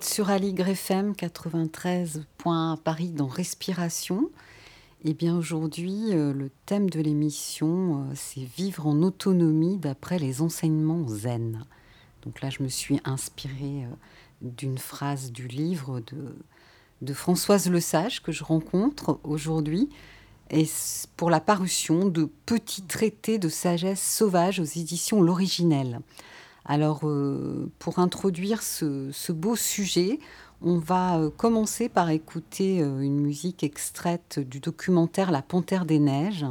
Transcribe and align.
Sur 0.00 0.30
Aligre 0.30 0.68
FM 0.68 1.14
93. 1.14 2.24
Paris 2.82 3.10
dans 3.10 3.26
Respiration. 3.26 4.30
Et 5.04 5.10
eh 5.10 5.14
bien 5.14 5.36
aujourd'hui, 5.36 6.14
euh, 6.14 6.32
le 6.32 6.50
thème 6.64 6.88
de 6.88 7.00
l'émission, 7.00 7.98
euh, 7.98 8.12
c'est 8.14 8.44
vivre 8.44 8.86
en 8.86 9.02
autonomie 9.02 9.76
d'après 9.76 10.18
les 10.18 10.40
enseignements 10.40 11.06
zen. 11.08 11.64
Donc 12.24 12.40
là, 12.40 12.48
je 12.48 12.62
me 12.62 12.68
suis 12.68 13.00
inspirée 13.04 13.84
euh, 13.84 13.94
d'une 14.40 14.78
phrase 14.78 15.30
du 15.30 15.46
livre 15.46 16.00
de, 16.00 16.36
de 17.02 17.12
Françoise 17.12 17.68
Lesage 17.68 18.22
que 18.22 18.32
je 18.32 18.44
rencontre 18.44 19.20
aujourd'hui, 19.24 19.90
et 20.50 20.66
pour 21.16 21.28
la 21.28 21.40
parution 21.40 22.06
de 22.06 22.30
Petits 22.46 22.82
traités 22.86 23.38
de 23.38 23.48
sagesse 23.48 24.02
sauvage 24.02 24.58
aux 24.58 24.64
éditions 24.64 25.20
L'Originel. 25.20 26.00
Alors, 26.64 27.00
euh, 27.04 27.70
pour 27.78 27.98
introduire 27.98 28.62
ce, 28.62 29.32
beau 29.32 29.56
sujet, 29.56 30.20
on 30.60 30.78
va 30.78 31.18
euh, 31.18 31.30
commencer 31.30 31.88
par 31.88 32.10
écouter 32.10 32.80
euh, 32.82 33.00
une 33.00 33.20
musique 33.20 33.64
extraite 33.64 34.38
du 34.38 34.60
documentaire 34.60 35.32
La 35.32 35.42
Panthère 35.42 35.84
des 35.84 35.98
Neiges, 35.98 36.46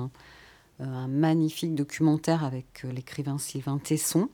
un 0.80 1.08
magnifique 1.08 1.76
documentaire 1.76 2.44
avec 2.44 2.84
l'écrivain 2.92 3.38
Sylvain 3.38 3.78
Tesson. 3.78 4.30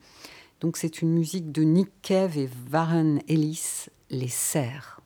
Donc, 0.60 0.76
c'est 0.78 1.02
une 1.02 1.10
musique 1.10 1.52
de 1.52 1.62
Nick 1.62 1.90
Cave 2.02 2.38
et 2.38 2.48
Warren 2.72 3.20
Ellis, 3.28 3.86
Les 4.10 4.28
Serres. 4.28 4.97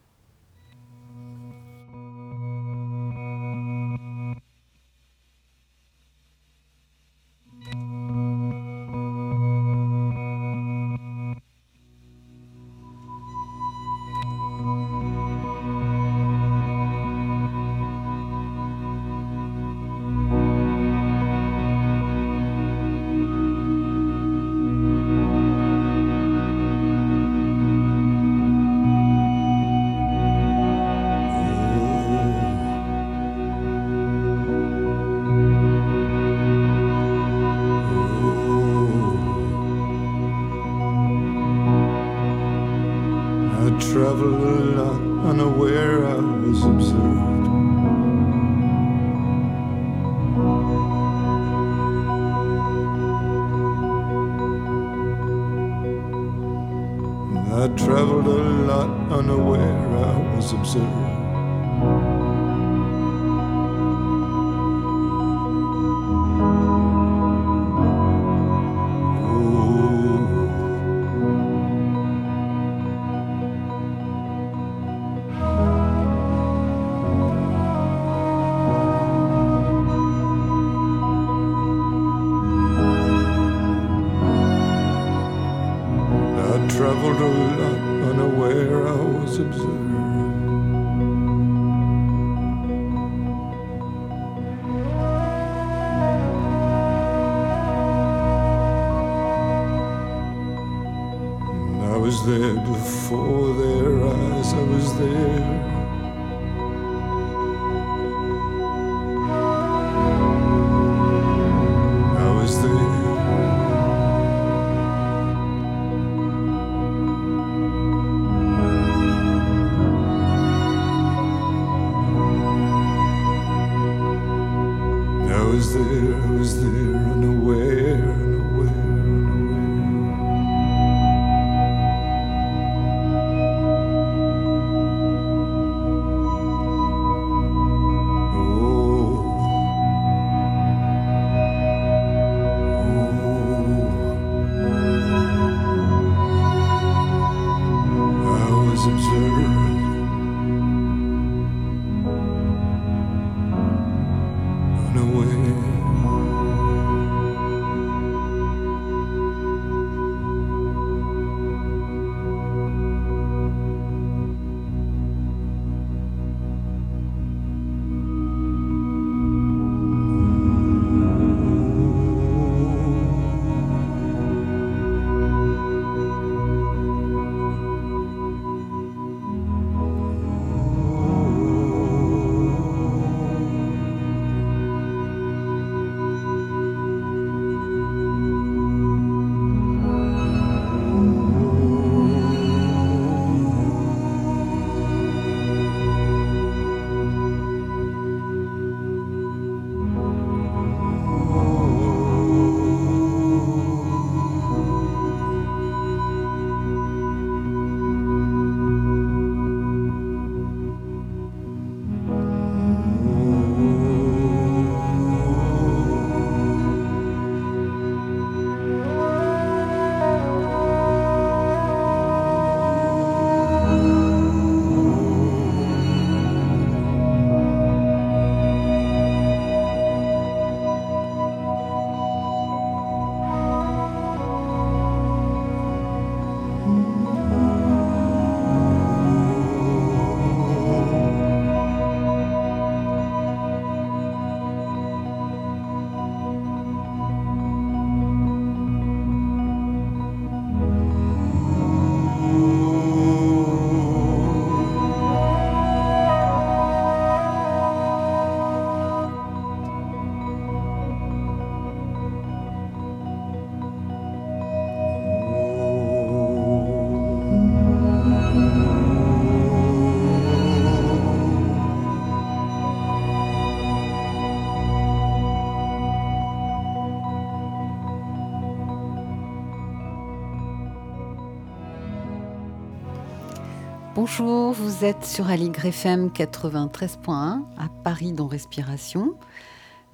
Bonjour, 284.04 284.50
vous 284.50 284.84
êtes 284.84 285.04
sur 285.04 285.28
Aligre 285.28 285.64
FM 285.64 286.08
93.1 286.08 287.44
à 287.56 287.68
Paris 287.84 288.12
dans 288.12 288.26
Respiration. 288.26 289.16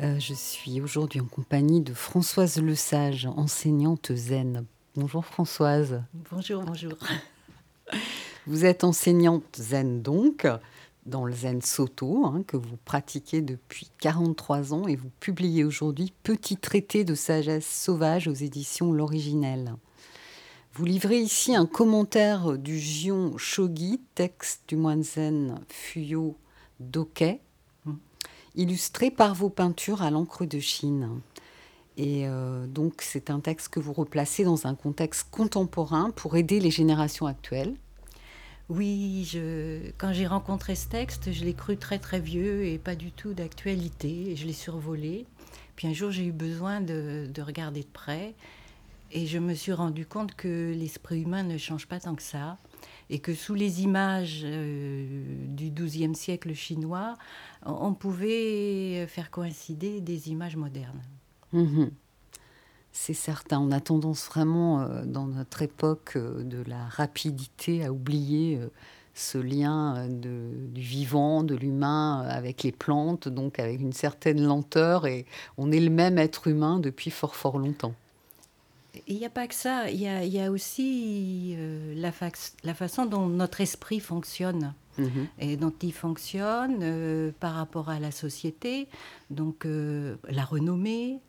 Euh, 0.01 0.19
je 0.19 0.33
suis 0.33 0.81
aujourd'hui 0.81 1.21
en 1.21 1.27
compagnie 1.27 1.83
de 1.83 1.93
Françoise 1.93 2.57
Lesage, 2.57 3.27
enseignante 3.27 4.15
zen. 4.15 4.65
Bonjour 4.97 5.27
Françoise. 5.27 6.03
Bonjour, 6.31 6.63
bonjour. 6.63 6.95
Vous 8.47 8.65
êtes 8.65 8.83
enseignante 8.83 9.45
zen 9.59 10.01
donc, 10.01 10.47
dans 11.05 11.27
le 11.27 11.35
zen 11.35 11.61
Soto, 11.61 12.25
hein, 12.25 12.45
que 12.47 12.57
vous 12.57 12.79
pratiquez 12.87 13.43
depuis 13.43 13.91
43 14.01 14.73
ans 14.73 14.89
et 14.89 14.97
vous 14.97 15.11
publiez 15.21 15.65
aujourd'hui 15.65 16.15
Petit 16.23 16.57
traité 16.57 17.05
de 17.05 17.15
sagesse 17.15 17.67
sauvage 17.67 18.27
aux 18.27 18.33
éditions 18.33 18.91
L'Originel. 18.91 19.75
Vous 20.79 20.85
livrez 20.85 21.19
ici 21.19 21.57
un 21.57 21.67
commentaire 21.67 22.57
du 22.57 22.79
Gion 22.79 23.37
Shogi, 23.37 24.01
texte 24.15 24.63
du 24.69 24.77
moine 24.77 25.03
zen 25.03 25.59
Fuyo 25.69 26.37
Doke, 26.79 27.41
illustré 28.55 29.11
par 29.11 29.35
vos 29.35 29.51
peintures 29.51 30.03
à 30.03 30.13
l'encre 30.13 30.47
de 30.47 30.61
Chine. 30.61 31.21
Et 31.97 32.29
euh, 32.29 32.69
donc 32.69 33.03
c'est 33.03 33.29
un 33.29 33.41
texte 33.41 33.71
que 33.71 33.81
vous 33.81 33.93
replacez 33.93 34.45
dans 34.45 34.69
un 34.69 34.77
contexte 34.77 35.27
contemporain 35.33 36.13
pour 36.13 36.37
aider 36.37 36.61
les 36.61 36.71
générations 36.71 37.27
actuelles. 37.27 37.75
Oui, 38.69 39.29
quand 39.99 40.13
j'ai 40.13 40.29
rencontré 40.29 40.77
ce 40.77 40.87
texte, 40.87 41.33
je 41.33 41.45
l'ai 41.45 41.55
cru 41.55 41.77
très 41.77 41.99
très 41.99 42.21
vieux 42.21 42.67
et 42.67 42.79
pas 42.79 42.95
du 42.95 43.11
tout 43.11 43.35
d'actualité. 43.35 44.37
Je 44.37 44.47
l'ai 44.47 44.53
survolé. 44.53 45.27
Puis 45.75 45.89
un 45.89 45.93
jour, 45.93 46.13
j'ai 46.13 46.27
eu 46.27 46.33
besoin 46.33 46.81
de, 46.81 47.29
regarder 47.41 47.81
de 47.81 47.89
près 47.93 48.35
et 49.11 49.27
je 49.27 49.39
me 49.39 49.55
suis 49.55 49.73
rendu 49.73 50.07
compte 50.07 50.35
que 50.35 50.73
l'esprit 50.73 51.23
humain 51.23 51.43
ne 51.43 51.57
change 51.57 51.87
pas 51.87 52.01
tant 52.01 52.15
que 52.15 52.23
ça, 52.23 52.59
et 53.11 53.19
que 53.21 53.35
sous 53.35 53.55
les 53.55 53.83
images 53.83 54.43
euh, 54.45 55.25
du 55.47 55.71
XIIe 55.71 56.15
siècle 56.15 56.53
chinois, 56.55 57.15
on 57.65 57.95
pouvait 57.95 59.07
faire 59.07 59.31
coïncider 59.31 60.01
des 60.01 60.29
images 60.29 60.57
modernes. 60.57 61.03
Mhm. 61.53 61.91
C'est 62.93 63.15
certain, 63.15 63.61
on 63.61 63.71
a 63.71 63.81
tendance 63.81 64.27
vraiment 64.27 64.81
euh, 64.81 65.05
dans 65.05 65.27
notre 65.27 65.63
époque 65.63 66.15
euh, 66.17 66.43
de 66.43 66.63
la 66.67 66.85
rapidité 66.85 67.85
à 67.85 67.93
oublier 67.93 68.61
ce 69.15 69.39
lien 69.39 70.07
du 70.09 70.81
vivant, 70.81 71.43
de 71.43 71.55
l'humain 71.55 72.21
avec 72.29 72.63
les 72.63 72.73
plantes, 72.73 73.27
donc 73.29 73.59
avec 73.59 73.81
une 73.81 73.93
certaine 73.93 74.41
lenteur, 74.43 75.07
et 75.07 75.27
on 75.57 75.73
est 75.73 75.81
le 75.81 75.91
même 75.91 76.19
être 76.19 76.47
humain 76.47 76.79
depuis 76.79 77.11
fort 77.11 77.35
fort 77.35 77.59
longtemps. 77.59 77.95
Il 79.07 79.17
n'y 79.17 79.27
a 79.27 79.31
pas 79.31 79.47
que 79.47 79.55
ça, 79.55 79.91
il 79.91 80.01
y 80.01 80.41
a, 80.41 80.51
aussi 80.51 81.55
euh, 81.57 81.95
la, 81.95 82.11
la, 82.65 82.75
façon 82.75 83.07
dont 83.07 83.27
notre 83.27 83.61
esprit 83.61 84.01
fonctionne. 84.01 84.75
Mhm. 84.97 85.29
Et 85.39 85.57
dont 85.57 85.73
il 85.83 85.93
fonctionne 85.93 86.81
euh, 86.83 87.31
par 87.39 87.55
rapport 87.55 87.89
à 87.89 88.01
la 88.01 88.11
société, 88.11 88.89
donc 89.31 89.65
euh, 89.65 90.17
la 90.29 90.45
renommée, 90.45 91.21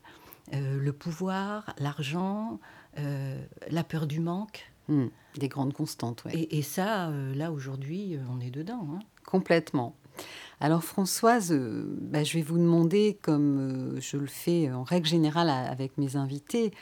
le 0.51 0.91
pouvoir, 0.91 1.75
l'argent, 1.77 2.59
la 2.97 3.83
peur 3.83 4.07
du 4.07 4.19
manque. 4.19 4.71
Hmm. 4.87 5.09
Des 5.35 5.47
grandes 5.47 5.73
constantes, 5.73 6.23
oui. 6.25 6.47
Et, 6.49 6.63
ça, 6.63 7.11
là, 7.35 7.51
aujourd'hui, 7.51 8.17
on 8.31 8.39
est 8.39 8.49
dedans. 8.49 8.87
Hein. 8.91 8.99
Complètement. 9.23 9.95
Alors 10.59 10.83
Françoise, 10.83 11.53
bah, 11.53 12.23
je 12.23 12.39
vais 12.39 12.41
vous 12.41 12.57
demander, 12.57 13.19
comme 13.21 13.97
je 14.01 14.17
le 14.17 14.25
fais 14.25 14.71
en 14.71 14.81
règle 14.81 15.07
générale 15.07 15.51
avec 15.51 15.99
mes 15.99 16.15
invités, 16.15 16.73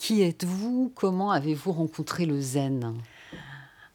qui 0.00 0.22
êtes-vous? 0.22 0.90
Comment 0.94 1.30
avez-vous 1.30 1.72
rencontré 1.72 2.24
le 2.24 2.40
zen? 2.40 2.94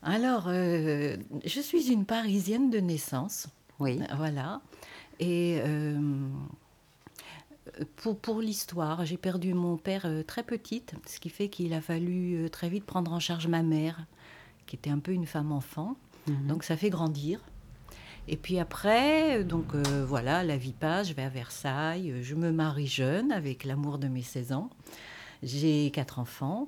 Alors, 0.03 0.45
euh, 0.47 1.17
je 1.43 1.59
suis 1.59 1.91
une 1.91 2.05
Parisienne 2.05 2.69
de 2.69 2.77
naissance. 2.77 3.47
Oui. 3.79 3.99
Voilà. 4.15 4.61
Et 5.19 5.59
euh, 5.65 5.99
pour, 7.95 8.19
pour 8.19 8.39
l'histoire, 8.39 9.03
j'ai 9.03 9.17
perdu 9.17 9.55
mon 9.55 9.77
père 9.77 10.05
euh, 10.05 10.21
très 10.21 10.43
petite, 10.43 10.93
ce 11.07 11.19
qui 11.19 11.29
fait 11.29 11.49
qu'il 11.49 11.73
a 11.73 11.81
fallu 11.81 12.49
très 12.51 12.69
vite 12.69 12.85
prendre 12.85 13.11
en 13.11 13.19
charge 13.19 13.47
ma 13.47 13.63
mère, 13.63 14.05
qui 14.67 14.75
était 14.75 14.91
un 14.91 14.99
peu 14.99 15.11
une 15.11 15.25
femme 15.25 15.51
enfant. 15.51 15.95
Mhm. 16.27 16.47
Donc 16.47 16.63
ça 16.63 16.77
fait 16.77 16.91
grandir. 16.91 17.39
Et 18.27 18.37
puis 18.37 18.59
après, 18.59 19.43
donc 19.43 19.75
voilà, 19.75 20.43
la 20.43 20.57
vie 20.57 20.73
passe, 20.73 21.09
je 21.09 21.13
vais 21.13 21.23
à 21.23 21.29
Versailles, 21.29 22.15
je 22.21 22.33
me 22.33 22.51
marie 22.51 22.87
jeune 22.87 23.31
avec 23.31 23.63
l'amour 23.63 23.97
de 23.97 24.07
mes 24.07 24.23
16 24.23 24.51
ans. 24.51 24.69
J'ai 25.45 25.91
quatre 25.91 26.19
enfants. 26.19 26.67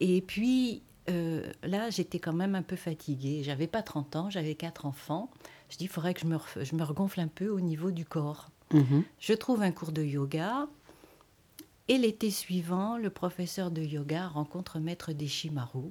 Et 0.00 0.22
puis 0.22 0.82
euh, 1.08 1.42
là, 1.62 1.90
j'étais 1.90 2.18
quand 2.18 2.32
même 2.32 2.54
un 2.54 2.62
peu 2.62 2.76
fatiguée. 2.76 3.42
J'avais 3.42 3.66
pas 3.66 3.82
30 3.82 4.16
ans, 4.16 4.30
j'avais 4.30 4.54
quatre 4.54 4.86
enfants. 4.86 5.30
Je 5.70 5.76
dis, 5.76 5.84
il 5.84 5.90
faudrait 5.90 6.14
que 6.14 6.20
je 6.20 6.26
me, 6.26 6.38
je 6.60 6.74
me 6.74 6.82
regonfle 6.82 7.20
un 7.20 7.28
peu 7.28 7.48
au 7.48 7.60
niveau 7.60 7.90
du 7.90 8.04
corps. 8.04 8.50
Mhm. 8.72 9.04
Je 9.20 9.32
trouve 9.32 9.62
un 9.62 9.70
cours 9.70 9.92
de 9.92 10.02
yoga. 10.02 10.66
Et 11.88 11.96
l'été 11.96 12.30
suivant, 12.30 12.98
le 12.98 13.08
professeur 13.08 13.70
de 13.70 13.82
yoga 13.82 14.28
rencontre 14.28 14.78
Maître 14.78 15.12
Deshimaru 15.12 15.90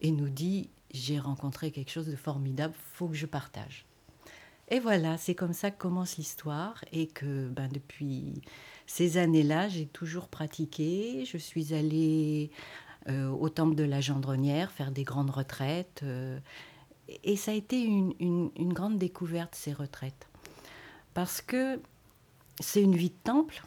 et 0.00 0.10
nous 0.10 0.28
dit 0.28 0.70
J'ai 0.92 1.20
rencontré 1.20 1.70
quelque 1.70 1.90
chose 1.90 2.08
de 2.08 2.16
formidable, 2.16 2.74
faut 2.94 3.06
que 3.06 3.14
je 3.14 3.26
partage. 3.26 3.84
Et 4.72 4.78
voilà, 4.78 5.18
c'est 5.18 5.34
comme 5.34 5.52
ça 5.52 5.70
que 5.70 5.78
commence 5.78 6.16
l'histoire 6.16 6.84
et 6.92 7.08
que 7.08 7.48
ben, 7.48 7.68
depuis 7.68 8.40
ces 8.90 9.18
années-là, 9.18 9.68
j'ai 9.68 9.86
toujours 9.86 10.26
pratiqué. 10.26 11.24
Je 11.24 11.38
suis 11.38 11.74
allée 11.74 12.50
euh, 13.08 13.28
au 13.28 13.48
temple 13.48 13.76
de 13.76 13.84
la 13.84 14.00
Gendronnière 14.00 14.72
faire 14.72 14.90
des 14.90 15.04
grandes 15.04 15.30
retraites. 15.30 16.00
Euh, 16.02 16.40
et 17.22 17.36
ça 17.36 17.52
a 17.52 17.54
été 17.54 17.80
une, 17.84 18.50
grande 18.72 18.98
découverte, 18.98 19.54
ces 19.54 19.72
retraites. 19.72 20.28
Parce 21.14 21.40
que 21.40 21.80
c'est 22.58 22.82
une 22.82 22.96
vie 22.96 23.10
de 23.10 23.22
temple. 23.22 23.62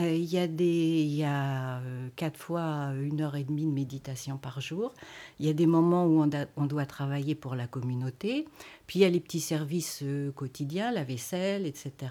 Euh, 0.00 0.12
il 0.12 0.24
y 0.24 0.38
a, 0.38 0.48
des, 0.48 1.04
y 1.04 1.22
a 1.22 1.80
quatre 2.16 2.36
fois 2.36 2.94
une 3.00 3.20
heure 3.20 3.36
et 3.36 3.44
demie 3.44 3.66
de 3.66 3.70
méditation 3.70 4.38
par 4.38 4.60
jour. 4.60 4.92
Il 5.38 5.46
y 5.46 5.48
a 5.50 5.52
des 5.52 5.66
moments 5.66 6.04
où 6.06 6.28
on, 6.56 6.66
doit 6.66 6.86
travailler 6.86 7.36
pour 7.36 7.54
la 7.54 7.68
communauté. 7.68 8.48
Puis 8.88 8.98
il 8.98 9.02
y 9.02 9.04
a 9.04 9.10
les 9.10 9.20
petits 9.20 9.38
services 9.38 10.02
quotidiens, 10.34 10.90
la 10.90 11.04
vaisselle, 11.04 11.64
etc. 11.64 12.10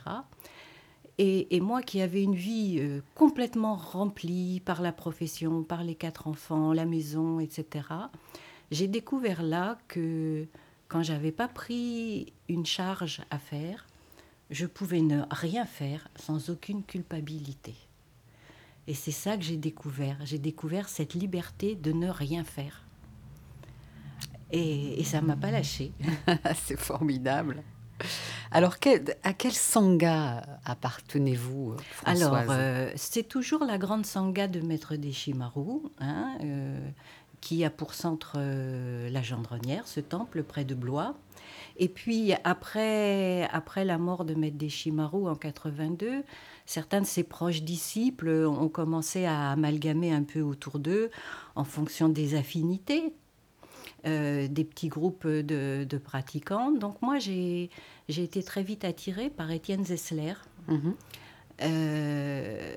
Et, 1.19 1.59
moi 1.61 1.83
qui 1.83 2.01
avais 2.01 2.23
une 2.23 2.35
vie 2.35 2.77
euh, 2.79 3.01
complètement 3.13 3.75
remplie 3.75 4.61
par 4.61 4.81
la 4.81 4.91
profession, 4.91 5.63
par 5.63 5.83
les 5.83 5.93
quatre 5.93 6.27
enfants, 6.27 6.73
la 6.73 6.85
maison, 6.85 7.39
etc., 7.39 7.85
j'ai 8.71 8.87
découvert 8.87 9.43
là 9.43 9.77
que 9.87 10.47
quand 10.87 11.03
j'avais 11.03 11.31
pas 11.31 11.47
pris 11.47 12.33
une 12.49 12.65
charge 12.65 13.21
à 13.29 13.37
faire, 13.37 13.85
je 14.49 14.65
pouvais 14.65 15.01
ne 15.01 15.21
rien 15.29 15.65
faire 15.65 16.07
sans 16.15 16.49
aucune 16.49 16.83
culpabilité. 16.83 17.75
Et 18.87 18.95
c'est 18.95 19.11
ça 19.11 19.37
que 19.37 19.43
j'ai 19.43 19.57
découvert. 19.57 20.17
J'ai 20.25 20.39
découvert 20.39 20.89
cette 20.89 21.13
liberté 21.13 21.75
de 21.75 21.91
ne 21.91 22.09
rien 22.09 22.43
faire. 22.43 22.85
Et, 24.51 24.99
et 24.99 25.03
ça 25.03 25.21
m'a 25.21 25.35
pas 25.35 25.51
lâché. 25.51 25.91
c'est 26.55 26.79
formidable. 26.79 27.63
Alors, 28.53 28.75
à 29.23 29.33
quel 29.33 29.51
sangha 29.51 30.43
appartenez-vous, 30.63 31.75
Alors, 32.05 32.37
euh, 32.49 32.91
c'est 32.95 33.27
toujours 33.27 33.65
la 33.65 33.79
grande 33.79 34.05
sangha 34.05 34.47
de 34.47 34.59
Maître 34.59 34.95
Deshimaru, 34.95 35.79
hein, 35.99 36.37
euh, 36.43 36.77
qui 37.41 37.65
a 37.65 37.71
pour 37.71 37.95
centre 37.95 38.35
euh, 38.37 39.09
la 39.09 39.23
Gendronnière, 39.23 39.87
ce 39.87 39.99
temple 39.99 40.43
près 40.43 40.65
de 40.65 40.75
Blois. 40.75 41.15
Et 41.77 41.89
puis, 41.89 42.33
après, 42.43 43.49
après 43.51 43.85
la 43.85 43.97
mort 43.97 44.23
de 44.23 44.35
Maître 44.35 44.57
Deshimaru 44.57 45.27
en 45.27 45.35
82, 45.35 46.23
certains 46.67 47.01
de 47.01 47.07
ses 47.07 47.23
proches 47.23 47.63
disciples 47.63 48.29
ont 48.29 48.69
commencé 48.69 49.25
à 49.25 49.49
amalgamer 49.49 50.13
un 50.13 50.23
peu 50.23 50.41
autour 50.41 50.77
d'eux 50.77 51.09
en 51.55 51.63
fonction 51.63 52.07
des 52.07 52.35
affinités. 52.35 53.15
Des 54.03 54.63
petits 54.63 54.89
groupes 54.89 55.27
de, 55.27 55.85
de, 55.89 55.97
pratiquants. 55.97 56.71
Donc 56.71 57.01
moi, 57.01 57.19
j'ai 57.19 57.69
été 58.09 58.43
très 58.43 58.63
vite 58.63 58.85
attirée 58.85 59.29
par 59.29 59.51
Étienne 59.51 59.85
Zessler, 59.85 60.33
mhm. 60.67 60.95
euh, 61.61 62.75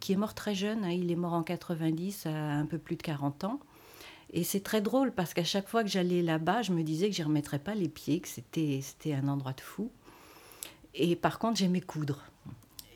qui 0.00 0.12
est 0.12 0.16
mort 0.16 0.34
très 0.34 0.54
jeune. 0.54 0.84
Hein. 0.84 0.92
il 0.92 1.10
est 1.10 1.16
mort 1.16 1.34
en 1.34 1.42
90, 1.42 2.26
à 2.26 2.30
un 2.30 2.66
peu 2.66 2.78
plus 2.78 2.96
de 2.96 3.02
40 3.02 3.44
ans. 3.44 3.60
Et 4.32 4.42
c'est 4.42 4.60
très 4.60 4.80
drôle 4.80 5.12
parce 5.12 5.34
qu'à 5.34 5.44
chaque 5.44 5.68
fois 5.68 5.84
que 5.84 5.88
j'allais 5.88 6.22
là-bas, 6.22 6.62
je 6.62 6.72
me 6.72 6.82
disais 6.82 7.08
que 7.08 7.14
je 7.14 7.22
ne 7.22 7.28
remettrais 7.28 7.60
pas 7.60 7.74
les 7.74 7.88
pieds, 7.88 8.20
que 8.20 8.28
c'était, 8.28 8.80
c'était 8.82 9.14
un 9.14 9.28
endroit 9.28 9.52
de 9.52 9.60
fou. 9.60 9.90
Et 10.94 11.14
par 11.14 11.38
contre, 11.38 11.58
j'aimais 11.58 11.80
coudre. 11.80 12.24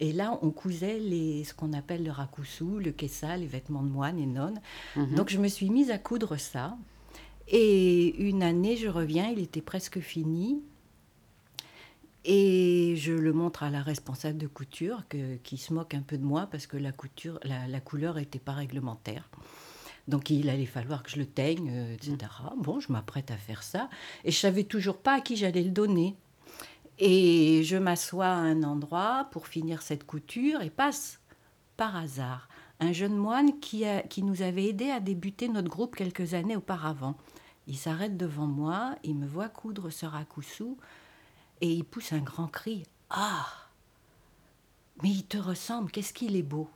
Et 0.01 0.13
là, 0.13 0.39
on 0.43 0.51
cousait 0.51 0.99
les, 0.99 1.45
ce 1.45 1.53
qu'on 1.53 1.75
appelle 1.75 2.03
le 2.03 2.11
rakusu, 2.11 2.81
le 2.81 2.91
kessa, 2.91 3.37
les 3.37 3.47
vêtements 3.47 3.83
de 3.83 3.91
moine 3.91 4.19
et 4.19 4.27
nonnes. 4.27 4.61
Mhm. 4.97 5.15
Donc 5.15 5.29
je 5.29 5.39
me 5.39 5.47
suis 5.47 5.69
mise 5.69 5.91
à 5.91 5.99
coudre 5.99 6.37
ça. 6.39 6.77
Et 7.51 8.17
une 8.23 8.45
année, 8.45 8.77
je 8.77 8.89
reviens, 8.89 9.29
il 9.29 9.41
était 9.41 9.61
presque 9.61 9.99
fini. 9.99 10.63
Et 12.25 12.95
je 12.97 13.13
le 13.13 13.33
montre 13.33 13.63
à 13.63 13.71
la 13.71 13.83
responsable 13.83 14.39
de 14.39 14.47
couture 14.47 15.03
qui 15.43 15.57
se 15.57 15.73
moque 15.73 15.95
un 15.95 16.03
peu 16.03 16.19
de 16.19 16.25
moi 16.25 16.47
parce 16.51 16.67
que 16.67 16.77
la, 16.77 16.93
couture, 16.93 17.41
la, 17.45 17.81
couleur 17.81 18.15
n'était 18.17 18.39
pas 18.39 18.53
réglementaire. 18.53 19.29
Donc 20.07 20.31
il 20.31 20.49
allait 20.49 20.67
falloir 20.67 21.03
que 21.03 21.11
je 21.11 21.17
le 21.17 21.27
teigne, 21.27 21.71
euh, 21.73 21.95
etc. 21.95 22.17
Bon, 22.57 22.81
je 22.81 22.93
m'apprête 22.93 23.31
à 23.31 23.37
faire 23.37 23.63
ça. 23.63 23.89
Et 24.25 24.31
je 24.31 24.39
savais 24.39 24.65
toujours 24.65 24.99
pas 24.99 25.15
à 25.15 25.21
qui 25.21 25.37
j'allais 25.37 25.63
le 25.63 25.71
donner. 25.71 26.17
Et 26.99 27.63
je 27.65 27.77
m'assois 27.77 28.27
à 28.27 28.35
un 28.35 28.63
endroit 28.63 29.29
pour 29.31 29.47
finir 29.47 29.83
cette 29.83 30.05
couture 30.05 30.61
et 30.63 30.71
passe 30.71 31.21
par 31.77 31.97
hasard 31.97 32.49
un 32.81 32.93
jeune 32.93 33.17
moine 33.17 33.61
qui, 33.61 33.85
nous 34.23 34.43
avait 34.43 34.65
aidé 34.65 34.91
à 34.91 35.01
débuter 35.01 35.49
notre 35.49 35.69
groupe 35.69 35.95
quelques 35.95 36.35
années 36.35 36.57
auparavant. 36.57 37.15
Il 37.67 37.77
s'arrête 37.77 38.17
devant 38.17 38.47
moi, 38.47 38.97
il 39.05 39.17
me 39.17 39.27
voit 39.27 39.49
coudre 39.49 39.91
ce 39.91 40.07
rakusu 40.07 40.77
et 41.61 41.73
il 41.73 41.85
pousse 41.85 42.13
un 42.13 42.21
grand 42.21 42.49
cri. 42.49 42.85
Ah 43.11 43.47
Mais 45.03 45.11
il 45.11 45.25
te 45.25 45.37
ressemble, 45.37 45.91
qu'est-ce 45.91 46.15
qu'il 46.15 46.37
est 46.37 46.43
beau 46.43 46.69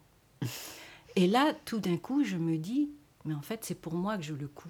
Et 1.16 1.26
là, 1.26 1.54
tout 1.64 1.78
d'un 1.78 1.96
coup, 1.96 2.22
je 2.22 2.36
me 2.36 2.58
dis, 2.58 2.90
mais 3.24 3.34
en 3.34 3.42
fait, 3.42 3.64
c'est 3.64 3.80
pour 3.80 3.94
moi 3.94 4.18
que 4.18 4.22
je 4.22 4.34
le 4.34 4.46
couds. 4.46 4.68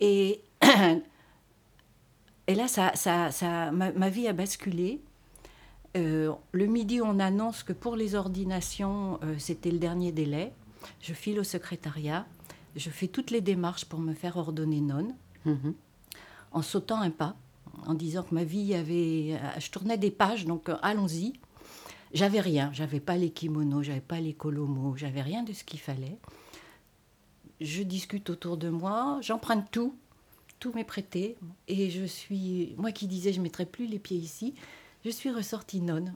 Et, 0.00 0.40
et 2.46 2.54
là, 2.54 2.68
ça, 2.68 2.92
ça, 2.94 3.30
ça, 3.32 3.72
ma, 3.72 4.08
vie 4.08 4.28
a 4.28 4.32
basculé. 4.32 5.02
Euh, 5.96 6.32
le 6.52 6.66
midi, 6.66 7.00
on 7.02 7.18
annonce 7.18 7.62
que 7.62 7.72
pour 7.72 7.96
les 7.96 8.14
ordinations, 8.14 9.18
euh, 9.22 9.34
c'était 9.38 9.70
le 9.70 9.78
dernier 9.78 10.12
délai. 10.12 10.52
Je 11.00 11.12
file 11.12 11.38
au 11.38 11.44
secrétariat. 11.44 12.26
Je 12.76 12.90
fais 12.90 13.08
toutes 13.08 13.30
les 13.30 13.40
démarches 13.40 13.84
pour 13.84 14.00
me 14.00 14.14
faire 14.14 14.36
ordonner 14.36 14.80
nonne, 14.80 15.14
mhm. 15.44 15.74
en 16.52 16.62
sautant 16.62 17.00
un 17.00 17.10
pas, 17.10 17.36
en 17.86 17.92
disant 17.92 18.22
que 18.22 18.34
ma 18.34 18.44
vie 18.44 18.74
avait. 18.74 19.38
Je 19.58 19.70
tournais 19.70 19.98
des 19.98 20.10
pages, 20.10 20.46
donc 20.46 20.68
euh, 20.68 20.76
allons-y. 20.80 21.34
J'avais 22.14 22.40
rien, 22.40 22.70
j'avais 22.72 23.00
pas 23.00 23.16
les 23.16 23.30
kimonos, 23.30 23.82
j'avais 23.82 24.00
pas 24.00 24.20
les 24.20 24.34
kolomos, 24.34 24.96
j'avais 24.96 25.22
rien 25.22 25.42
de 25.42 25.52
ce 25.52 25.64
qu'il 25.64 25.80
fallait. 25.80 26.18
Je 27.60 27.82
discute 27.82 28.28
autour 28.28 28.56
de 28.56 28.68
moi, 28.68 29.18
j'emprunte 29.22 29.70
tout, 29.70 29.94
tout 30.58 30.72
m'est 30.74 30.84
prêté, 30.84 31.36
et 31.68 31.90
je 31.90 32.04
suis, 32.04 32.74
moi 32.76 32.92
qui 32.92 33.06
disais 33.06 33.32
je 33.32 33.40
mettrais 33.40 33.64
plus 33.64 33.86
les 33.86 33.98
pieds 33.98 34.18
ici, 34.18 34.54
je 35.04 35.10
suis 35.10 35.30
ressortie 35.30 35.80
nonne. 35.80 36.14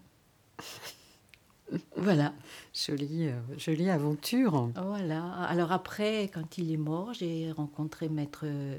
voilà. 1.97 2.33
Jolie, 2.73 3.29
euh, 3.29 3.41
jolie 3.57 3.91
aventure. 3.91 4.71
Voilà. 4.77 5.33
Alors 5.45 5.73
après, 5.73 6.31
quand 6.33 6.59
il 6.59 6.73
est 6.73 6.77
mort, 6.77 7.13
j'ai 7.13 7.51
rencontré 7.53 8.09
maître 8.09 8.45
euh, 8.45 8.79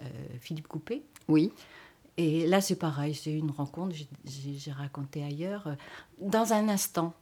euh, 0.00 0.04
Philippe 0.40 0.68
Coupé. 0.68 1.02
Oui. 1.28 1.52
Et 2.16 2.46
là, 2.46 2.60
c'est 2.60 2.76
pareil, 2.76 3.14
c'est 3.14 3.32
une 3.32 3.50
rencontre, 3.50 3.96
j'ai 4.24 4.72
raconté 4.72 5.24
ailleurs, 5.24 5.74
dans 6.20 6.52
un 6.52 6.68
instant. 6.68 7.14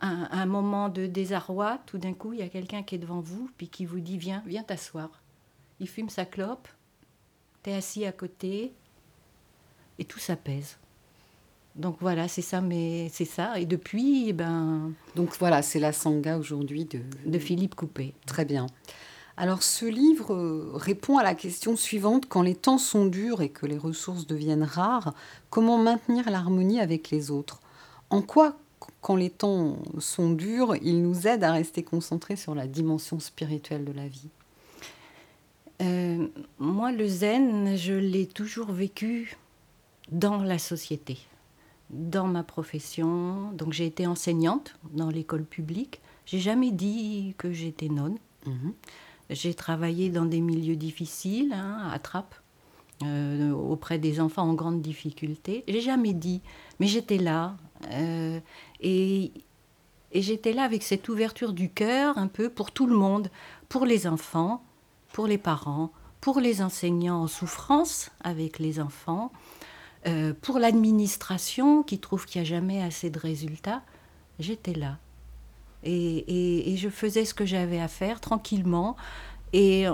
Un, 0.00 0.28
un, 0.30 0.46
moment 0.46 0.88
de 0.88 1.06
désarroi, 1.06 1.78
tout 1.84 1.98
d'un 1.98 2.14
coup, 2.14 2.32
il 2.32 2.38
y 2.38 2.42
a 2.42 2.48
quelqu'un 2.48 2.82
qui 2.82 2.94
est 2.94 2.98
devant 2.98 3.20
vous, 3.20 3.50
puis 3.58 3.68
qui 3.68 3.84
vous 3.84 4.00
dit 4.00 4.16
Viens, 4.16 4.42
viens 4.46 4.62
t'asseoir. 4.62 5.10
Il 5.80 5.88
fume 5.88 6.08
sa 6.08 6.24
clope, 6.24 6.66
t'es 7.62 7.74
assis 7.74 8.06
à 8.06 8.12
côté, 8.12 8.72
et 9.98 10.04
tout 10.04 10.18
s'apaise. 10.18 10.76
Donc 11.74 11.96
voilà, 12.00 12.26
c'est 12.26 12.42
ça, 12.42 12.60
mais 12.60 13.08
c'est 13.12 13.24
ça. 13.24 13.58
Et 13.60 13.66
depuis, 13.66 14.28
eh 14.28 14.32
ben. 14.32 14.92
Donc 15.14 15.36
voilà, 15.38 15.62
c'est 15.62 15.78
la 15.78 15.92
sangha 15.92 16.36
aujourd'hui 16.36 16.84
de... 16.84 17.00
de 17.24 17.38
Philippe 17.38 17.74
Coupé. 17.76 18.14
Très 18.26 18.44
bien. 18.44 18.66
Alors 19.36 19.62
ce 19.62 19.86
livre 19.86 20.34
euh, 20.34 20.72
répond 20.74 21.18
à 21.18 21.22
la 21.22 21.36
question 21.36 21.76
suivante 21.76 22.26
quand 22.28 22.42
les 22.42 22.56
temps 22.56 22.78
sont 22.78 23.06
durs 23.06 23.40
et 23.40 23.50
que 23.50 23.66
les 23.66 23.78
ressources 23.78 24.26
deviennent 24.26 24.64
rares, 24.64 25.14
comment 25.50 25.78
maintenir 25.78 26.28
l'harmonie 26.28 26.80
avec 26.80 27.10
les 27.10 27.30
autres? 27.30 27.60
En 28.10 28.20
quoi, 28.20 28.56
quand 29.00 29.14
les 29.14 29.30
temps 29.30 29.78
sont 30.00 30.30
durs, 30.32 30.74
il 30.82 31.02
nous 31.02 31.28
aide 31.28 31.44
à 31.44 31.52
rester 31.52 31.84
concentrés 31.84 32.34
sur 32.34 32.56
la 32.56 32.66
dimension 32.66 33.20
spirituelle 33.20 33.84
de 33.84 33.92
la 33.92 34.08
vie? 34.08 34.28
Euh, 35.82 36.26
Moi, 36.58 36.90
le 36.90 37.06
zen, 37.06 37.76
je 37.76 37.94
l'ai 37.94 38.26
toujours 38.26 38.72
vécu 38.72 39.36
dans 40.10 40.42
la 40.42 40.58
société 40.58 41.18
dans 41.90 42.26
ma 42.26 42.42
profession. 42.42 43.52
Donc 43.52 43.72
j'ai 43.72 43.86
été 43.86 44.06
enseignante 44.06 44.76
dans 44.92 45.10
l'école 45.10 45.44
publique. 45.44 46.00
J'ai 46.26 46.38
jamais 46.38 46.70
dit 46.70 47.34
que 47.38 47.52
j'étais 47.52 47.88
nonne. 47.88 48.18
Mhm. 48.46 48.72
J'ai 49.30 49.54
travaillé 49.54 50.10
dans 50.10 50.24
des 50.24 50.40
milieux 50.40 50.76
difficiles, 50.76 51.52
hein, 51.52 51.90
à 51.92 51.98
Trappes, 51.98 52.34
euh, 53.02 53.52
auprès 53.52 53.98
des 53.98 54.20
enfants 54.20 54.42
en 54.42 54.54
grande 54.54 54.80
difficulté. 54.80 55.64
J'ai 55.68 55.80
jamais 55.80 56.14
dit, 56.14 56.40
mais 56.80 56.86
j'étais 56.86 57.18
là. 57.18 57.56
Euh, 57.92 58.40
et, 58.80 59.32
et 60.12 60.22
j'étais 60.22 60.52
là 60.52 60.62
avec 60.62 60.82
cette 60.82 61.08
ouverture 61.08 61.52
du 61.52 61.68
cœur 61.68 62.16
un 62.16 62.26
peu 62.26 62.48
pour 62.48 62.70
tout 62.70 62.86
le 62.86 62.96
monde, 62.96 63.30
pour 63.68 63.84
les 63.84 64.06
enfants, 64.06 64.62
pour 65.12 65.26
les 65.26 65.38
parents, 65.38 65.92
pour 66.20 66.40
les 66.40 66.62
enseignants 66.62 67.22
en 67.22 67.26
souffrance 67.26 68.10
avec 68.22 68.58
les 68.58 68.80
enfants, 68.80 69.30
euh, 70.08 70.32
pour 70.40 70.58
l'administration, 70.58 71.82
qui 71.82 71.98
trouve 71.98 72.26
qu'il 72.26 72.40
n'y 72.40 72.48
a 72.48 72.50
jamais 72.50 72.82
assez 72.82 73.10
de 73.10 73.18
résultats, 73.18 73.82
j'étais 74.38 74.74
là. 74.74 74.98
Et, 75.84 76.74
je 76.76 76.88
faisais 76.88 77.24
ce 77.24 77.34
que 77.34 77.46
j'avais 77.46 77.80
à 77.80 77.88
faire 77.88 78.20
tranquillement. 78.20 78.96
Et 79.52 79.86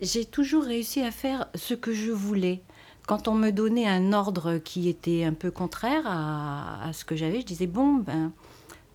j'ai 0.00 0.24
toujours 0.24 0.64
réussi 0.64 1.02
à 1.02 1.10
faire 1.10 1.48
ce 1.54 1.74
que 1.74 1.92
je 1.92 2.10
voulais. 2.10 2.62
Quand 3.06 3.26
on 3.26 3.34
me 3.34 3.50
donnait 3.50 3.88
un 3.88 4.12
ordre 4.12 4.58
qui 4.58 4.88
était 4.88 5.24
un 5.24 5.32
peu 5.32 5.50
contraire 5.50 6.02
à, 6.06 6.90
ce 6.92 7.04
que 7.04 7.16
j'avais, 7.16 7.40
je 7.40 7.46
disais, 7.46 7.66
bon, 7.66 7.94
ben, 7.94 8.32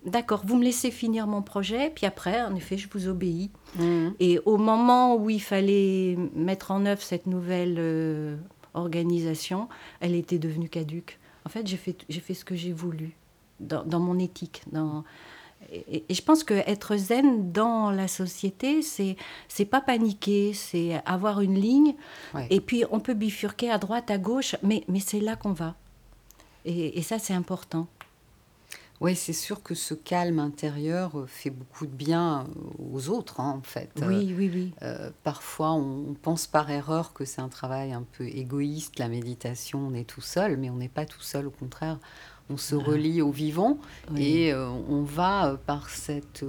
d'accord, 0.06 0.42
vous 0.46 0.56
me 0.56 0.64
laissez 0.64 0.90
finir 0.90 1.26
mon 1.26 1.42
projet, 1.42 1.90
puis 1.94 2.06
après, 2.06 2.42
en 2.42 2.54
effet, 2.54 2.76
je 2.76 2.88
vous 2.92 3.08
obéis. 3.08 3.50
Mmh. 3.76 4.08
Et 4.20 4.38
au 4.44 4.56
moment 4.56 5.16
où 5.16 5.30
il 5.30 5.42
fallait 5.42 6.16
mettre 6.34 6.70
en 6.70 6.86
œuvre 6.86 7.02
cette 7.02 7.26
nouvelle 7.26 7.76
euh, 7.78 8.36
organisation, 8.74 9.68
elle 10.00 10.14
était 10.14 10.38
devenue 10.38 10.68
caduque. 10.68 11.18
En 11.44 11.48
fait, 11.48 11.66
j'ai 11.66 11.76
fait, 11.76 11.96
j'ai 12.08 12.20
fait 12.20 12.34
ce 12.34 12.44
que 12.44 12.54
j'ai 12.54 12.72
voulu 12.72 13.12
dans, 13.60 14.00
mon 14.00 14.18
éthique. 14.18 14.62
Dans, 14.72 15.04
et, 15.72 16.04
je 16.10 16.22
pense 16.22 16.44
que 16.44 16.54
être 16.54 16.96
zen 16.96 17.52
dans 17.52 17.90
la 17.90 18.08
société, 18.08 18.82
c'est 18.82 19.16
c'est 19.48 19.64
pas 19.64 19.80
paniquer, 19.80 20.52
c'est 20.52 21.02
avoir 21.06 21.40
une 21.40 21.58
ligne. 21.58 21.94
Et 22.50 22.60
puis 22.60 22.84
on 22.90 23.00
peut 23.00 23.14
bifurquer 23.14 23.70
à 23.70 23.78
droite, 23.78 24.10
à 24.10 24.18
gauche, 24.18 24.56
mais, 24.62 24.84
mais 24.88 25.00
c'est 25.00 25.20
là 25.20 25.36
qu'on 25.36 25.52
va. 25.52 25.74
Et, 26.64 26.98
et 26.98 27.02
ça, 27.02 27.18
c'est 27.18 27.34
important. 27.34 27.86
Oui, 29.04 29.14
c'est 29.14 29.34
sûr 29.34 29.62
que 29.62 29.74
ce 29.74 29.92
calme 29.92 30.38
intérieur 30.38 31.18
euh, 31.18 31.26
fait 31.26 31.50
beaucoup 31.50 31.86
de 31.86 31.92
bien 31.92 32.46
euh, 32.46 32.84
aux 32.90 33.10
autres, 33.10 33.38
hein, 33.38 33.54
en 33.58 33.62
fait. 33.62 33.90
Oui, 34.00 34.34
oui, 34.34 34.50
oui. 34.50 34.72
Euh, 34.80 35.10
parfois, 35.22 35.72
on 35.72 36.14
pense 36.22 36.46
par 36.46 36.70
erreur 36.70 37.12
que 37.12 37.26
c'est 37.26 37.42
un 37.42 37.50
travail 37.50 37.92
un 37.92 38.06
peu 38.16 38.26
égoïste, 38.26 38.98
la 38.98 39.08
méditation, 39.08 39.88
on 39.88 39.92
est 39.92 40.08
tout 40.08 40.22
seul, 40.22 40.56
mais 40.56 40.70
on 40.70 40.76
n'est 40.76 40.88
pas 40.88 41.04
tout 41.04 41.20
seul, 41.20 41.46
au 41.46 41.50
contraire, 41.50 41.98
on 42.48 42.56
se 42.56 42.74
relie 42.74 43.20
au 43.20 43.30
vivant 43.30 43.78
et 44.16 44.54
on 44.54 45.02
va 45.02 45.58
par 45.66 45.88
cette... 45.88 46.44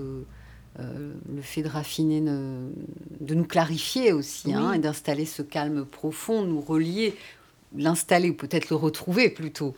le 0.77 1.41
fait 1.41 1.61
de 1.61 1.69
raffiner, 1.69 2.19
de 2.19 3.33
nous 3.33 3.45
clarifier 3.45 4.11
aussi, 4.11 4.53
hein, 4.53 4.73
et 4.73 4.79
d'installer 4.79 5.25
ce 5.25 5.41
calme 5.41 5.85
profond, 5.85 6.43
nous 6.43 6.59
relier, 6.59 7.15
l'installer 7.77 8.29
ou 8.29 8.33
peut-être 8.33 8.69
le 8.69 8.75
retrouver 8.75 9.29
plutôt. 9.29 9.73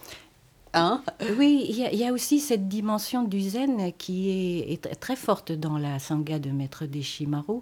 Hein 0.77 1.01
oui, 1.37 1.65
il 1.69 1.75
y, 1.75 2.05
a 2.05 2.13
aussi 2.13 2.39
cette 2.39 2.67
dimension 2.67 3.23
du 3.23 3.41
zen 3.41 3.91
qui 3.97 4.29
est, 4.29 4.99
très 4.99 5.15
forte 5.15 5.51
dans 5.51 5.77
la 5.77 5.97
sangha 5.97 6.37
de 6.39 6.51
Maître 6.51 6.85
Deshimaru, 6.85 7.61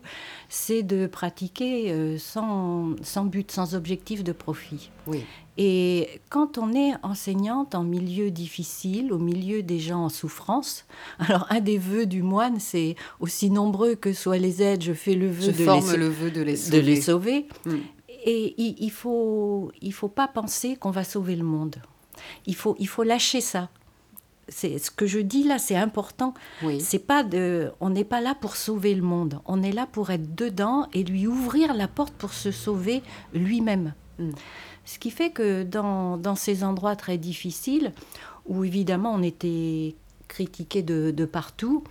c'est 0.50 0.84
de 0.84 1.08
pratiquer 1.08 1.92
euh, 1.92 2.18
sans, 2.18 2.96
sans, 3.02 3.26
but, 3.26 3.52
sans 3.52 3.74
objectif 3.74 4.24
de 4.24 4.34
profit. 4.34 4.92
Oui. 5.08 5.24
Et 5.58 6.10
quand 6.30 6.58
on 6.58 6.74
est 6.74 6.94
enseignante 7.04 7.76
en 7.76 7.84
milieu 7.84 8.32
difficile, 8.32 9.14
au 9.14 9.18
milieu 9.18 9.64
des 9.64 9.80
gens 9.80 10.06
en 10.06 10.10
souffrance, 10.10 10.86
alors 11.20 11.48
un 11.50 11.62
des 11.62 11.78
vœux 11.78 12.06
du 12.06 12.22
moine, 12.22 12.60
c'est 12.60 12.96
aussi 13.22 13.50
nombreux 13.50 13.96
que 13.96 14.12
soient 14.12 14.38
les 14.38 14.62
aides, 14.62 14.84
je 14.84 14.94
fais 14.94 15.16
le 15.16 15.30
vœu, 15.30 15.54
de, 15.54 15.92
les, 15.92 15.98
le 15.98 16.10
vœu 16.10 16.32
de, 16.32 16.42
les, 16.42 16.56
sauver. 16.58 16.82
De 16.82 16.86
les 16.86 17.02
sauver. 17.02 17.48
Mm. 17.66 17.76
Et 18.28 18.56
il 18.58 18.86
ne 18.86 18.92
faut, 18.92 19.72
il 19.82 19.94
faut 19.94 20.10
pas 20.10 20.28
penser 20.28 20.76
qu'on 20.76 20.92
va 20.92 21.04
sauver 21.04 21.36
le 21.36 21.44
monde. 21.44 21.76
Il 22.46 22.56
faut, 22.56 22.76
il 22.80 22.88
faut 22.88 23.04
lâcher 23.04 23.42
ça. 23.42 23.70
C'est 24.48 24.78
ce 24.78 24.92
que 24.92 25.08
je 25.08 25.20
dis 25.20 25.44
là, 25.44 25.58
c'est 25.58 25.76
important. 25.76 26.34
C'est 26.80 27.00
pas 27.00 27.24
de, 27.24 27.72
on 27.80 27.90
n'est 27.90 28.04
pas 28.04 28.22
là 28.22 28.36
pour 28.36 28.56
sauver 28.56 28.94
le 28.94 29.02
monde. 29.02 29.40
On 29.46 29.64
est 29.64 29.72
là 29.72 29.88
pour 29.92 30.12
être 30.12 30.36
dedans 30.36 30.88
et 30.94 31.04
lui 31.04 31.26
ouvrir 31.26 31.74
la 31.74 31.88
porte 31.88 32.14
pour 32.14 32.34
se 32.34 32.52
sauver 32.52 33.02
lui-même. 33.34 33.94
Mm. 34.20 34.32
Ce 34.86 35.00
qui 35.00 35.10
fait 35.10 35.32
que 35.32 35.64
dans, 35.64 36.18
dans, 36.18 36.36
ces 36.36 36.64
endroits 36.64 36.96
très 36.96 37.18
difficiles, 37.18 37.92
où 38.46 38.64
évidemment 38.64 39.12
on 39.14 39.24
était 39.24 39.96
critiqué 40.28 40.84
de, 40.84 41.10
de 41.10 41.26
partout, 41.26 41.84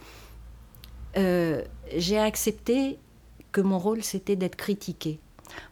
euh, 1.16 1.62
j'ai 1.96 2.18
accepté 2.18 2.98
que 3.50 3.60
mon 3.60 3.78
rôle 3.78 4.02
c'était 4.02 4.36
d'être 4.36 4.56
critiqué. 4.56 5.18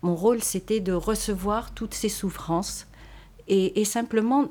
Mon 0.03 0.17
rôle 0.17 0.43
c'était 0.43 0.81
de 0.81 0.93
recevoir 0.93 1.73
toutes 1.75 1.95
ces 1.95 2.09
souffrances 2.09 2.87
et, 3.49 3.85
simplement 3.85 4.49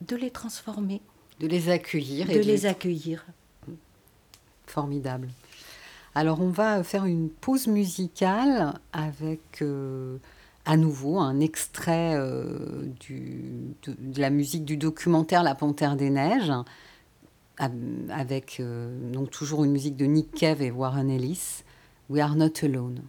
de 0.00 0.16
les 0.16 0.30
transformer. 0.30 1.00
De 1.38 1.46
les 1.46 1.68
accueillir. 1.70 2.26
De 2.26 2.38
les 2.38 2.66
accueillir. 2.66 3.24
Formidable. 4.66 5.28
Alors 6.14 6.40
on 6.40 6.50
va 6.50 6.82
faire 6.82 7.04
une 7.04 7.28
pause 7.28 7.66
musicale 7.66 8.74
avec 8.92 9.62
euh, 9.62 10.18
à 10.64 10.76
nouveau 10.76 11.18
un 11.18 11.40
extrait 11.40 12.14
euh, 12.16 12.84
de, 13.08 14.20
la 14.20 14.30
musique 14.30 14.64
du 14.64 14.76
documentaire 14.76 15.42
La 15.42 15.54
Panthère 15.54 15.96
des 15.96 16.10
Neiges, 16.10 16.52
avec 17.58 18.58
euh, 18.58 19.12
donc 19.12 19.30
toujours 19.30 19.64
une 19.64 19.70
musique 19.70 19.96
de 19.96 20.06
Nick 20.06 20.32
Cave 20.32 20.62
et 20.62 20.70
Warren 20.70 21.10
Ellis, 21.10 21.62
We 22.08 22.22
Are 22.22 22.34
Not 22.34 22.52
Alone. 22.62 23.02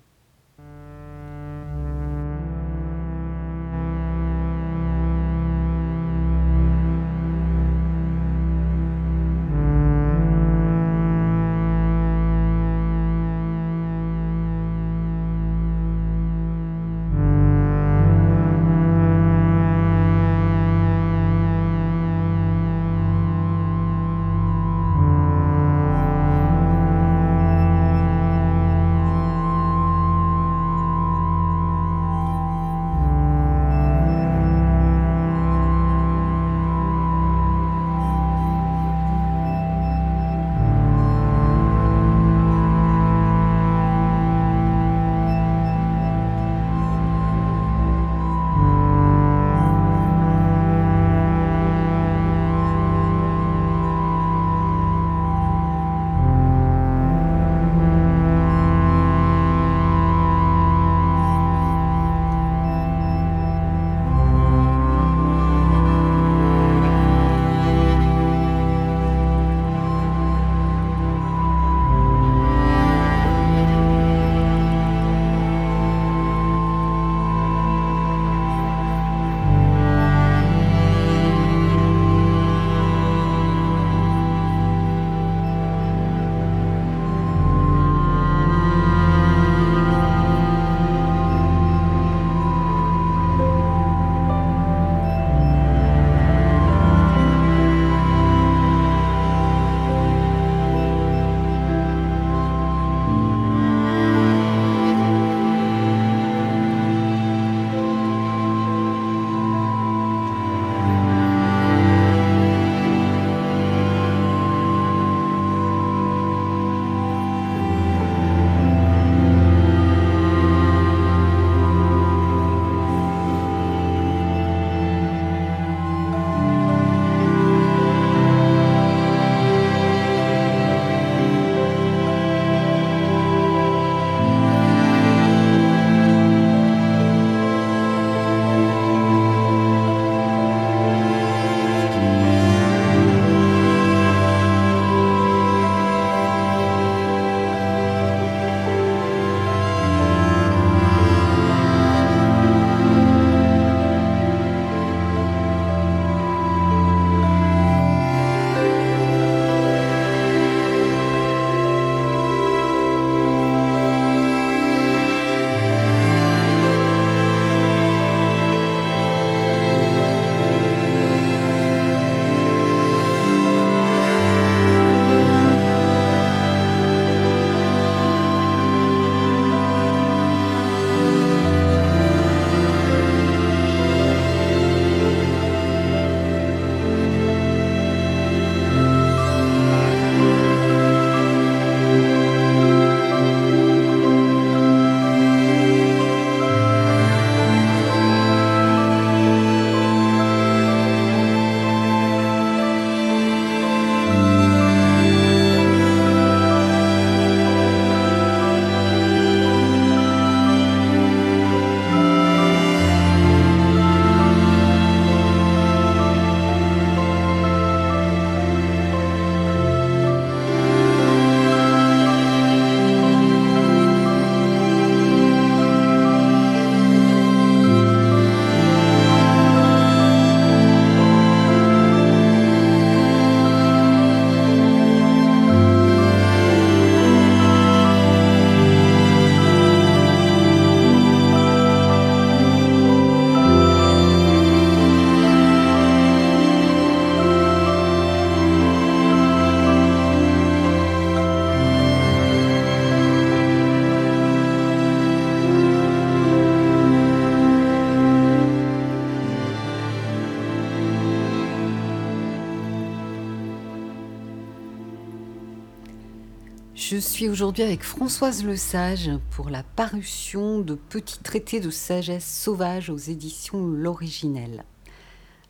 Aujourd'hui 267.30 267.64
avec 267.64 267.84
Françoise 267.84 268.44
Lesage 268.44 269.12
pour 269.30 269.50
la 269.50 269.64
parution 269.64 270.60
de 270.60 270.76
Petits 270.76 271.20
traités 271.20 271.62
de 271.62 271.70
sagesse 271.70 272.26
sauvage 272.26 272.90
aux 272.90 272.98
éditions 272.98 273.66
L'Originel. 273.66 274.66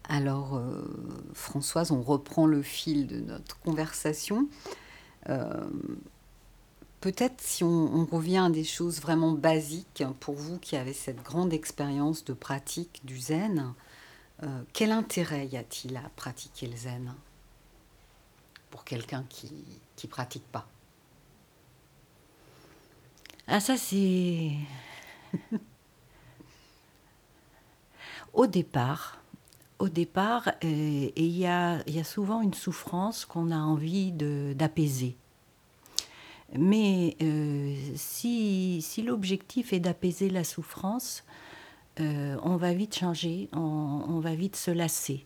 Alors, 0.07 0.55
euh, 0.55 0.83
Françoise, 1.33 1.91
on 1.91 2.03
reprend 2.03 2.45
le 2.45 2.61
fil 2.61 3.07
de 3.07 3.21
notre 3.21 3.59
conversation. 3.59 4.47
Peut-être 7.01 7.41
si 7.41 7.63
on, 7.63 8.05
revient 8.05 8.43
à 8.45 8.49
des 8.51 8.63
choses 8.63 9.01
vraiment 9.01 9.31
basiques, 9.31 10.03
pour 10.19 10.35
vous 10.35 10.59
qui 10.59 10.75
avez 10.75 10.93
cette 10.93 11.23
grande 11.23 11.53
expérience 11.53 12.23
de 12.23 12.33
pratique 12.33 13.01
du 13.03 13.19
zen, 13.19 13.73
euh, 14.43 14.61
quel 14.73 14.91
intérêt 14.91 15.47
y 15.47 15.57
a-t-il 15.57 15.97
à 15.97 16.11
pratiquer 16.15 16.67
le 16.67 16.77
zen 16.77 17.13
pour 18.69 18.83
quelqu'un 18.83 19.25
qui 19.29 19.51
ne 20.03 20.09
pratique 20.09 20.45
pas? 20.51 20.67
Ah 23.47 23.59
ça 23.59 23.77
c'est... 23.77 24.51
au 28.33 28.47
départ, 28.47 29.21
au 29.81 29.89
départ, 29.89 30.47
euh, 30.63 31.09
il 31.15 31.37
y, 31.37 31.47
a, 31.47 31.83
souvent 32.03 32.41
une 32.41 32.53
souffrance 32.53 33.25
qu'on 33.25 33.49
a 33.49 33.57
envie 33.57 34.11
d'apaiser. 34.11 35.17
Mais 36.55 37.15
euh, 37.21 37.75
si, 37.95 38.83
l'objectif 39.03 39.73
est 39.73 39.79
d'apaiser 39.79 40.29
la 40.29 40.43
souffrance, 40.43 41.23
euh, 41.99 42.37
on 42.43 42.57
va 42.57 42.73
vite 42.73 42.95
changer, 42.95 43.49
on, 43.53 44.19
va 44.19 44.35
vite 44.35 44.55
se 44.55 44.69
lasser. 44.69 45.25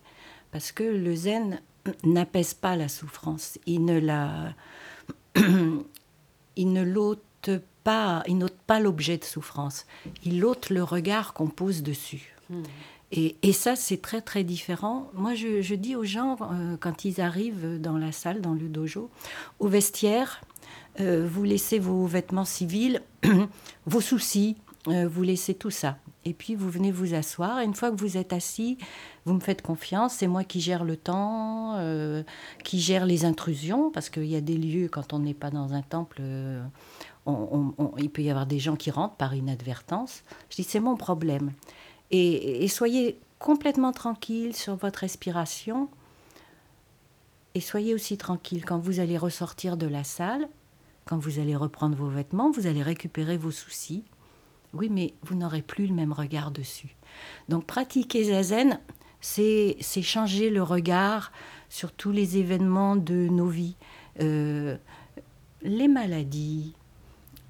Parce 0.52 0.72
que 0.72 0.84
le 0.84 1.14
zen 1.16 1.60
n'apaise 2.06 2.54
pas 2.54 2.78
la 2.78 2.88
souffrance. 2.88 3.60
Il 3.66 3.84
ne 3.84 4.00
la. 4.00 4.54
il 6.56 6.72
pas, 7.86 8.24
il 8.28 8.38
n'ôte 8.38 8.58
pas 8.68 8.82
l'objet 8.82 9.18
de 9.18 9.24
souffrance. 9.24 9.86
Il 10.26 10.44
ôte 10.44 10.70
le 10.70 10.84
regard 10.84 11.34
qu'on 11.34 11.48
pose 11.48 11.84
dessus. 11.84 12.36
Hmm. 12.50 12.64
Et, 13.12 13.38
et, 13.44 13.54
ça, 13.54 13.76
c'est 13.76 14.02
très 14.02 14.20
très 14.20 14.44
différent. 14.44 15.10
Moi, 15.14 15.36
je, 15.36 15.62
je 15.62 15.76
dis 15.76 15.96
aux 15.96 16.04
gens, 16.04 16.36
euh, 16.42 16.76
quand 16.78 17.06
ils 17.06 17.22
arrivent 17.22 17.80
dans 17.80 17.98
la 17.98 18.12
salle, 18.12 18.42
dans 18.42 18.54
le 18.54 18.68
dojo, 18.68 19.10
au 19.60 19.68
vestiaire, 19.68 20.42
euh, 21.00 21.26
vous 21.30 21.44
laissez 21.44 21.80
vos 21.80 22.06
vêtements 22.08 22.46
civils, 22.46 23.02
vos 23.86 24.02
soucis, 24.02 24.58
euh, 24.88 25.08
vous 25.08 25.22
laissez 25.24 25.54
tout 25.54 25.70
ça. 25.70 25.98
Et 26.26 26.34
puis 26.34 26.56
vous 26.56 26.70
venez 26.70 26.92
vous 26.92 27.14
asseoir. 27.14 27.60
Et 27.60 27.66
une 27.66 27.76
fois 27.76 27.92
que 27.92 27.96
vous 27.96 28.18
êtes 28.18 28.34
assis, 28.34 28.80
vous 29.26 29.34
me 29.34 29.40
faites 29.40 29.62
confiance. 29.62 30.16
C'est 30.16 30.28
moi 30.28 30.44
qui 30.44 30.60
gère 30.60 30.84
le 30.84 30.98
temps, 30.98 31.80
qui 32.64 32.80
gère 32.80 33.06
les 33.06 33.26
intrusions, 33.26 33.92
parce 33.92 34.10
qu'il 34.10 34.26
y 34.26 34.36
a 34.36 34.42
des 34.42 34.58
lieux, 34.58 34.88
quand 34.88 35.14
on 35.14 35.20
n'est 35.20 35.36
pas 35.36 35.52
dans 35.52 35.74
un 35.74 35.84
temple, 35.84 36.24
il 37.26 38.10
peut 38.10 38.22
y 38.22 38.30
avoir 38.30 38.46
des 38.46 38.60
gens 38.60 38.76
qui 38.76 38.92
rentrent 38.92 39.16
par 39.16 39.34
inadvertance. 39.34 40.24
Je 40.50 40.58
dis, 40.58 40.64
c'est 40.64 40.80
mon 40.80 40.96
problème. 40.96 41.52
et 42.12 42.68
soyez 42.68 43.20
complètement 43.40 43.92
tranquille 43.92 44.56
sur 44.56 44.76
votre 44.76 45.00
respiration. 45.00 45.90
Et 47.54 47.62
soyez 47.62 47.94
aussi 47.94 48.18
tranquille 48.18 48.66
quand 48.66 48.80
vous 48.80 49.00
allez 49.00 49.18
ressortir 49.18 49.78
de 49.78 49.88
la 49.88 50.04
salle 50.04 50.48
quand 51.06 51.18
vous 51.18 51.40
allez 51.40 51.56
reprendre 51.56 51.96
vos 51.96 52.10
vêtements, 52.10 52.52
vous 52.52 52.68
allez 52.68 52.82
récupérer 52.82 53.38
vos 53.38 53.52
soucis. 53.52 54.04
Oui, 54.74 54.90
mais 54.90 55.14
vous 55.22 55.36
n'aurez 55.36 55.62
plus 55.62 55.88
le 55.88 55.94
même 55.94 56.12
regard 56.12 56.52
dessus. 56.52 56.96
Donc 57.48 57.66
pratiquer 57.66 58.26
zazen, 58.26 58.80
c'est 59.22 59.78
changer 60.02 60.50
le 60.50 60.64
regard 60.64 61.32
sur 61.70 61.92
tous 61.92 62.12
les 62.12 62.38
événements 62.38 62.96
de 62.96 63.28
nos 63.30 63.48
vies, 63.48 63.76
euh, 64.20 64.78
les 65.62 65.88
maladies, 65.88 66.76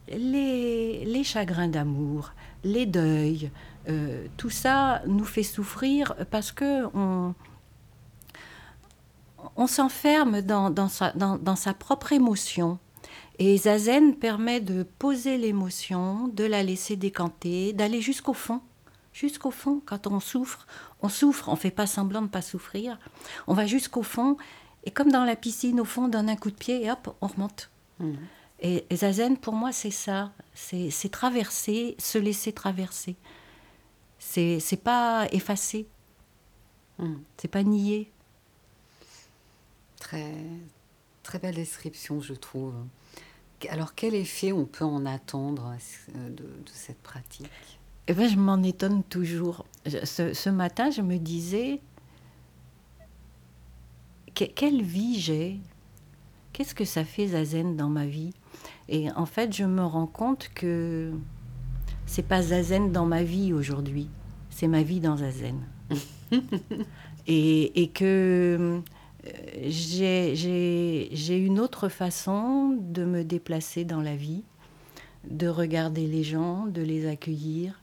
les, 0.07 1.23
chagrins 1.23 1.67
d'amour, 1.67 2.33
les 2.63 2.85
deuils. 2.85 3.51
Euh, 3.87 4.25
tout 4.37 4.49
ça 4.49 5.01
nous 5.05 5.25
fait 5.25 5.43
souffrir 5.43 6.15
parce 6.31 6.51
que 6.51 6.85
on, 6.95 7.35
on 9.55 9.67
s'enferme 9.67 10.41
dans, 10.41 10.87
sa, 10.87 11.73
propre 11.73 12.13
émotion. 12.13 12.79
Et 13.37 13.57
Zazen 13.57 14.15
permet 14.15 14.61
de 14.61 14.83
poser 14.83 15.37
l'émotion, 15.37 16.29
de 16.29 16.45
la 16.45 16.63
laisser 16.63 16.95
décanter, 16.95 17.73
d'aller 17.73 18.01
jusqu'au 18.01 18.33
fond. 18.33 18.61
Jusqu'au 19.11 19.51
fond, 19.51 19.81
quand 19.85 20.07
on 20.07 20.19
souffre, 20.19 20.67
on 21.01 21.09
souffre, 21.09 21.49
on 21.49 21.55
fait 21.55 21.71
pas 21.71 21.87
semblant 21.87 22.21
de 22.21 22.27
pas 22.27 22.41
souffrir. 22.41 22.97
On 23.47 23.53
va 23.53 23.65
jusqu'au 23.65 24.03
fond, 24.03 24.37
et 24.83 24.91
comme 24.91 25.11
dans 25.11 25.23
la 25.23 25.35
piscine, 25.35 25.79
au 25.79 25.85
fond, 25.85 26.07
donne 26.07 26.29
un 26.29 26.35
coup 26.35 26.51
de 26.51 26.55
pied, 26.55 26.83
et 26.83 26.91
hop, 26.91 27.15
on 27.21 27.27
remonte. 27.27 27.69
Mmh. 27.99 28.13
Et, 28.59 28.85
Zazen, 28.95 29.37
pour 29.37 29.53
moi, 29.53 29.71
c'est 29.71 29.91
ça. 29.91 30.31
C'est 30.53 31.11
traverser, 31.11 31.95
se 31.99 32.17
laisser 32.17 32.53
traverser. 32.53 33.15
C'est 34.19 34.81
pas 34.83 35.27
effacer. 35.31 35.87
Mmh. 36.99 37.15
C'est 37.37 37.47
pas 37.47 37.63
nier. 37.63 38.11
Très, 39.99 40.33
très 41.23 41.39
belle 41.39 41.55
description, 41.55 42.21
je 42.21 42.33
trouve. 42.33 42.73
Alors, 43.69 43.95
quel 43.95 44.13
effet 44.15 44.51
on 44.51 44.65
peut 44.65 44.85
en 44.85 45.05
attendre 45.05 45.75
euh, 46.15 46.29
de, 46.29 46.45
cette 46.71 47.01
pratique? 47.01 47.79
Eh 48.07 48.13
ben, 48.13 48.29
Je 48.29 48.37
m'en 48.37 48.61
étonne 48.63 49.03
toujours. 49.03 49.65
Ce, 49.85 50.49
matin, 50.49 50.91
je 50.91 51.01
me 51.01 51.17
disais, 51.17 51.81
quelle 54.33 54.81
vie 54.81 55.19
j'ai 55.19 55.59
Qu'est-ce 56.55 56.73
que 56.73 56.85
ça 56.85 57.03
fait 57.03 57.27
Zazen 57.27 57.75
dans 57.75 57.89
ma 57.89 58.05
vie? 58.05 58.31
Et 58.87 59.11
en 59.11 59.25
fait, 59.25 59.51
je 59.53 59.65
me 59.65 59.83
rends 59.83 60.07
compte 60.07 60.49
que 60.55 61.11
c'est 62.05 62.25
pas 62.25 62.41
Zazen 62.41 62.93
dans 62.93 63.05
ma 63.05 63.23
vie 63.23 63.51
aujourd'hui, 63.51 64.07
c'est 64.49 64.69
ma 64.69 64.81
vie 64.81 65.01
dans 65.01 65.17
Zazen. 65.17 65.59
et, 67.27 67.81
et, 67.81 67.89
que 67.89 68.81
j'ai 69.65 71.37
une 71.37 71.59
autre 71.59 71.89
façon 71.89 72.77
de 72.79 73.03
me 73.03 73.25
déplacer 73.25 73.83
dans 73.83 73.99
la 73.99 74.15
vie, 74.15 74.45
de 75.29 75.49
regarder 75.49 76.07
les 76.07 76.23
gens, 76.23 76.67
de 76.67 76.81
les 76.81 77.05
accueillir. 77.05 77.81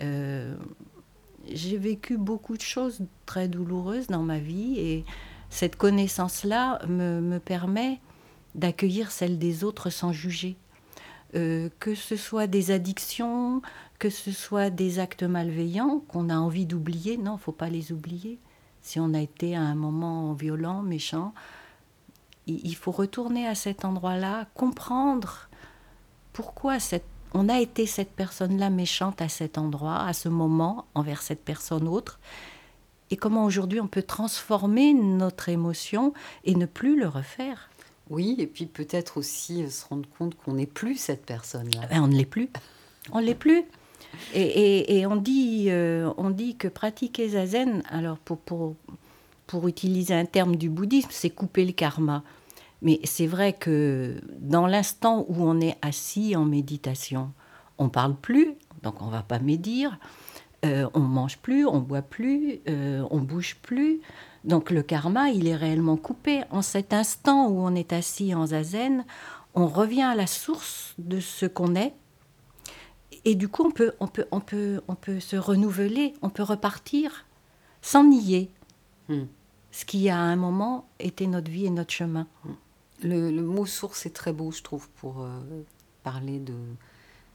Euh, 0.00 0.54
j'ai 1.52 1.76
vécu 1.76 2.18
beaucoup 2.18 2.56
de 2.56 2.62
choses 2.62 3.00
très 3.26 3.48
douloureuses 3.48 4.06
dans 4.06 4.22
ma 4.22 4.38
vie 4.38 4.78
et 4.78 5.04
cette 5.50 5.74
connaissance-là 5.74 6.78
me, 6.86 7.20
me, 7.20 7.40
permet 7.40 7.98
d'accueillir 8.54 9.10
celle 9.10 9.38
des 9.38 9.64
autres 9.64 9.90
sans 9.90 10.12
juger. 10.12 10.56
Euh, 11.34 11.70
que 11.80 11.94
ce 11.94 12.16
soit 12.16 12.46
des 12.46 12.70
addictions, 12.70 13.62
que 13.98 14.10
ce 14.10 14.32
soit 14.32 14.68
des 14.68 14.98
actes 14.98 15.22
malveillants 15.22 16.02
qu'on 16.08 16.28
a 16.28 16.36
envie 16.36 16.66
d'oublier, 16.66 17.16
non, 17.16 17.38
faut 17.38 17.52
pas 17.52 17.70
les 17.70 17.92
oublier 17.92 18.38
si 18.82 18.98
on 18.98 19.14
a 19.14 19.20
été 19.20 19.56
à 19.56 19.62
un 19.62 19.76
moment 19.76 20.32
violent, 20.34 20.82
méchant, 20.82 21.32
il 22.48 22.74
faut 22.74 22.90
retourner 22.90 23.46
à 23.46 23.54
cet 23.54 23.84
endroit-là, 23.84 24.46
comprendre 24.54 25.48
pourquoi 26.32 26.78
on 27.34 27.48
a 27.48 27.60
été 27.60 27.86
cette 27.86 28.10
personne-là 28.10 28.68
méchante 28.68 29.22
à 29.22 29.28
cet 29.28 29.56
endroit, 29.56 30.00
à 30.00 30.12
ce 30.12 30.28
moment, 30.28 30.86
envers 30.94 31.22
cette 31.22 31.44
personne 31.44 31.86
autre, 31.86 32.18
et 33.10 33.16
comment 33.16 33.44
aujourd'hui 33.44 33.80
on 33.80 33.86
peut 33.86 34.02
transformer 34.02 34.92
notre 34.94 35.48
émotion 35.48 36.12
et 36.44 36.56
ne 36.56 36.66
plus 36.66 36.98
le 36.98 37.06
refaire. 37.06 37.70
Oui, 38.10 38.36
et 38.38 38.46
puis 38.46 38.66
peut-être 38.66 39.16
aussi 39.16 39.70
se 39.70 39.86
rendre 39.86 40.08
compte 40.18 40.34
qu'on 40.34 40.54
n'est 40.54 40.66
plus 40.66 40.96
cette 40.96 41.24
personne-là. 41.24 41.86
Ben, 41.90 42.02
on 42.02 42.08
ne 42.08 42.14
l'est 42.14 42.24
plus. 42.24 42.50
On 43.12 43.20
ne 43.20 43.26
l'est 43.26 43.34
plus. 43.34 43.64
Et, 44.34 45.06
on, 45.06 45.16
dit, 45.16 45.66
euh, 45.68 46.12
on 46.18 46.30
dit 46.30 46.56
que 46.56 46.68
pratiquer 46.68 47.30
zazen, 47.30 47.82
alors 47.88 48.18
pour, 48.18 48.38
pour, 48.38 48.76
pour 49.46 49.68
utiliser 49.68 50.14
un 50.14 50.26
terme 50.26 50.56
du 50.56 50.68
bouddhisme, 50.68 51.08
c'est 51.10 51.30
couper 51.30 51.64
le 51.64 51.72
karma. 51.72 52.22
Mais 52.82 53.00
c'est 53.04 53.26
vrai 53.26 53.52
que 53.52 54.20
dans 54.38 54.66
l'instant 54.66 55.24
où 55.28 55.44
on 55.44 55.60
est 55.60 55.76
assis 55.82 56.34
en 56.36 56.44
méditation, 56.44 57.32
on 57.78 57.88
parle 57.88 58.16
plus, 58.16 58.54
donc 58.82 59.00
on 59.00 59.06
va 59.06 59.22
pas 59.22 59.38
médire, 59.38 59.98
euh, 60.64 60.88
on 60.94 61.00
mange 61.00 61.38
plus, 61.38 61.66
on 61.66 61.78
boit 61.78 62.02
plus, 62.02 62.60
euh, 62.68 63.04
on 63.10 63.18
bouge 63.18 63.56
plus. 63.62 64.00
Donc 64.44 64.70
le 64.70 64.82
karma, 64.82 65.30
il 65.30 65.46
est 65.46 65.56
réellement 65.56 65.96
coupé. 65.96 66.42
En 66.50 66.62
cet 66.62 66.92
instant 66.92 67.48
où 67.48 67.60
on 67.60 67.74
est 67.74 67.92
assis 67.92 68.34
en 68.34 68.46
zazen, 68.46 69.04
on 69.54 69.66
revient 69.66 70.02
à 70.02 70.14
la 70.14 70.26
source 70.26 70.94
de 70.98 71.20
ce 71.20 71.46
qu'on 71.46 71.74
est 71.74 71.94
et 73.24 73.34
du 73.34 73.48
coup, 73.48 73.64
on 73.64 73.70
peut, 73.70 73.92
on, 74.00 74.08
peut, 74.08 74.26
on, 74.30 74.40
peut, 74.40 74.80
on 74.88 74.94
peut 74.94 75.20
se 75.20 75.36
renouveler, 75.36 76.14
on 76.22 76.30
peut 76.30 76.42
repartir 76.42 77.24
sans 77.80 78.04
nier 78.04 78.50
hmm. 79.08 79.24
ce 79.70 79.84
qui, 79.84 80.08
à 80.08 80.18
un 80.18 80.36
moment, 80.36 80.88
était 80.98 81.26
notre 81.26 81.50
vie 81.50 81.66
et 81.66 81.70
notre 81.70 81.92
chemin. 81.92 82.26
Hmm. 82.44 82.52
Le, 83.04 83.30
mot 83.42 83.66
source 83.66 84.06
est 84.06 84.14
très 84.14 84.32
beau, 84.32 84.50
je 84.50 84.62
trouve, 84.62 84.88
pour 84.90 85.22
euh, 85.22 85.40
parler 86.02 86.38
de 86.38 86.54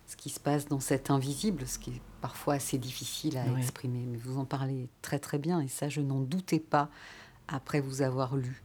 ce 0.08 0.16
qui 0.16 0.30
se 0.30 0.40
passe 0.40 0.68
dans 0.68 0.80
cet 0.80 1.12
invisible, 1.12 1.68
ce 1.68 1.78
qui 1.78 1.92
est 1.92 2.02
parfois 2.22 2.56
assez 2.56 2.78
difficile 2.78 3.38
à 3.38 3.46
exprimer. 3.58 4.06
Mais 4.08 4.18
vous 4.18 4.40
en 4.40 4.46
parlez 4.46 4.88
très 5.02 5.20
très 5.20 5.38
bien, 5.38 5.62
et 5.62 5.68
ça, 5.68 5.90
je 5.90 6.02
n'en 6.02 6.22
doutais 6.22 6.60
pas 6.60 6.90
après 7.48 7.82
vous 7.82 8.02
avoir 8.02 8.36
lu. 8.36 8.64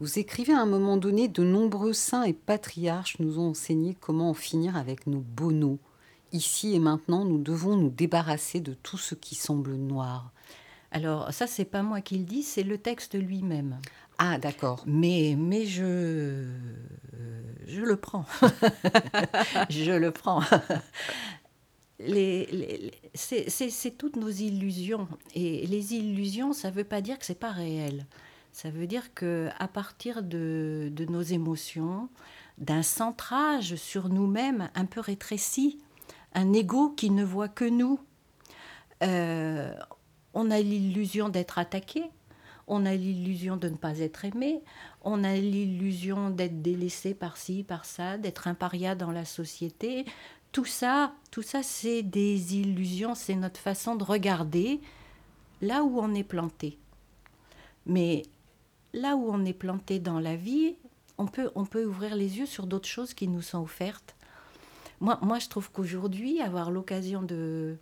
Vous 0.00 0.18
écrivez 0.18 0.52
à 0.52 0.60
un 0.60 0.66
moment 0.66 0.96
donné, 0.96 1.28
de 1.28 1.44
nombreux 1.44 1.92
saints 1.92 2.24
et 2.24 2.32
patriarches 2.32 3.18
nous 3.20 3.38
ont 3.38 3.50
enseigné 3.50 3.96
comment 4.00 4.30
en 4.30 4.34
finir 4.34 4.76
avec 4.76 5.06
nos 5.06 5.20
bonneaux 5.20 5.78
ici 6.32 6.74
et 6.74 6.78
maintenant, 6.78 7.24
nous 7.24 7.38
devons 7.38 7.76
nous 7.76 7.90
débarrasser 7.90 8.60
de 8.60 8.74
tout 8.74 8.98
ce 8.98 9.14
qui 9.14 9.34
semble 9.34 9.74
noir. 9.74 10.32
Alors 10.92 11.32
ça, 11.32 11.46
c'est 11.46 11.64
pas 11.64 11.82
moi 11.82 12.00
qui 12.00 12.18
le 12.18 12.24
dis, 12.24 12.42
c'est 12.42 12.62
le 12.62 12.78
texte 12.78 13.14
lui-même. 13.14 13.78
Ah, 14.22 14.36
d'accord. 14.36 14.82
Mais, 14.86 15.34
mais 15.38 15.64
je, 15.64 16.44
je 17.66 17.80
le 17.80 17.96
prends. 17.96 18.26
je 19.70 19.92
le 19.92 20.10
prends. 20.10 20.42
les, 21.98 22.92
c'est 23.14 23.96
toutes 23.96 24.16
nos 24.16 24.28
illusions. 24.28 25.08
Et 25.34 25.66
les 25.66 25.94
illusions, 25.94 26.52
ça 26.52 26.70
ne 26.70 26.74
veut 26.74 26.84
pas 26.84 27.00
dire 27.00 27.18
que 27.18 27.24
ce 27.24 27.32
n'est 27.32 27.38
pas 27.38 27.50
réel. 27.50 28.06
Ça 28.52 28.68
veut 28.68 28.86
dire 28.86 29.14
que 29.14 29.48
à 29.58 29.68
partir 29.68 30.22
de, 30.22 30.92
de 30.92 31.04
nos 31.06 31.22
émotions, 31.22 32.10
d'un 32.58 32.82
centrage 32.82 33.76
sur 33.76 34.10
nous-mêmes 34.10 34.68
un 34.74 34.84
peu 34.84 35.00
rétréci, 35.00 35.78
un 36.34 36.52
ego 36.52 36.90
qui 36.90 37.08
ne 37.08 37.24
voit 37.24 37.48
que 37.48 37.64
nous, 37.64 37.98
euh, 39.02 39.72
on 40.34 40.50
a 40.50 40.60
l'illusion 40.60 41.30
d'être 41.30 41.58
attaqué, 41.58 42.10
on 42.70 42.86
a 42.86 42.94
l'illusion 42.94 43.56
de 43.56 43.68
ne 43.68 43.76
pas 43.76 43.98
être 43.98 44.24
aimé, 44.24 44.62
on 45.02 45.24
a 45.24 45.34
l'illusion 45.34 46.30
d'être 46.30 46.62
délaissé 46.62 47.14
par 47.14 47.36
ci, 47.36 47.64
par 47.64 47.84
ça, 47.84 48.16
d'être 48.16 48.46
un 48.46 48.54
paria 48.54 48.94
dans 48.94 49.10
la 49.10 49.24
société, 49.24 50.06
tout 50.52 50.64
ça, 50.64 51.12
tout 51.32 51.42
ça, 51.42 51.62
c'est 51.64 52.02
des 52.02 52.56
illusions, 52.56 53.16
c'est 53.16 53.34
notre 53.34 53.60
façon 53.60 53.96
de 53.96 54.04
regarder 54.04 54.80
là 55.60 55.82
où 55.82 55.98
on 56.00 56.14
est 56.14 56.24
planté. 56.24 56.78
Mais 57.86 58.22
là 58.92 59.16
où 59.16 59.28
on 59.28 59.44
est 59.44 59.52
planté 59.52 59.98
dans 59.98 60.20
la 60.20 60.36
vie, 60.36 60.76
on 61.18 61.26
peut, 61.26 61.50
on 61.56 61.66
peut 61.66 61.84
ouvrir 61.84 62.14
les 62.14 62.38
yeux 62.38 62.46
sur 62.46 62.66
d'autres 62.66 62.88
choses 62.88 63.14
qui 63.14 63.26
nous 63.26 63.42
sont 63.42 63.62
offertes. 63.62 64.14
Moi, 65.00 65.18
moi 65.22 65.40
je 65.40 65.48
trouve 65.48 65.72
qu'aujourd'hui, 65.72 66.40
avoir 66.40 66.70
l'occasion 66.70 67.22
de, 67.22 67.76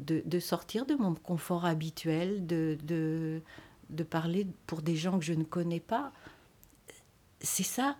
de, 0.00 0.40
sortir 0.40 0.86
de 0.86 0.94
mon 0.94 1.14
confort 1.14 1.64
habituel, 1.64 2.46
de, 2.46 2.78
de, 2.84 3.42
de 3.90 4.02
parler 4.02 4.46
pour 4.66 4.82
des 4.82 4.96
gens 4.96 5.18
que 5.18 5.24
je 5.24 5.34
ne 5.34 5.44
connais 5.44 5.80
pas, 5.80 6.12
c'est 7.40 7.62
ça 7.62 7.96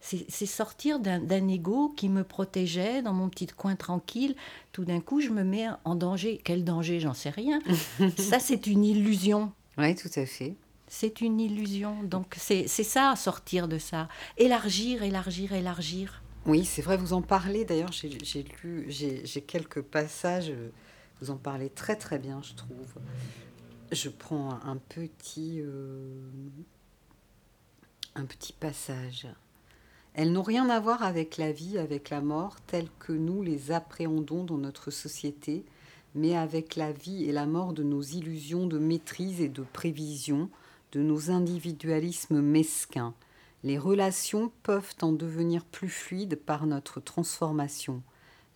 c'est 0.00 0.46
sortir 0.46 1.00
d'un 1.00 1.48
ego 1.48 1.92
qui 1.96 2.08
me 2.08 2.22
protégeait 2.22 3.02
dans 3.02 3.12
mon 3.12 3.28
petit 3.28 3.46
coin 3.46 3.76
tranquille. 3.76 4.36
Tout 4.72 4.84
d'un 4.84 5.00
coup, 5.00 5.20
je 5.20 5.30
me 5.30 5.42
mets 5.42 5.66
en 5.84 5.94
danger. 5.94 6.40
Quel 6.44 6.64
danger 6.64 7.00
J'en 7.00 7.14
sais 7.14 7.30
rien. 7.30 7.60
ça, 8.16 8.38
c'est 8.38 8.66
une 8.66 8.84
illusion. 8.84 9.52
Oui, 9.76 9.94
tout 9.96 10.10
à 10.16 10.24
fait. 10.24 10.54
C'est 10.86 11.20
une 11.20 11.40
illusion. 11.40 12.02
Donc, 12.04 12.36
c'est 12.38 12.66
ça, 12.68 13.14
sortir 13.16 13.68
de 13.68 13.78
ça. 13.78 14.08
Élargir, 14.38 15.02
élargir, 15.02 15.52
élargir. 15.52 16.22
Oui, 16.46 16.64
c'est 16.64 16.80
vrai, 16.80 16.96
vous 16.96 17.12
en 17.12 17.20
parlez. 17.20 17.64
D'ailleurs, 17.64 17.92
j'ai 17.92 18.08
lu, 18.62 18.86
j'ai 18.88 19.42
quelques 19.42 19.82
passages. 19.82 20.52
Vous 21.20 21.30
en 21.30 21.36
parlez 21.36 21.70
très, 21.70 21.96
très 21.96 22.18
bien, 22.18 22.40
je 22.42 22.54
trouve. 22.54 22.94
Je 23.90 24.08
prends 24.08 24.60
un 24.64 24.76
petit, 24.76 25.60
euh, 25.60 26.20
un 28.14 28.24
petit 28.24 28.52
passage. 28.52 29.26
Elles 30.14 30.32
n'ont 30.32 30.42
rien 30.42 30.68
à 30.68 30.80
voir 30.80 31.02
avec 31.02 31.36
la 31.36 31.52
vie, 31.52 31.78
avec 31.78 32.10
la 32.10 32.20
mort, 32.20 32.56
telles 32.66 32.90
que 32.98 33.12
nous 33.12 33.42
les 33.42 33.70
appréhendons 33.70 34.44
dans 34.44 34.58
notre 34.58 34.90
société, 34.90 35.64
mais 36.14 36.36
avec 36.36 36.76
la 36.76 36.92
vie 36.92 37.24
et 37.24 37.32
la 37.32 37.46
mort 37.46 37.72
de 37.72 37.82
nos 37.82 38.02
illusions 38.02 38.66
de 38.66 38.78
maîtrise 38.78 39.40
et 39.40 39.48
de 39.48 39.62
prévision, 39.62 40.50
de 40.92 41.02
nos 41.02 41.30
individualismes 41.30 42.40
mesquins. 42.40 43.14
Les 43.64 43.78
relations 43.78 44.52
peuvent 44.62 44.94
en 45.02 45.12
devenir 45.12 45.64
plus 45.64 45.88
fluides 45.88 46.36
par 46.36 46.66
notre 46.66 47.00
transformation, 47.00 48.02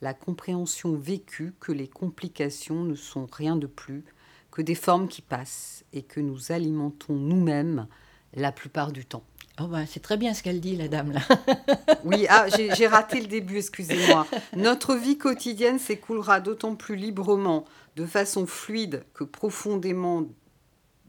la 0.02 0.12
compréhension 0.12 0.94
vécue 0.94 1.54
que 1.60 1.72
les 1.72 1.88
complications 1.88 2.82
ne 2.82 2.96
sont 2.96 3.26
rien 3.32 3.56
de 3.56 3.68
plus 3.68 4.04
que 4.50 4.60
des 4.60 4.74
formes 4.74 5.08
qui 5.08 5.22
passent 5.22 5.84
et 5.94 6.02
que 6.02 6.20
nous 6.20 6.52
alimentons 6.52 7.14
nous-mêmes 7.14 7.86
la 8.34 8.52
plupart 8.52 8.92
du 8.92 9.06
temps. 9.06 9.24
Oh 9.60 9.66
ben, 9.66 9.86
c'est 9.86 10.00
très 10.00 10.16
bien 10.16 10.34
ce 10.34 10.42
qu'elle 10.42 10.60
dit, 10.60 10.76
la 10.76 10.88
dame, 10.88 11.12
là. 11.12 11.20
oui, 12.04 12.26
ah, 12.28 12.46
j'ai 12.48 12.86
raté 12.86 13.20
le 13.20 13.26
début, 13.26 13.58
excusez-moi. 13.58 14.26
Notre 14.56 14.94
vie 14.94 15.18
quotidienne 15.18 15.78
s'écoulera 15.78 16.40
d'autant 16.40 16.74
plus 16.74 16.96
librement, 16.96 17.64
de 17.96 18.04
façon 18.06 18.46
fluide, 18.46 19.04
que 19.14 19.24
profondément 19.24 20.24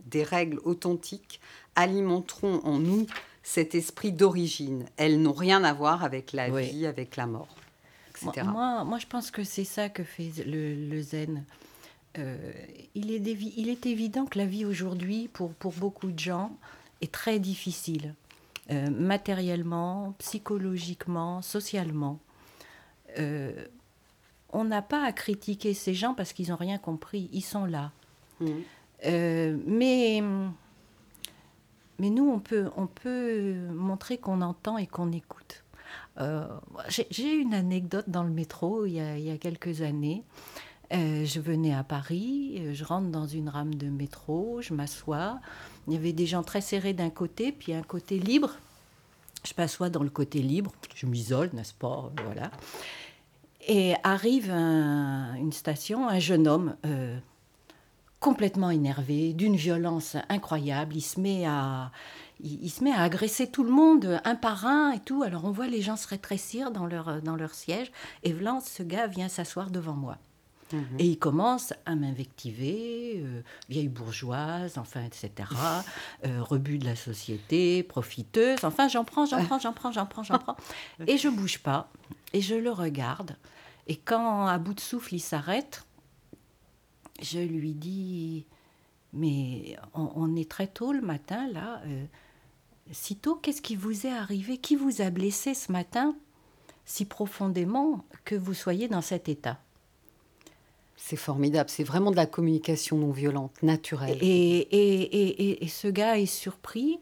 des 0.06 0.24
règles 0.24 0.60
authentiques 0.66 1.40
alimenteront 1.76 2.60
en 2.64 2.80
nous 2.80 3.08
cet 3.44 3.76
esprit 3.76 4.12
d'origine. 4.12 4.86
Elles 4.98 5.22
n'ont 5.22 5.34
rien 5.34 5.64
à 5.64 5.74
voir 5.74 6.04
avec 6.04 6.34
la 6.34 6.50
vie, 6.50 6.86
avec 6.86 7.16
la 7.16 7.26
mort, 7.28 7.56
etc. 8.28 8.48
Moi, 8.50 8.84
moi, 8.84 9.00
je 9.00 9.08
pense 9.08 9.32
que 9.32 9.44
c'est 9.44 9.64
ça 9.64 9.90
que 9.90 10.04
fait 10.04 10.32
le, 10.46 11.02
zen. 11.02 11.44
Euh, 12.18 12.38
il, 12.96 13.12
est 13.12 13.20
il, 13.58 13.70
est 13.70 13.86
évident 13.86 14.26
que 14.26 14.38
la 14.38 14.46
vie 14.46 14.66
aujourd'hui, 14.66 15.30
pour, 15.32 15.54
pour 15.54 15.74
beaucoup 15.74 16.12
de 16.12 16.20
gens, 16.20 16.56
est 17.02 17.12
très 17.12 17.40
difficile. 17.40 18.14
Euh, 18.72 18.90
matériellement, 18.90 20.16
psychologiquement, 20.20 21.42
socialement. 21.42 22.20
Euh, 23.20 23.66
on 24.50 24.64
n'a 24.64 24.82
pas 24.82 25.04
à 25.04 25.12
critiquer 25.12 25.74
ces 25.74 25.94
gens 25.94 26.14
parce 26.14 26.34
qu'ils 26.34 26.50
n'ont 26.50 26.56
rien 26.56 26.78
compris, 26.78 27.30
ils 27.34 27.42
sont 27.42 27.66
là. 27.66 27.92
Mmh. 28.40 28.48
Mais, 29.68 30.24
mais 32.00 32.10
nous, 32.10 32.30
on 32.30 32.40
peut, 32.40 32.70
on 32.78 32.88
peut 32.88 33.54
montrer 33.74 34.18
qu'on 34.18 34.42
entend 34.42 34.78
et 34.78 34.88
qu'on 34.88 35.12
écoute. 35.12 35.63
J'ai 36.20 37.34
une 37.34 37.54
anecdote 37.54 38.06
dans 38.08 38.24
le 38.24 38.30
métro 38.30 38.86
il 38.86 38.94
y 38.94 39.32
a, 39.32 39.38
quelques 39.38 39.82
années. 39.82 40.24
je 40.92 41.40
venais 41.40 41.74
à 41.74 41.84
Paris, 41.84 42.74
je 42.74 42.84
rentre 42.84 43.10
dans 43.10 43.28
une 43.28 43.50
rame 43.50 43.76
de 43.76 43.88
métro, 43.88 44.62
je 44.62 44.74
m'assois. 44.74 45.40
Il 45.88 45.94
y 45.94 45.98
avait 45.98 46.14
des 46.14 46.26
gens 46.26 46.44
très 46.44 46.62
serrés 46.62 46.94
d'un 46.94 47.10
côté, 47.10 47.52
puis 47.52 47.74
un 47.74 47.84
côté 47.84 48.20
libre. 48.20 48.52
Je 49.46 49.54
m'assois 49.58 49.90
dans 49.90 50.04
le 50.04 50.10
côté 50.10 50.40
libre, 50.40 50.72
je 50.96 51.06
m'isole, 51.06 51.50
n'est-ce 51.54 51.74
pas 51.74 52.12
Voilà. 52.24 52.50
Et 53.68 53.94
arrive 54.04 54.50
une 54.50 55.52
station, 55.52 56.08
un 56.08 56.20
jeune 56.20 56.48
homme 56.48 56.76
euh, 56.86 57.18
complètement 58.20 58.70
énervé, 58.70 59.34
d'une 59.34 59.56
violence 59.56 60.18
incroyable. 60.30 60.96
Il 60.96 61.02
se 61.02 61.20
met 61.20 61.46
à, 61.46 61.92
il, 62.40 62.70
se 62.70 62.84
met 62.84 62.92
à 62.92 63.02
agresser 63.02 63.50
tout 63.50 63.64
le 63.64 63.72
monde, 63.72 64.22
un 64.24 64.36
par 64.36 64.66
un 64.66 64.92
et 64.92 65.00
tout. 65.00 65.24
Alors 65.24 65.46
on 65.46 65.52
voit 65.52 65.68
les 65.68 65.82
gens 65.82 65.96
se 65.96 66.08
rétrécir 66.08 66.72
dans 66.72 66.86
leur, 66.86 67.22
dans 67.22 67.36
leur 67.36 67.54
siège. 67.54 67.92
Et 68.24 68.34
Vlan, 68.34 68.60
ce 68.60 68.84
gars 68.84 69.08
vient 69.08 69.30
s'asseoir 69.30 69.70
devant 69.70 69.94
moi. 69.94 70.18
Mhm. 70.74 70.86
Et 71.00 71.06
il 71.06 71.20
commence 71.20 71.74
à 71.86 71.96
m'invectiver, 71.96 73.22
euh, 73.24 73.42
vieille 73.70 73.90
bourgeoise, 73.90 74.78
enfin, 74.78 75.04
etc., 75.04 75.50
euh, 76.26 76.42
rebut 76.42 76.80
de 76.80 76.86
la 76.86 76.96
société, 76.96 77.84
profiteuse, 77.84 78.64
enfin, 78.64 78.88
j'en 78.88 79.04
prends, 79.04 79.26
j'en 79.26 79.44
prends, 79.46 79.60
j'en 79.60 79.74
prends, 79.74 79.92
j'en 79.92 80.06
prends, 80.06 80.24
j'en 80.24 80.40
prends. 80.40 80.58
Et 81.08 81.18
je 81.18 81.30
bouge 81.30 81.60
pas, 81.60 81.90
et 82.34 82.42
je 82.42 82.56
le 82.56 82.72
regarde. 82.72 83.36
Et 83.88 83.96
quand, 83.96 84.48
à 84.48 84.58
bout 84.58 84.74
de 84.74 84.80
souffle, 84.80 85.14
il 85.14 85.20
s'arrête, 85.20 85.86
je 87.22 87.40
lui 87.40 87.74
dis, 87.74 88.46
mais 89.14 89.78
on, 89.94 90.36
est 90.36 90.50
très 90.50 90.68
tôt 90.68 90.92
le 90.92 91.02
matin, 91.02 91.48
là. 91.52 91.82
Euh, 91.86 92.04
sitôt, 92.92 93.36
qu'est-ce 93.36 93.62
qui 93.62 93.76
vous 93.76 94.06
est 94.06 94.12
arrivé? 94.12 94.58
Qui 94.58 94.76
vous 94.76 95.02
a 95.02 95.10
blessé 95.10 95.54
ce 95.54 95.72
matin 95.72 96.16
si 96.86 97.06
profondément 97.06 98.04
que 98.26 98.36
vous 98.36 98.54
soyez 98.54 98.88
dans 98.88 99.02
cet 99.02 99.30
état? 99.30 99.60
C'est 100.98 101.18
formidable, 101.18 101.70
c'est 101.70 101.84
vraiment 101.84 102.12
de 102.12 102.16
la 102.16 102.26
communication 102.26 102.98
non 102.98 103.12
violente, 103.12 103.62
naturelle. 103.62 104.18
Et, 104.22 104.58
et, 104.60 105.64
et, 105.64 105.68
ce 105.68 105.90
gars 105.90 106.18
est 106.18 106.26
surpris 106.26 107.00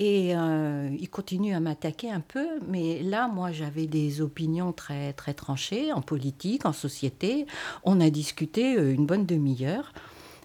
et 0.00 0.36
euh, 0.36 0.94
il 0.98 1.10
continue 1.10 1.54
à 1.54 1.60
m'attaquer 1.60 2.10
un 2.10 2.20
peu, 2.20 2.46
mais 2.68 3.02
là, 3.02 3.26
moi, 3.26 3.50
j'avais 3.50 3.86
des 3.86 4.20
opinions 4.20 4.72
très, 4.72 5.12
très 5.12 5.34
tranchées 5.34 5.92
en 5.92 6.02
politique, 6.02 6.66
en 6.66 6.72
société. 6.72 7.46
On 7.82 8.00
a 8.00 8.08
discuté 8.08 8.76
euh, 8.76 8.92
une 8.92 9.06
bonne 9.06 9.26
demi-heure 9.26 9.92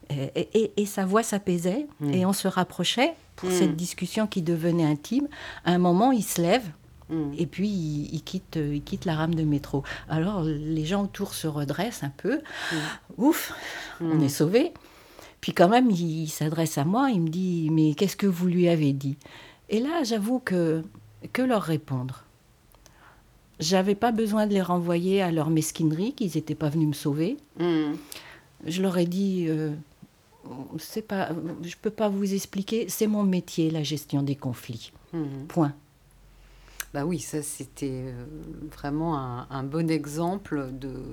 et, 0.09 0.85
sa 0.85 1.05
voix 1.05 1.23
s'apaisait 1.23 1.87
mmh. 1.99 2.13
et 2.13 2.25
on 2.25 2.33
se 2.33 2.47
rapprochait 2.47 3.13
pour 3.35 3.49
mmh. 3.49 3.53
cette 3.53 3.75
discussion 3.75 4.27
qui 4.27 4.41
devenait 4.41 4.85
intime. 4.85 5.27
À 5.65 5.71
un 5.71 5.77
moment, 5.77 6.11
il 6.11 6.23
se 6.23 6.41
lève 6.41 6.63
Mm. 7.09 7.31
Et 7.37 7.45
puis, 7.45 7.69
il, 7.69 8.23
quitte, 8.23 8.57
il 8.57 8.81
quitte 8.83 9.05
la 9.05 9.15
rame 9.15 9.35
de 9.35 9.43
métro. 9.43 9.83
Alors, 10.09 10.43
les 10.43 10.85
gens 10.85 11.03
autour 11.03 11.33
se 11.33 11.47
redressent 11.47 12.03
un 12.03 12.11
peu. 12.15 12.37
Mm. 12.37 12.75
Ouf, 13.17 13.53
on 14.01 14.15
mm. 14.15 14.23
est 14.23 14.29
sauvés. 14.29 14.73
Puis 15.41 15.53
quand 15.53 15.69
même, 15.69 15.91
il, 15.91 16.27
s'adresse 16.29 16.77
à 16.77 16.85
moi, 16.85 17.09
il 17.09 17.21
me 17.21 17.29
dit, 17.29 17.69
mais 17.71 17.93
qu'est-ce 17.93 18.15
que 18.15 18.27
vous 18.27 18.47
lui 18.47 18.69
avez 18.69 18.93
dit? 18.93 19.17
Et 19.69 19.79
là, 19.79 20.03
j'avoue 20.03 20.39
que, 20.39 20.83
que 21.33 21.41
leur 21.41 21.61
répondre 21.61 22.23
J'avais 23.59 23.95
pas 23.95 24.11
besoin 24.11 24.47
de 24.47 24.53
les 24.53 24.61
renvoyer 24.61 25.21
à 25.21 25.31
leur 25.31 25.49
mesquinerie, 25.49 26.13
qu'ils 26.13 26.31
n'étaient 26.35 26.55
pas 26.55 26.69
venus 26.69 26.87
me 26.87 26.93
sauver. 26.93 27.37
Je 28.65 28.81
leur 28.81 28.97
ai 28.97 29.05
dit, 29.05 29.47
euh, 29.49 29.71
pas, 31.07 31.29
je 31.61 31.75
peux 31.81 31.89
pas 31.89 32.09
vous 32.09 32.33
expliquer, 32.33 32.87
c'est 32.89 33.07
mon 33.07 33.23
métier, 33.23 33.69
la 33.69 33.83
gestion 33.83 34.21
des 34.23 34.35
conflits. 34.35 34.91
Point. 35.47 35.73
Bah 36.93 37.05
oui, 37.05 37.17
ça 37.17 37.41
c'était 37.41 37.89
euh, 37.89 38.25
vraiment 38.71 39.17
un, 39.17 39.63
bon 39.63 39.89
exemple 39.89 40.69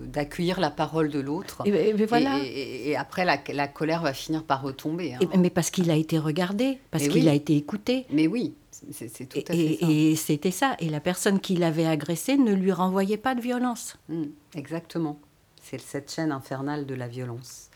d'accueillir 0.06 0.60
la 0.60 0.70
parole 0.70 1.08
de 1.08 1.20
l'autre. 1.20 1.62
Et, 1.64 1.94
voilà. 2.04 2.38
et, 2.44 2.96
après, 2.96 3.24
la, 3.24 3.68
colère 3.68 4.02
va 4.02 4.12
finir 4.12 4.44
par 4.44 4.60
retomber. 4.60 5.14
Hein. 5.14 5.20
mais 5.38 5.48
parce 5.48 5.70
qu'il 5.70 5.90
a 5.90 5.96
été 5.96 6.18
regardé, 6.18 6.78
parce 6.90 7.08
qu'il 7.08 7.28
a 7.30 7.34
été 7.34 7.56
écouté. 7.56 8.04
Mais 8.12 8.26
oui, 8.26 8.54
c'est 8.92 9.26
tout 9.26 9.38
à 9.48 9.54
fait 9.54 9.78
ça. 9.80 9.86
Et 9.88 10.16
c'était 10.16 10.50
ça. 10.50 10.76
Et 10.80 10.90
la 10.90 11.00
personne 11.00 11.40
qui 11.40 11.56
l'avait 11.56 11.86
agressé 11.86 12.36
ne 12.36 12.52
lui 12.52 12.72
renvoyait 12.72 13.16
pas 13.16 13.34
de 13.34 13.40
violence. 13.40 13.96
Hmm, 14.10 14.24
exactement. 14.54 15.18
C'est 15.62 15.80
cette 15.80 16.12
chaîne 16.12 16.32
infernale 16.32 16.84
de 16.84 16.94
la 16.94 17.08
violence. 17.08 17.69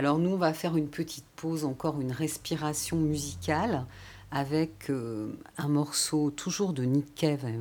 Alors 0.00 0.18
nous, 0.18 0.30
on 0.30 0.36
va 0.38 0.54
faire 0.54 0.78
une 0.78 0.88
petite 0.88 1.26
pause, 1.36 1.66
encore 1.66 2.00
une 2.00 2.10
respiration 2.10 2.96
musicale 2.96 3.84
avec 4.30 4.88
euh, 4.88 5.30
un 5.58 5.68
morceau 5.68 6.30
toujours 6.30 6.72
de 6.72 6.84
Nick 6.84 7.14
Cave 7.14 7.44
et 7.44 7.58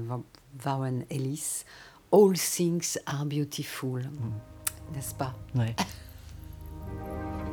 Warren 0.66 1.04
Ellis, 1.10 1.66
All 2.14 2.38
Things 2.38 2.98
Are 3.06 3.26
Beautiful. 3.26 4.04
Hmm. 4.04 4.94
N'est-ce 4.96 5.16
pas? 5.16 5.34
Ouais. 5.54 5.76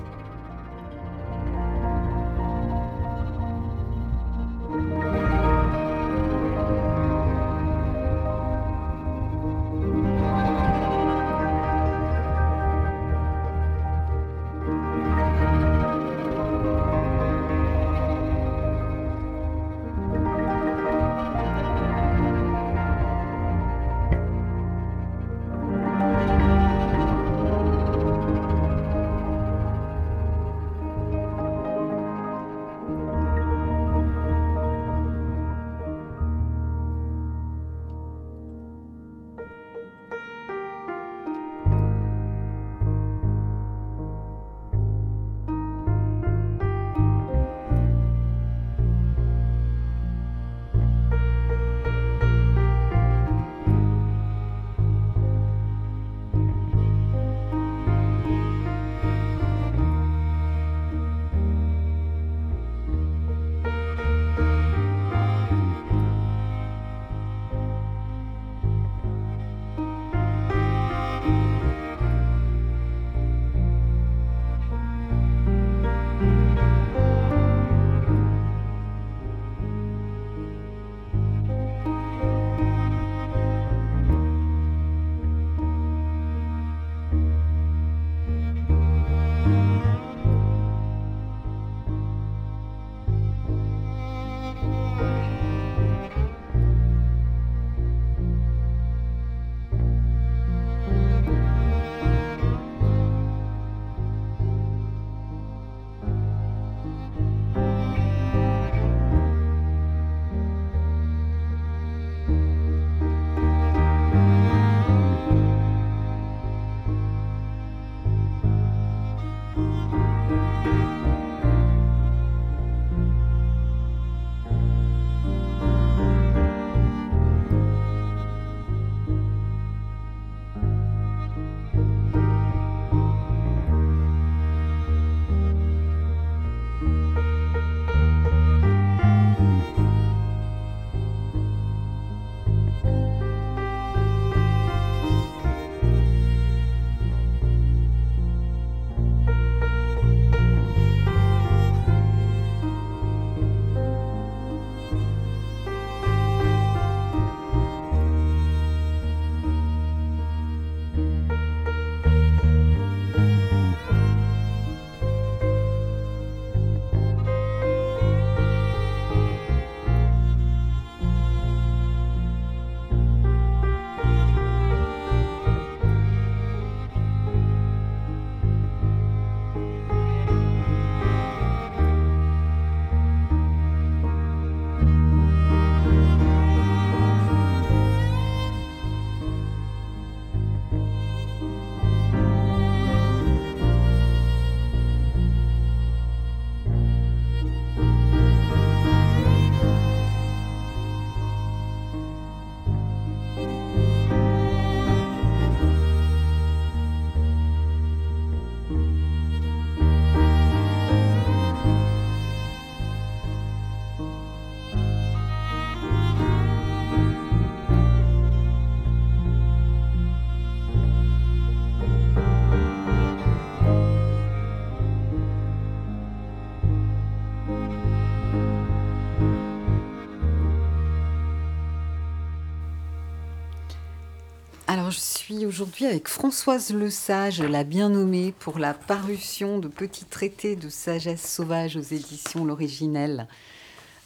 aujourd'hui 235.44 235.84
avec 235.84 236.08
Françoise 236.08 236.72
Lesage, 236.72 237.42
la 237.42 237.64
bien 237.64 237.90
nommée, 237.90 238.32
pour 238.38 238.58
la 238.58 238.72
parution 238.72 239.58
de 239.58 239.68
petits 239.68 240.06
traités 240.06 240.56
de 240.56 240.68
sagesse 240.70 241.30
sauvage 241.30 241.76
aux 241.76 241.82
éditions 241.82 242.44
L'Originelle. 242.44 243.28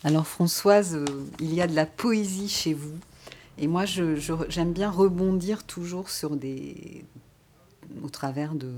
Alors 0.03 0.27
Françoise, 0.27 0.97
euh, 0.97 1.05
il 1.39 1.55
y 1.55 1.61
a 1.61 1.69
de 1.69 1.75
la 1.77 1.87
poésie 1.87 2.49
chez 2.49 2.75
vous. 2.75 2.97
Et 3.59 3.69
moi, 3.69 3.85
j'aime 3.85 4.73
bien 4.73 4.91
rebondir 4.91 5.65
toujours 5.65 6.11
sur 6.11 6.37
des, 6.37 7.05
au 8.03 8.09
travers 8.09 8.55
de, 8.55 8.73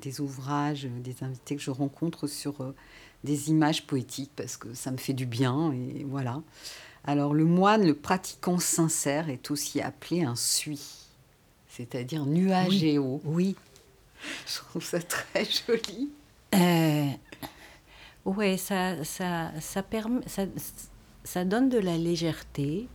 des 0.00 0.20
ouvrages, 0.20 0.84
des 0.84 1.22
invités 1.22 1.56
que 1.56 1.62
je 1.62 1.72
rencontre 1.72 2.26
sur 2.28 2.60
euh, 2.60 2.74
des 3.24 3.50
images 3.50 3.86
poétiques 3.86 4.32
parce 4.36 4.56
que 4.56 4.72
ça 4.72 4.92
me 4.92 4.96
fait 4.96 5.14
du 5.14 5.26
bien 5.26 5.72
et 5.72 6.04
voilà. 6.04 6.40
Alors 7.04 7.34
le 7.34 7.44
moine, 7.44 7.84
le 7.84 7.94
pratiquant 7.94 8.58
sincère, 8.58 9.28
est 9.28 9.50
aussi 9.50 9.80
appelé 9.80 10.22
un 10.22 10.36
sui 10.36 10.99
c'est-à-dire 11.70 12.26
nuage 12.26 12.84
et 12.84 12.98
eau. 12.98 13.20
Oui. 13.24 13.56
Je 14.46 14.56
trouve 14.56 14.84
ça 14.84 15.00
très 15.00 15.44
joli. 15.66 16.10
Euh, 16.54 17.06
oui, 18.24 18.58
ça, 18.58 19.02
ça, 19.04 19.52
ça 19.60 19.82
permet. 19.82 20.20
ça 21.24 21.44
donne 21.44 21.68
de 21.68 21.78
la 21.78 21.96
légèreté 21.96 22.88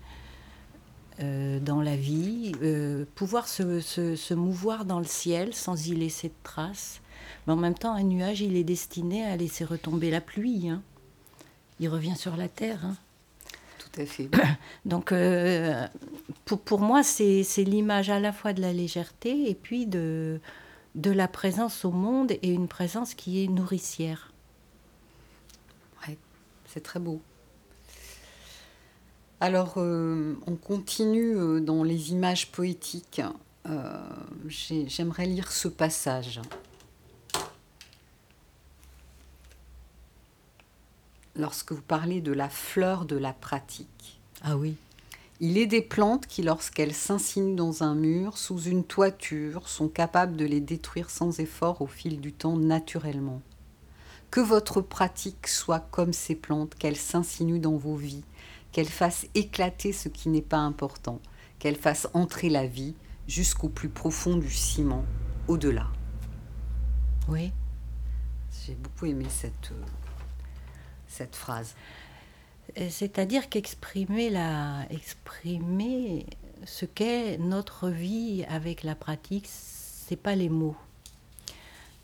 euh, 1.22 1.62
dans 1.62 1.82
la 1.82 1.96
vie, 1.96 2.52
euh, 2.62 3.06
pouvoir 3.16 3.48
se, 3.48 3.80
se, 3.80 4.34
mouvoir 4.34 4.84
dans 4.84 5.00
le 5.00 5.06
ciel 5.06 5.54
sans 5.54 5.88
y 5.88 5.96
laisser 5.96 6.28
de 6.28 6.34
traces. 6.44 7.00
Mais 7.48 7.54
en 7.54 7.56
même 7.56 7.74
temps, 7.74 7.94
un 7.94 8.04
nuage, 8.04 8.42
il 8.42 8.58
est 8.58 8.66
destiné 8.66 9.26
à 9.26 9.38
laisser 9.38 9.64
retomber 9.64 10.12
la 10.12 10.20
pluie. 10.20 10.68
Hein. 10.68 10.84
Il 11.80 11.88
revient 11.88 12.18
sur 12.18 12.36
la 12.36 12.50
terre. 12.50 12.84
Hein. 12.84 12.98
Tout 13.96 14.02
à 14.02 14.06
fait. 14.06 14.30
Donc, 14.86 15.12
euh, 15.12 15.88
pour, 16.44 16.60
pour, 16.60 16.80
moi, 16.80 17.04
c'est 17.04 17.44
l'image 17.58 18.10
à 18.10 18.20
la 18.20 18.34
fois 18.34 18.54
de 18.54 18.62
la 18.62 18.74
légèreté 18.74 19.50
et 19.50 19.56
puis 19.56 19.86
de, 19.86 20.40
de 20.96 21.12
la 21.12 21.28
présence 21.28 21.86
au 21.86 21.92
monde 21.92 22.32
et 22.32 22.50
une 22.50 22.68
présence 22.68 23.14
qui 23.14 23.44
est 23.44 23.48
nourricière. 23.48 24.34
Ouais, 26.08 26.18
c'est 26.66 26.82
très 26.82 27.00
beau. 27.00 27.22
Alors, 29.40 29.76
euh, 29.78 30.38
on 30.48 30.56
continue 30.56 31.38
euh, 31.38 31.60
dans 31.60 31.84
les 31.84 32.12
images 32.12 32.52
poétiques. 32.52 33.22
Euh, 33.68 34.00
j'aimerais 34.48 35.26
lire 35.26 35.52
ce 35.52 35.68
passage. 35.68 36.42
Lorsque 41.36 41.74
vous 41.74 41.82
parlez 41.82 42.22
de 42.22 42.32
la 42.32 42.50
fleur 42.50 43.06
de 43.06 43.18
la 43.18 43.34
pratique. 43.34 44.20
Ah 44.42 44.56
oui. 44.56 44.76
Il 45.42 45.58
est 45.58 45.66
des 45.66 45.82
plantes 45.82 46.28
qui, 46.28 46.44
lorsqu'elles 46.44 46.94
s'insinuent 46.94 47.56
dans 47.56 47.84
un 47.84 47.94
mur, 47.94 48.38
sous 48.38 48.62
une 48.62 48.86
toiture, 48.86 49.68
sont 49.68 49.90
capables 49.90 50.38
de 50.38 50.46
les 50.46 50.62
détruire 50.62 51.10
sans 51.10 51.42
effort 51.42 51.82
au 51.82 51.88
fil 51.88 52.22
du 52.22 52.32
temps 52.32 52.56
naturellement. 52.56 53.42
Que 54.32 54.40
votre 54.40 54.80
pratique 54.80 55.48
soit 55.48 55.86
comme 55.92 56.14
ces 56.14 56.36
plantes, 56.36 56.76
qu'elles 56.76 56.96
s'insinuent 56.96 57.60
dans 57.60 57.76
vos 57.76 57.96
vies, 57.96 58.24
qu'elle 58.72 58.88
fasse 58.88 59.28
éclater 59.36 59.92
ce 59.92 60.08
qui 60.08 60.30
n'est 60.30 60.42
pas 60.42 60.58
important, 60.58 61.20
qu'elle 61.60 61.76
fasse 61.76 62.08
entrer 62.14 62.50
la 62.50 62.66
vie 62.66 62.96
jusqu'au 63.28 63.68
plus 63.70 63.90
profond 63.90 64.38
du 64.38 64.52
ciment, 64.52 65.04
au-delà. 65.50 65.88
Oui. 67.28 67.52
J'ai 68.66 68.76
beaucoup 68.76 69.06
aimé 69.06 69.26
cette, 69.30 69.72
euh, 69.72 69.86
cette 71.16 71.36
phrase. 71.36 71.76
Euh, 72.78 72.88
c'est-à-dire 72.90 73.50
qu'exprimer 73.50 74.30
la, 74.30 74.86
exprimer 74.90 76.26
ce 76.66 76.86
qu'est 76.86 77.38
notre 77.38 77.90
vie 77.90 78.46
avec 78.50 78.84
la 78.84 78.96
pratique, 78.96 79.48
c'est 79.48 80.16
pas 80.16 80.36
les 80.36 80.50
mots. 80.50 80.76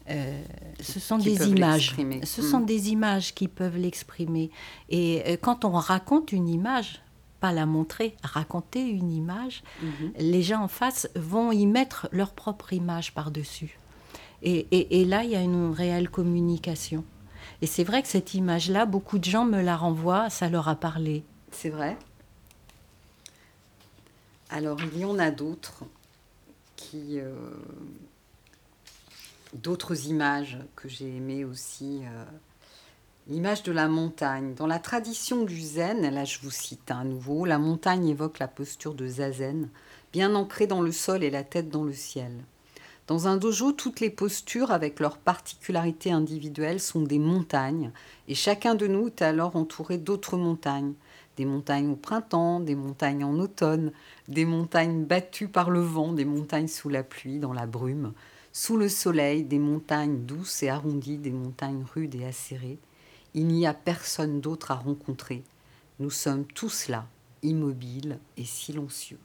Euh, 0.10 0.42
ce 0.80 1.00
sont 1.00 1.18
des 1.18 1.48
images. 1.48 1.96
Ce 2.24 2.42
sont 2.42 2.62
mm. 2.62 2.66
des 2.66 2.90
images 2.90 3.34
qui 3.34 3.48
peuvent 3.48 3.78
l'exprimer. 3.78 4.50
Et 4.90 5.24
euh, 5.28 5.38
quand 5.40 5.66
on 5.66 5.72
raconte 5.72 6.32
une 6.32 6.50
image, 6.50 7.02
pas 7.40 7.52
la 7.52 7.66
montrer, 7.66 8.16
raconter 8.24 8.88
une 8.88 9.12
image, 9.12 9.64
mm-hmm. 9.84 10.12
les 10.20 10.44
gens 10.44 10.64
en 10.64 10.68
face 10.68 11.10
vont 11.16 11.52
y 11.52 11.66
mettre 11.66 12.08
leur 12.12 12.34
propre 12.34 12.74
image 12.74 13.14
par-dessus. 13.14 13.78
Et, 14.44 15.00
et, 15.00 15.06
là, 15.06 15.24
il 15.24 15.30
y 15.30 15.36
a 15.36 15.42
une 15.42 15.72
réelle 15.72 16.10
communication. 16.10 17.04
Et 17.62 17.68
c'est 17.68 17.84
vrai 17.84 18.02
que 18.02 18.08
cette 18.08 18.34
image-là, 18.34 18.86
beaucoup 18.86 19.20
de 19.20 19.26
gens 19.26 19.46
me 19.46 19.62
la 19.62 19.76
renvoient, 19.76 20.30
ça 20.30 20.50
leur 20.50 20.68
a 20.68 20.76
parlé. 20.76 21.24
C'est 21.52 21.70
vrai. 21.70 21.98
Alors, 24.50 24.78
il 24.94 25.00
y 25.00 25.06
en 25.06 25.18
a 25.20 25.32
d'autres 25.32 25.84
qui, 26.76 27.20
euh, 27.20 27.34
d'autres 29.54 30.08
images 30.08 30.58
que 30.76 30.90
j'ai 30.90 31.16
aimées 31.16 31.46
aussi. 31.46 32.02
Euh, 32.04 32.26
l'image 33.28 33.64
de 33.64 33.72
la 33.72 33.88
montagne. 33.88 34.54
Dans 34.56 34.68
la 34.68 34.80
tradition 34.80 35.44
du 35.44 35.62
zen, 35.62 36.02
là 36.14 36.26
je 36.26 36.40
vous 36.42 36.52
cite 36.52 36.92
à 36.92 37.04
nouveau, 37.04 37.46
la 37.46 37.60
montagne 37.60 38.08
évoque 38.08 38.40
la 38.40 38.48
posture 38.48 38.94
de 38.94 39.08
zazen, 39.08 39.70
bien 40.12 40.36
ancrée 40.36 40.68
dans 40.68 40.82
le 40.82 40.92
sol 40.92 41.24
et 41.24 41.30
la 41.30 41.44
tête 41.44 41.70
dans 41.70 41.84
le 41.84 41.94
ciel. 41.94 42.32
Dans 43.12 43.28
un 43.28 43.36
dojo, 43.36 43.74
toutes 43.74 44.00
les 44.00 44.10
postures, 44.10 44.72
avec 44.72 45.02
leurs 45.02 45.18
particularités 45.18 46.14
individuelles, 46.14 46.80
sont 46.80 47.02
des 47.02 47.20
montagnes, 47.20 47.92
et 48.30 48.36
chacun 48.36 48.74
de 48.74 48.88
nous 48.88 49.08
est 49.08 49.22
alors 49.22 49.58
entouré 49.58 49.98
d'autres 49.98 50.38
montagnes. 50.38 50.94
Des 51.36 51.44
montagnes 51.44 51.90
au 51.90 51.98
printemps, 51.98 52.62
des 52.62 52.76
montagnes 52.76 53.26
en 53.26 53.38
automne, 53.38 53.92
des 54.30 54.46
montagnes 54.46 55.04
battues 55.04 55.50
par 55.50 55.72
le 55.72 55.82
vent, 55.82 56.14
des 56.14 56.24
montagnes 56.24 56.70
sous 56.70 56.88
la 56.88 57.04
pluie, 57.04 57.40
dans 57.40 57.52
la 57.52 57.66
brume, 57.66 58.14
sous 58.54 58.78
le 58.78 58.88
soleil, 58.88 59.44
des 59.44 59.60
montagnes 59.60 60.24
douces 60.26 60.64
et 60.64 60.70
arrondies, 60.70 61.18
des 61.18 61.32
montagnes 61.32 61.84
rudes 61.94 62.16
et 62.16 62.24
acérées, 62.24 62.80
il 63.34 63.48
n'y 63.48 63.68
a 63.68 63.74
personne 63.74 64.40
d'autre 64.40 64.72
à 64.72 64.76
rencontrer. 64.76 65.44
Nous 66.00 66.12
sommes 66.12 66.46
tous 66.46 66.88
là, 66.88 67.06
immobiles 67.44 68.20
et 68.38 68.46
silencieux. 68.46 69.20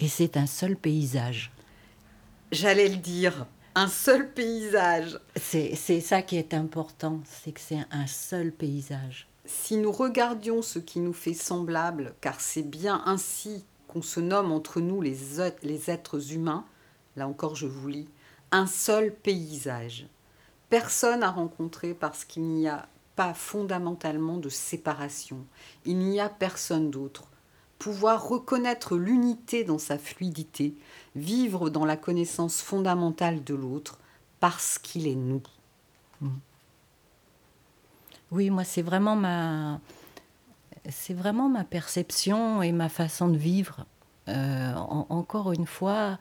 Et 0.00 0.08
c'est 0.08 0.38
un 0.38 0.46
seul 0.46 0.74
paysage. 0.74 1.52
J'allais 2.52 2.88
le 2.88 2.96
dire, 2.96 3.46
un 3.74 3.88
seul 3.88 4.32
paysage. 4.32 5.18
C'est 5.34 6.00
ça 6.00 6.22
qui 6.22 6.36
est 6.36 6.54
important, 6.54 7.20
c'est 7.24 7.50
que 7.50 7.60
c'est 7.60 7.80
un 7.90 8.06
seul 8.06 8.52
paysage. 8.52 9.28
Si 9.44 9.76
nous 9.76 9.90
regardions 9.90 10.62
ce 10.62 10.78
qui 10.78 11.00
nous 11.00 11.12
fait 11.12 11.34
semblable, 11.34 12.14
car 12.20 12.40
c'est 12.40 12.62
bien 12.62 13.02
ainsi 13.04 13.64
qu'on 13.88 14.00
se 14.00 14.20
nomme 14.20 14.52
entre 14.52 14.80
nous 14.80 15.02
les, 15.02 15.16
les 15.64 15.90
êtres 15.90 16.32
humains, 16.32 16.64
là 17.16 17.26
encore 17.26 17.56
je 17.56 17.66
vous 17.66 17.88
lis, 17.88 18.08
un 18.52 18.68
seul 18.68 19.12
paysage. 19.12 20.06
Personne 20.70 21.24
à 21.24 21.30
rencontrer 21.32 21.94
parce 21.94 22.24
qu'il 22.24 22.44
n'y 22.44 22.68
a 22.68 22.88
pas 23.16 23.34
fondamentalement 23.34 24.36
de 24.36 24.50
séparation. 24.50 25.44
Il 25.84 25.98
n'y 25.98 26.20
a 26.20 26.28
personne 26.28 26.90
d'autre. 26.90 27.24
Pouvoir 27.78 28.28
reconnaître 28.28 28.96
l'unité 28.96 29.64
dans 29.64 29.78
sa 29.78 29.98
fluidité, 29.98 30.74
vivre 31.14 31.70
dans 31.70 31.84
la 31.84 31.96
connaissance 31.96 32.62
fondamentale 32.62 33.44
de 33.44 33.54
l'autre, 33.54 33.98
parce 34.40 34.78
qu'il 34.78 35.06
est 35.06 35.14
nous. 35.14 35.42
Mmh. 36.20 36.28
Oui, 38.32 38.50
moi 38.50 38.64
c'est 38.64 38.82
vraiment 38.82 39.14
ma 39.14 39.80
c'est 40.88 41.14
vraiment 41.14 41.48
ma 41.48 41.64
perception 41.64 42.62
et 42.62 42.72
ma 42.72 42.88
façon 42.88 43.28
de 43.28 43.36
vivre. 43.36 43.86
Euh, 44.28 44.74
encore 44.74 45.52
une 45.52 45.66
fois, 45.66 46.18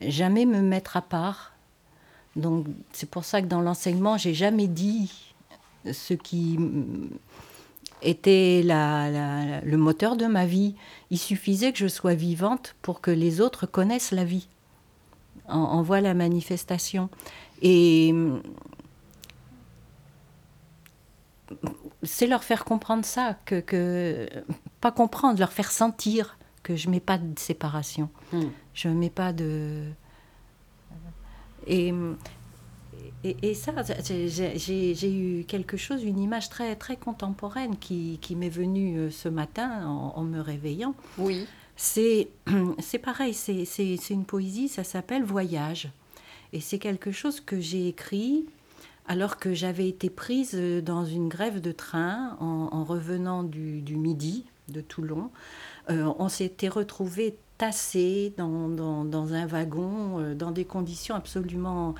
jamais 0.00 0.46
me 0.46 0.60
mettre 0.60 0.96
à 0.96 1.02
part. 1.02 1.52
Donc 2.36 2.66
c'est 2.92 3.08
pour 3.08 3.24
ça 3.24 3.42
que 3.42 3.46
dans 3.46 3.60
l'enseignement, 3.60 4.16
j'ai 4.16 4.34
jamais 4.34 4.66
dit 4.66 5.34
ce 5.90 6.14
qui 6.14 6.58
était 8.02 8.62
le 8.64 9.76
moteur 9.76 10.16
de 10.16 10.26
ma 10.26 10.46
vie. 10.46 10.74
Il 11.10 11.18
suffisait 11.18 11.72
que 11.72 11.78
je 11.78 11.88
sois 11.88 12.14
vivante 12.14 12.76
pour 12.82 13.00
que 13.00 13.10
les 13.10 13.40
autres 13.40 13.66
connaissent 13.66 14.12
la 14.12 14.24
vie, 14.24 14.48
en, 15.48 15.82
voient 15.82 16.00
la 16.00 16.14
manifestation. 16.14 17.08
Et 17.62 18.14
c'est 22.02 22.26
leur 22.26 22.44
faire 22.44 22.64
comprendre 22.64 23.04
ça, 23.04 23.36
que, 23.44 24.28
pas 24.80 24.92
comprendre, 24.92 25.38
leur 25.38 25.52
faire 25.52 25.70
sentir 25.70 26.38
que 26.62 26.76
je 26.76 26.88
mets 26.90 27.00
pas 27.00 27.18
de 27.18 27.38
séparation. 27.38 28.08
Hmm. 28.32 28.48
Je 28.74 28.88
mets 28.88 29.10
pas 29.10 29.32
de. 29.32 29.84
Et, 31.66 31.92
et, 33.24 33.54
ça, 33.54 33.72
j'ai 34.04 35.12
eu 35.12 35.44
quelque 35.44 35.76
chose, 35.76 36.02
une 36.02 36.18
image 36.18 36.48
très, 36.48 36.74
très 36.74 36.96
contemporaine 36.96 37.76
qui, 37.76 38.18
qui 38.20 38.34
m'est 38.34 38.48
venue 38.48 38.98
euh, 38.98 39.10
ce 39.10 39.28
matin 39.28 39.86
en, 39.86 40.22
me 40.24 40.40
réveillant. 40.40 40.94
Oui. 41.18 41.46
C'est 41.76 42.28
pareil, 43.02 43.32
c'est 43.34 44.10
une 44.10 44.24
poésie, 44.24 44.68
ça 44.68 44.82
s'appelle 44.84 45.22
Voyage. 45.22 45.90
Et 46.52 46.60
c'est 46.60 46.78
quelque 46.78 47.12
chose 47.12 47.40
que 47.40 47.60
j'ai 47.60 47.88
écrit 47.88 48.44
alors 49.06 49.38
que 49.38 49.54
j'avais 49.54 49.88
été 49.88 50.10
prise 50.10 50.54
dans 50.54 51.04
une 51.04 51.28
grève 51.28 51.60
de 51.60 51.72
train 51.72 52.36
en, 52.40 52.68
en 52.72 52.84
revenant 52.84 53.42
du, 53.42 53.80
du, 53.80 53.96
Midi 53.96 54.44
de 54.68 54.80
Toulon. 54.80 55.30
Euh, 55.90 56.12
on 56.18 56.28
s'était 56.28 56.68
retrouvés 56.68 57.36
tassés 57.58 58.32
dans, 58.36 58.68
dans, 58.68 59.32
un 59.34 59.46
wagon, 59.46 60.20
euh, 60.20 60.34
dans 60.34 60.50
des 60.50 60.64
conditions 60.64 61.14
absolument 61.14 61.94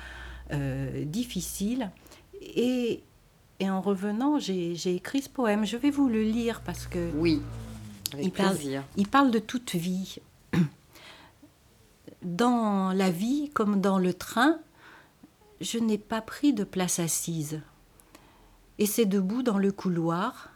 euh, 0.53 1.05
difficiles. 1.05 1.91
Et, 2.41 3.03
et, 3.59 3.69
en 3.69 3.81
revenant, 3.81 4.39
j'ai 4.39 4.95
écrit 4.95 5.21
ce 5.21 5.29
poème. 5.29 5.65
Je 5.65 5.77
vais 5.77 5.89
vous 5.89 6.07
le 6.07 6.23
lire 6.23 6.61
parce 6.61 6.87
que... 6.87 7.11
Oui, 7.15 7.41
avec 8.13 8.25
il 8.25 8.31
plaisir. 8.31 8.81
Parle, 8.81 8.93
il 8.97 9.07
parle 9.07 9.31
de 9.31 9.39
toute 9.39 9.75
vie. 9.75 10.17
Dans 12.21 12.93
la 12.93 13.09
vie, 13.09 13.49
comme 13.53 13.81
dans 13.81 13.97
le 13.97 14.13
train, 14.13 14.59
je 15.59 15.77
n'ai 15.77 15.97
pas 15.97 16.21
pris 16.21 16.53
de 16.53 16.63
place 16.63 16.99
assise. 16.99 17.61
Et 18.79 18.85
c'est 18.85 19.05
debout 19.05 19.43
dans 19.43 19.57
le 19.57 19.71
couloir, 19.71 20.49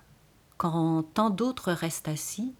quand 0.58 1.04
tant 1.14 1.30
d'autres 1.30 1.72
restent 1.72 2.08
assis, 2.08 2.54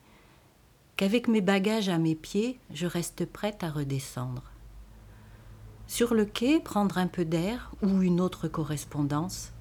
qu'avec 0.98 1.28
mes 1.28 1.42
bagages 1.42 1.90
à 1.90 1.98
mes 1.98 2.16
pieds, 2.16 2.60
je 2.74 2.86
reste 2.86 3.26
prête 3.26 3.64
à 3.64 3.70
redescendre. 3.70 4.44
Sur 5.88 6.14
le 6.14 6.26
quai, 6.26 6.60
prendre 6.60 6.98
un 6.98 7.08
peu 7.08 7.24
d'air 7.24 7.72
ou 7.82 8.02
une 8.02 8.20
autre 8.20 8.48
correspondance. 8.48 9.52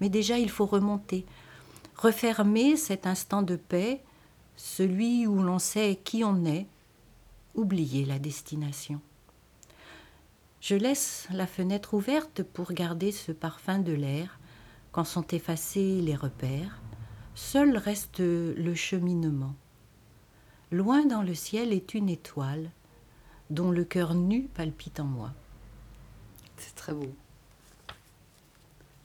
Mais 0.00 0.10
déjà, 0.10 0.38
il 0.38 0.50
faut 0.50 0.66
remonter. 0.66 1.24
Refermer 1.96 2.76
cet 2.76 3.06
instant 3.06 3.40
de 3.40 3.56
paix, 3.56 4.02
celui 4.56 5.26
où 5.26 5.42
l'on 5.42 5.58
sait 5.58 5.98
qui 6.04 6.24
on 6.24 6.44
est, 6.44 6.66
oublier 7.54 8.04
la 8.04 8.18
destination. 8.18 9.00
Je 10.60 10.74
laisse 10.74 11.26
la 11.32 11.46
fenêtre 11.46 11.94
ouverte 11.94 12.42
pour 12.42 12.72
garder 12.72 13.10
ce 13.10 13.32
parfum 13.32 13.78
de 13.78 13.92
l'air 13.92 14.38
quand 14.92 15.04
sont 15.04 15.26
effacés 15.28 16.00
les 16.02 16.16
repères. 16.16 16.80
Seul 17.34 17.76
reste 17.76 18.18
le 18.20 18.74
cheminement. 18.74 19.54
Loin 20.70 21.06
dans 21.06 21.22
le 21.22 21.34
ciel 21.34 21.72
est 21.72 21.94
une 21.94 22.08
étoile 22.08 22.70
dont 23.50 23.70
le 23.70 23.84
cœur 23.84 24.14
nu 24.14 24.48
palpite 24.48 25.00
en 25.00 25.04
moi. 25.04 25.32
C'est 26.56 26.74
très 26.74 26.92
beau. 26.92 27.12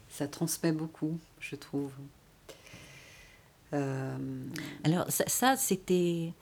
Ça 0.10 0.28
transmet 0.28 0.72
beaucoup, 0.72 1.18
je 1.39 1.56
trouve. 1.56 1.91
Euh, 3.74 4.18
Alors 4.84 5.06
ça, 5.10 5.56
c'était... 5.56 6.34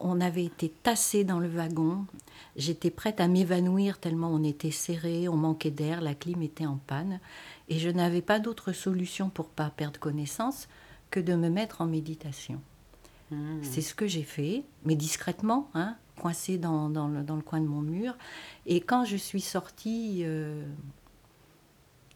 On 0.00 0.22
avait 0.22 0.44
été 0.44 0.70
tassés 0.70 1.22
dans 1.22 1.38
le 1.38 1.48
wagon. 1.48 2.06
J'étais 2.56 2.90
prête 2.90 3.20
à 3.20 3.28
m'évanouir 3.28 3.98
tellement 3.98 4.30
on 4.30 4.42
était 4.42 4.70
serré, 4.70 5.28
on 5.28 5.36
manquait 5.36 5.70
d'air, 5.70 6.00
la 6.00 6.14
clim 6.14 6.40
était 6.40 6.64
en 6.64 6.78
panne. 6.86 7.20
Et 7.68 7.78
je 7.78 7.90
n'avais 7.90 8.22
pas 8.22 8.38
d'autre 8.38 8.72
solution 8.72 9.28
pour 9.28 9.48
pas 9.48 9.70
perdre 9.70 10.00
connaissance 10.00 10.68
que 11.10 11.20
de 11.20 11.34
me 11.34 11.50
mettre 11.50 11.82
en 11.82 11.86
méditation. 11.86 12.60
Hmm. 13.30 13.62
C'est 13.62 13.82
ce 13.82 13.94
que 13.94 14.06
j'ai 14.06 14.22
fait, 14.22 14.64
mais 14.84 14.94
discrètement, 14.94 15.70
hein, 15.74 15.96
coincé 16.18 16.58
dans, 16.58 16.88
le, 16.88 17.42
coin 17.42 17.60
de 17.60 17.66
mon 17.66 17.80
mur. 17.80 18.16
Et 18.66 18.80
quand 18.80 19.04
je 19.04 19.16
suis 19.16 19.40
sortie 19.40 20.22
euh, 20.24 20.64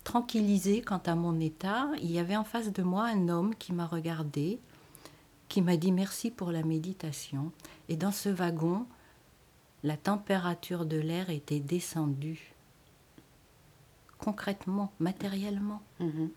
tranquillisée 0.05 0.83
quant 0.83 1.03
à 1.07 1.15
mon 1.15 1.41
état, 1.41 1.89
il 2.03 2.11
y 2.11 2.19
avait 2.19 2.37
en 2.37 2.45
face 2.45 2.73
de 2.73 2.83
moi 2.83 3.05
un 3.05 3.29
homme 3.29 3.55
qui 3.55 3.73
m'a 3.73 3.87
regardé, 3.87 4.61
qui 5.49 5.63
m'a 5.63 5.77
dit 5.77 5.93
merci 5.93 6.31
pour 6.31 6.53
la 6.53 6.63
méditation. 6.63 7.53
Et 7.89 7.97
dans 7.97 8.13
ce 8.13 8.29
wagon, 8.29 8.87
la 9.83 9.97
température 9.97 10.87
de 10.87 10.99
l'air 10.99 11.31
était 11.31 11.61
descendue 11.61 12.57
concrètement, 14.19 14.93
matériellement. 14.99 15.83
Mhm. 16.01 16.31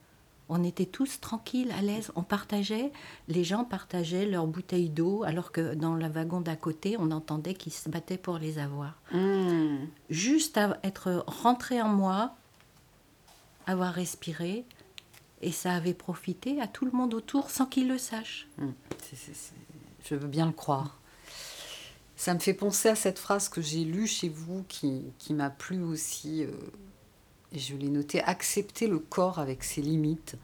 On 0.49 0.63
était 0.63 0.85
tous 0.85 1.19
tranquilles, 1.21 1.71
à 1.77 1.81
l'aise, 1.81 2.11
on 2.15 2.23
partageait, 2.23 2.91
les 3.27 3.43
gens 3.43 3.63
partageaient 3.63 4.25
leurs 4.25 4.47
bouteilles 4.47 4.89
d'eau, 4.89 5.23
alors 5.23 5.51
que 5.51 5.75
dans 5.75 5.93
le 5.93 6.07
wagon 6.07 6.41
d'à 6.41 6.55
côté, 6.55 6.97
on 6.97 7.11
entendait 7.11 7.53
qu'ils 7.53 7.73
se 7.73 7.87
battaient 7.87 8.17
pour 8.17 8.39
les 8.39 8.57
avoir. 8.57 8.99
Mhm. 9.11 9.87
Juste 10.09 10.57
à 10.57 10.79
être 10.83 11.23
rentré 11.27 11.81
en 11.81 11.89
moi, 11.89 12.35
avoir 13.67 13.93
respiré, 13.93 14.65
et 15.41 15.51
ça 15.51 15.73
avait 15.73 15.93
profité 15.93 16.59
à 16.61 16.67
tout 16.67 16.85
le 16.85 16.91
monde 16.91 17.13
autour 17.13 17.49
sans 17.49 17.65
qu'il 17.65 17.87
le 17.87 17.97
sache. 17.97 18.47
Hmm. 18.57 18.71
Je 20.03 20.15
veux 20.15 20.27
bien 20.27 20.45
le 20.45 20.51
croire. 20.51 20.99
Ça 22.15 22.33
me 22.33 22.39
fait 22.39 22.53
penser 22.53 22.89
à 22.89 22.95
cette 22.95 23.19
phrase 23.19 23.47
que 23.47 23.61
j'ai 23.61 23.85
lue 23.85 24.07
chez 24.07 24.27
vous 24.27 24.65
qui, 24.67 25.03
qui 25.17 25.33
m'a 25.33 25.49
plu 25.49 25.81
aussi. 25.81 26.43
Euh, 26.43 26.51
je 27.53 27.75
l'ai 27.75 27.89
noté, 27.89 28.21
accepter 28.21 28.87
le 28.87 28.99
corps 28.99 29.39
avec 29.39 29.63
ses 29.63 29.81
limites 29.81 30.35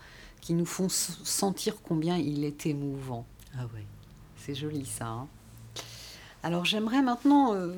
qui 0.41 0.53
nous 0.53 0.65
font 0.65 0.89
sentir 0.89 1.81
combien 1.81 2.17
il 2.17 2.43
est 2.43 2.65
émouvant. 2.65 3.25
Ah 3.57 3.65
oui. 3.73 3.81
C'est 4.37 4.55
joli 4.55 4.85
ça. 4.85 5.07
Hein. 5.07 5.27
Alors 6.43 6.65
j'aimerais 6.65 7.01
maintenant 7.01 7.53
euh, 7.55 7.73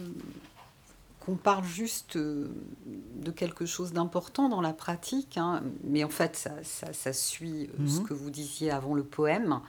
on 1.27 1.35
parle 1.35 1.65
juste 1.65 2.15
euh, 2.15 2.47
de 2.85 3.31
quelque 3.31 3.65
chose 3.65 3.91
d'important 3.91 4.49
dans 4.49 4.61
la 4.61 4.73
pratique, 4.73 5.37
hein, 5.37 5.61
mais 5.83 6.03
en 6.03 6.09
fait, 6.09 6.49
ça, 6.63 7.13
suit 7.13 7.69
euh, 7.79 7.87
ce 7.87 7.99
mhm. 7.99 8.07
que 8.07 8.13
vous 8.13 8.29
disiez 8.29 8.71
avant 8.71 8.93
le 8.93 9.03
poème. 9.03 9.59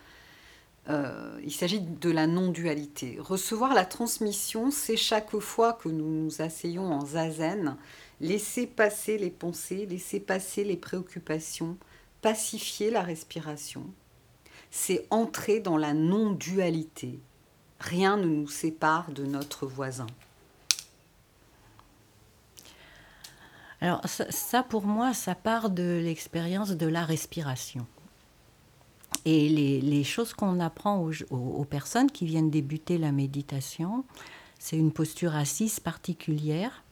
Euh, 0.89 1.39
il 1.45 1.53
s'agit 1.53 1.81
de 1.81 2.11
la 2.11 2.27
non-dualité. 2.27 3.19
Recevoir 3.21 3.75
la 3.75 3.85
transmission, 3.85 4.71
c'est 4.71 4.97
chaque 4.97 5.39
fois 5.39 5.75
que 5.75 5.89
nous 5.89 6.09
nous 6.09 6.41
asseyons 6.41 6.93
en 6.93 7.05
zazen, 7.05 7.77
laisser 8.21 8.67
passer 8.67 9.19
les 9.19 9.31
pensées, 9.31 9.85
laisser 9.85 10.19
passer 10.19 10.65
les 10.65 10.77
préoccupations, 10.77 11.77
pacifier 12.23 12.91
la 12.91 13.03
respiration. 13.03 13.85
C'est 14.71 15.07
entrer 15.11 15.61
dans 15.61 15.77
la 15.77 15.93
non-dualité. 15.93 17.21
Rien 17.81 18.17
ne 18.17 18.27
nous 18.27 18.49
sépare 18.49 19.13
de 19.13 19.25
notre 19.25 19.67
voisin. 19.67 20.07
Alors 23.81 24.01
ça, 24.07 24.63
pour 24.63 24.87
moi, 24.87 25.15
ça 25.15 25.35
part 25.35 25.71
de 25.71 26.01
l'expérience 26.03 26.71
de 26.71 26.87
la 26.87 27.05
respiration. 27.05 27.87
Et 29.25 29.49
les, 29.49 30.05
choses 30.05 30.33
qu'on 30.33 30.61
apprend 30.61 31.11
aux, 31.31 31.65
personnes 31.65 32.11
qui 32.11 32.25
viennent 32.25 32.51
débuter 32.51 32.99
la 32.99 33.13
méditation, 33.13 34.05
c'est 34.59 34.77
une 34.77 34.93
posture 34.93 35.35
assise 35.35 35.81
particulière 35.81 36.83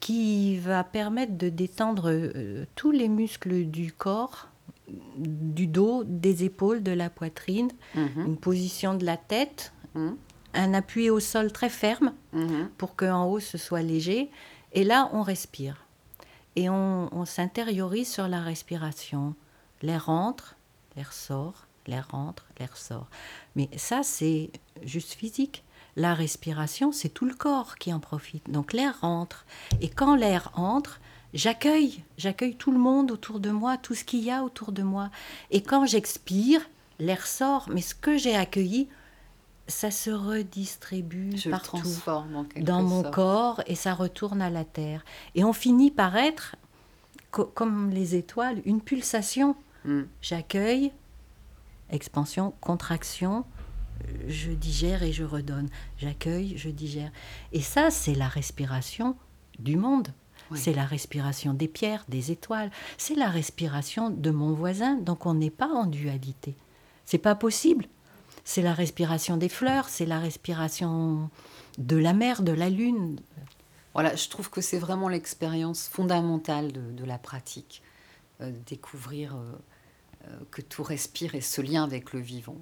qui 0.00 0.58
va 0.58 0.84
permettre 0.84 1.36
de 1.36 1.48
détendre 1.48 2.10
euh, 2.10 2.64
tous 2.76 2.90
les 2.90 3.08
muscles 3.08 3.64
du 3.64 3.92
corps, 3.92 4.48
du 4.88 5.66
dos, 5.66 6.04
des 6.04 6.44
épaules, 6.44 6.82
de 6.82 6.92
la 6.92 7.10
poitrine, 7.10 7.70
mhm. 7.94 8.26
une 8.26 8.36
position 8.36 8.94
de 8.94 9.04
la 9.04 9.16
tête, 9.16 9.72
mhm. 9.94 10.16
un 10.54 10.74
appui 10.74 11.10
au 11.10 11.20
sol 11.20 11.50
très 11.52 11.70
ferme 11.70 12.12
mhm. 12.32 12.68
pour 12.78 12.94
qu'en 12.94 13.24
haut 13.30 13.40
ce 13.40 13.58
soit 13.58 13.82
léger. 13.82 14.30
Et 14.72 14.84
là, 14.84 15.10
on 15.12 15.22
respire 15.22 15.86
et 16.56 16.70
on, 16.70 17.24
s'intériorise 17.26 18.10
sur 18.10 18.28
la 18.28 18.40
respiration. 18.40 19.34
L'air 19.82 20.06
rentre, 20.06 20.55
l'air 20.96 21.12
sort, 21.12 21.66
l'air 21.86 22.08
rentre, 22.10 22.46
l'air 22.58 22.76
sort. 22.76 23.08
Mais 23.54 23.68
ça, 23.76 24.02
c'est 24.02 24.50
juste 24.82 25.12
physique. 25.12 25.62
La 25.96 26.14
respiration, 26.14 26.92
c'est 26.92 27.08
tout 27.08 27.24
le 27.24 27.34
corps 27.34 27.76
qui 27.76 27.92
en 27.92 28.00
profite. 28.00 28.50
Donc 28.50 28.72
l'air 28.72 29.00
rentre. 29.00 29.46
Et 29.80 29.88
quand 29.88 30.14
l'air 30.14 30.50
entre, 30.54 31.00
j'accueille, 31.32 32.02
j'accueille 32.18 32.56
tout 32.56 32.70
le 32.70 32.78
monde 32.78 33.10
autour 33.10 33.40
de 33.40 33.50
moi, 33.50 33.78
tout 33.78 33.94
ce 33.94 34.04
qu'il 34.04 34.22
y 34.22 34.30
a 34.30 34.42
autour 34.42 34.72
de 34.72 34.82
moi. 34.82 35.10
Et 35.50 35.62
quand 35.62 35.86
j'expire, 35.86 36.60
l'air 36.98 37.26
sort. 37.26 37.68
Mais 37.70 37.80
ce 37.80 37.94
que 37.94 38.18
j'ai 38.18 38.36
accueilli, 38.36 38.88
ça 39.68 39.90
se 39.90 40.10
redistribue 40.10 41.34
partout 41.50 41.82
dans 42.60 42.82
mon 42.82 43.02
corps 43.10 43.62
et 43.66 43.74
ça 43.74 43.94
retourne 43.94 44.40
à 44.42 44.50
la 44.50 44.64
terre. 44.64 45.04
Et 45.34 45.44
on 45.44 45.52
finit 45.52 45.90
par 45.90 46.16
être, 46.16 46.56
comme 47.30 47.90
les 47.90 48.14
étoiles, 48.14 48.60
une 48.64 48.80
pulsation. 48.80 49.56
Hmm. 49.86 50.02
J'accueille, 50.20 50.92
expansion, 51.90 52.52
contraction, 52.60 53.44
je 54.28 54.50
digère 54.50 55.02
et 55.02 55.12
je 55.12 55.24
redonne. 55.24 55.68
J'accueille, 55.98 56.58
je 56.58 56.68
digère. 56.68 57.10
Et 57.52 57.62
ça, 57.62 57.90
c'est 57.90 58.14
la 58.14 58.28
respiration 58.28 59.16
du 59.58 59.76
monde. 59.76 60.08
C'est 60.54 60.74
la 60.74 60.84
respiration 60.84 61.54
des 61.54 61.66
pierres, 61.66 62.04
des 62.08 62.30
étoiles. 62.30 62.70
C'est 62.98 63.16
la 63.16 63.28
respiration 63.28 64.10
de 64.10 64.30
mon 64.30 64.52
voisin. 64.52 64.94
Donc 64.94 65.26
on 65.26 65.34
n'est 65.34 65.50
pas 65.50 65.66
en 65.66 65.86
dualité. 65.86 66.54
C'est 67.04 67.18
pas 67.18 67.34
possible 67.34 67.88
c'est 68.46 68.62
la 68.62 68.72
respiration 68.72 69.36
des 69.36 69.48
fleurs, 69.48 69.88
c'est 69.88 70.06
la 70.06 70.20
respiration 70.20 71.28
de 71.78 71.96
la 71.96 72.12
mer, 72.12 72.42
de 72.42 72.52
la 72.52 72.70
lune. 72.70 73.18
Voilà, 73.92 74.14
je 74.14 74.28
trouve 74.28 74.50
que 74.50 74.60
c'est 74.60 74.78
vraiment 74.78 75.08
l'expérience 75.08 75.88
fondamentale 75.88 76.70
de, 76.72 77.04
la 77.04 77.18
pratique, 77.18 77.82
euh, 78.40 78.52
découvrir 78.66 79.34
euh, 79.34 79.52
que 80.50 80.62
tout 80.62 80.82
respire 80.82 81.34
et 81.34 81.40
ce 81.40 81.60
lien 81.60 81.84
avec 81.84 82.12
le 82.12 82.20
vivant. 82.20 82.56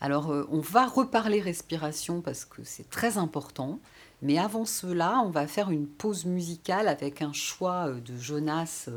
Alors, 0.00 0.28
on 0.50 0.60
va 0.60 0.86
reparler 0.86 1.40
respiration 1.40 2.20
parce 2.20 2.44
que 2.44 2.62
c'est 2.64 2.90
très 2.90 3.16
important, 3.16 3.80
mais 4.22 4.38
avant 4.38 4.64
cela, 4.64 5.22
on 5.24 5.30
va 5.30 5.46
faire 5.46 5.70
une 5.70 5.86
pause 5.86 6.24
musicale 6.24 6.88
avec 6.88 7.22
un 7.22 7.32
choix 7.32 7.90
de 7.90 8.16
Jonas 8.16 8.88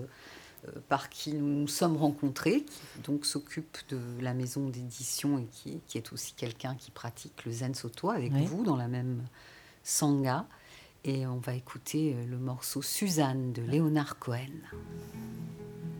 euh, 0.65 0.71
par 0.89 1.09
qui 1.09 1.33
nous 1.33 1.61
nous 1.61 1.67
sommes 1.67 1.97
rencontrés, 1.97 2.63
qui 2.63 3.01
donc 3.03 3.25
s'occupe 3.25 3.77
de 3.89 3.99
la 4.21 4.33
maison 4.33 4.69
d'édition 4.69 5.37
et 5.37 5.45
qui, 5.45 5.79
qui, 5.87 5.97
est 5.97 6.13
aussi 6.13 6.33
quelqu'un 6.33 6.75
qui 6.75 6.91
pratique 6.91 7.45
le 7.45 7.51
Zen 7.51 7.75
Soto 7.75 8.09
avec 8.09 8.31
vous 8.33 8.63
dans 8.63 8.75
la 8.75 8.87
même 8.87 9.23
sangha. 9.83 10.47
Et 11.03 11.27
on 11.27 11.37
va 11.37 11.53
écouter 11.53 12.15
euh, 12.15 12.25
le 12.25 12.37
morceau 12.37 12.81
Suzanne 12.81 13.53
de 13.53 13.61
Léonard 13.61 14.17
Cohen. 14.17 14.63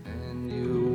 And 0.05 0.49
you 0.49 0.86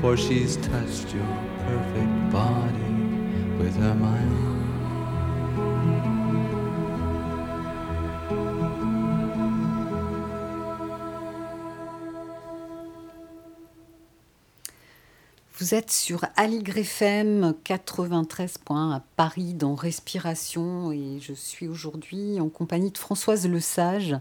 for 0.00 0.16
she's 0.16 0.56
touched 0.56 1.14
your 1.14 1.26
perfect 1.58 2.30
body 2.30 2.92
with 3.58 3.76
her 3.76 3.94
mind. 3.94 4.56
Vous 15.58 15.74
êtes 15.74 15.90
sur 15.90 16.26
Aligre 16.36 16.76
FM 16.78 17.54
93 17.64 18.58
points 18.58 18.92
à 18.92 19.02
Paris 19.16 19.54
dans 19.54 19.74
Respiration 19.74 20.92
et 20.92 21.18
je 21.18 21.32
suis 21.32 21.66
aujourd'hui 21.66 22.38
en 22.40 22.50
compagnie 22.50 22.90
de 22.90 22.98
Françoise 22.98 23.48
Lesage 23.48 24.14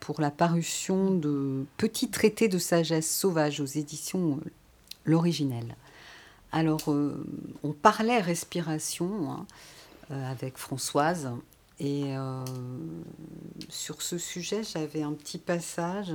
pour 0.00 0.22
la 0.22 0.30
parution 0.30 1.10
de 1.10 1.66
Petit 1.76 2.08
traité 2.08 2.48
de 2.48 2.58
sagesse 2.58 3.14
sauvage 3.14 3.60
aux 3.60 3.66
éditions 3.66 4.40
l'originel. 5.10 5.76
Alors, 6.52 6.88
euh, 6.88 7.24
on 7.62 7.72
parlait 7.72 8.20
respiration 8.20 9.30
hein, 9.30 9.46
euh, 10.10 10.30
avec 10.30 10.58
Françoise, 10.58 11.30
et 11.78 12.16
euh, 12.16 12.44
sur 13.68 14.02
ce 14.02 14.18
sujet, 14.18 14.62
j'avais 14.62 15.02
un 15.02 15.12
petit 15.12 15.38
passage. 15.38 16.12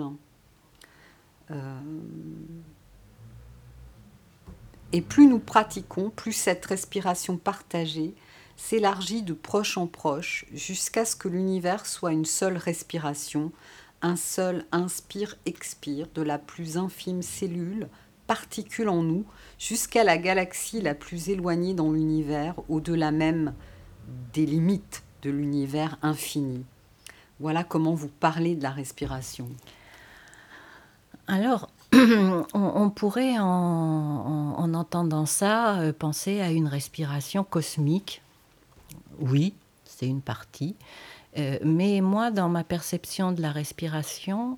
et 4.92 5.02
plus 5.02 5.28
nous 5.28 5.40
pratiquons, 5.40 6.10
plus 6.10 6.34
cette 6.34 6.66
respiration 6.66 7.38
partagée 7.38 8.16
s'élargit 8.58 9.22
de 9.22 9.34
proche 9.34 9.78
en 9.78 9.88
proche 9.88 10.46
jusqu'à 10.54 11.06
ce 11.06 11.16
que 11.16 11.28
l'univers 11.28 11.86
soit 11.86 12.14
une 12.14 12.26
seule 12.26 12.58
respiration, 12.58 13.52
un 14.02 14.16
seul 14.16 14.66
inspire-expire 14.72 16.08
de 16.14 16.22
la 16.22 16.40
plus 16.40 16.78
infime 16.78 17.22
cellule 17.22 17.90
particules 18.28 18.90
en 18.90 19.04
nous 19.04 19.26
jusqu'à 19.58 20.04
la 20.04 20.18
galaxie 20.18 20.82
la 20.82 20.96
plus 20.96 21.30
éloignée 21.30 21.74
dans 21.74 21.92
l'univers, 21.92 22.56
au-delà 22.70 23.12
même 23.12 23.54
des 24.34 24.46
limites 24.46 25.04
de 25.22 25.30
l'univers 25.30 25.98
infini. 26.02 26.64
Voilà 27.40 27.64
comment 27.64 27.94
vous 27.94 28.08
parlez 28.08 28.56
de 28.56 28.64
la 28.64 28.72
respiration. 28.72 29.50
Alors, 31.28 31.70
on, 32.54 32.90
pourrait, 32.90 33.38
en, 33.40 33.46
en, 33.46 34.74
entendant 34.74 35.26
ça, 35.26 35.80
euh, 35.80 35.94
penser 35.94 36.42
à 36.42 36.52
une 36.52 36.68
respiration 36.68 37.44
cosmique. 37.44 38.22
Oui, 39.20 39.54
c'est 39.86 40.08
une 40.08 40.22
partie. 40.22 40.76
Euh, 41.38 41.58
mais 41.64 42.02
moi, 42.02 42.32
dans 42.32 42.50
ma 42.50 42.64
perception 42.64 43.32
de 43.32 43.42
la 43.42 43.52
respiration, 43.52 44.58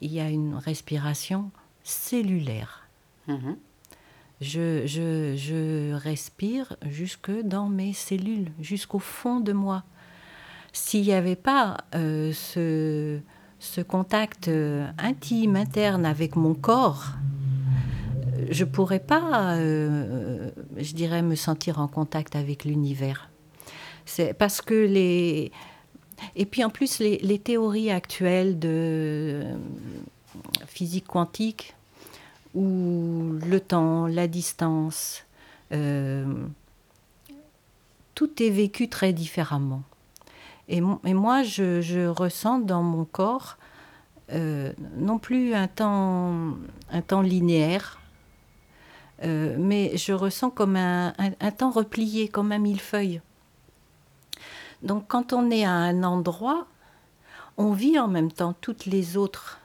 il 0.00 0.12
y 0.12 0.20
a 0.20 0.28
une 0.28 0.54
respiration 0.54 1.50
cellulaire. 1.86 2.88
Mhm. 3.28 3.56
Je, 4.40 4.82
je, 4.86 5.94
respire 5.94 6.76
jusque 6.90 7.30
dans 7.30 7.68
mes 7.68 7.94
cellules, 7.94 8.50
jusqu'au 8.60 8.98
fond 8.98 9.40
de 9.40 9.52
moi. 9.52 9.84
S'il 10.72 11.02
n'y 11.02 11.12
avait 11.12 11.36
pas 11.36 11.78
euh, 11.94 12.32
ce, 12.34 13.18
ce, 13.60 13.80
contact 13.80 14.48
euh, 14.48 14.86
intime, 14.98 15.56
interne 15.56 16.04
avec 16.04 16.36
mon 16.36 16.54
corps, 16.54 17.14
je 18.50 18.64
ne 18.64 18.68
pourrais 18.68 19.00
pas, 19.00 19.54
euh, 19.54 20.50
je 20.76 20.92
dirais, 20.92 21.22
me 21.22 21.34
sentir 21.34 21.80
en 21.80 21.88
contact 21.88 22.36
avec 22.36 22.64
l'univers. 22.66 23.30
C'est 24.04 24.34
parce 24.34 24.60
que 24.60 24.74
les... 24.74 25.50
Et 26.34 26.46
puis 26.46 26.62
en 26.62 26.70
plus, 26.70 26.98
les, 26.98 27.18
les 27.18 27.38
théories 27.38 27.90
actuelles 27.90 28.58
de 28.58 29.44
physique 30.66 31.06
quantique 31.06 31.75
où 32.56 33.38
le 33.46 33.60
temps, 33.60 34.06
la 34.06 34.26
distance, 34.26 35.24
euh, 35.72 36.46
tout 38.14 38.42
est 38.42 38.50
vécu 38.50 38.88
très 38.88 39.12
différemment. 39.12 39.82
Et, 40.68 40.80
moi, 40.80 41.42
je, 41.44 42.08
ressens 42.08 42.60
dans 42.60 42.82
mon 42.82 43.04
corps 43.04 43.58
euh, 44.32 44.72
non 44.96 45.18
plus 45.18 45.54
un 45.54 45.68
temps, 45.68 46.56
linéaire, 47.22 48.00
euh, 49.22 49.54
mais 49.58 49.96
je 49.96 50.12
ressens 50.12 50.50
comme 50.50 50.76
un, 50.76 51.12
temps 51.56 51.70
replié, 51.70 52.26
comme 52.28 52.50
un 52.52 52.58
millefeuille. 52.58 53.20
Donc 54.82 55.06
quand 55.08 55.32
on 55.32 55.50
est 55.50 55.64
à 55.64 55.72
un 55.72 56.02
endroit, 56.02 56.66
on 57.58 57.72
vit 57.72 57.98
en 57.98 58.08
même 58.08 58.32
temps 58.32 58.54
toutes 58.60 58.86
les 58.86 59.16
autres 59.16 59.60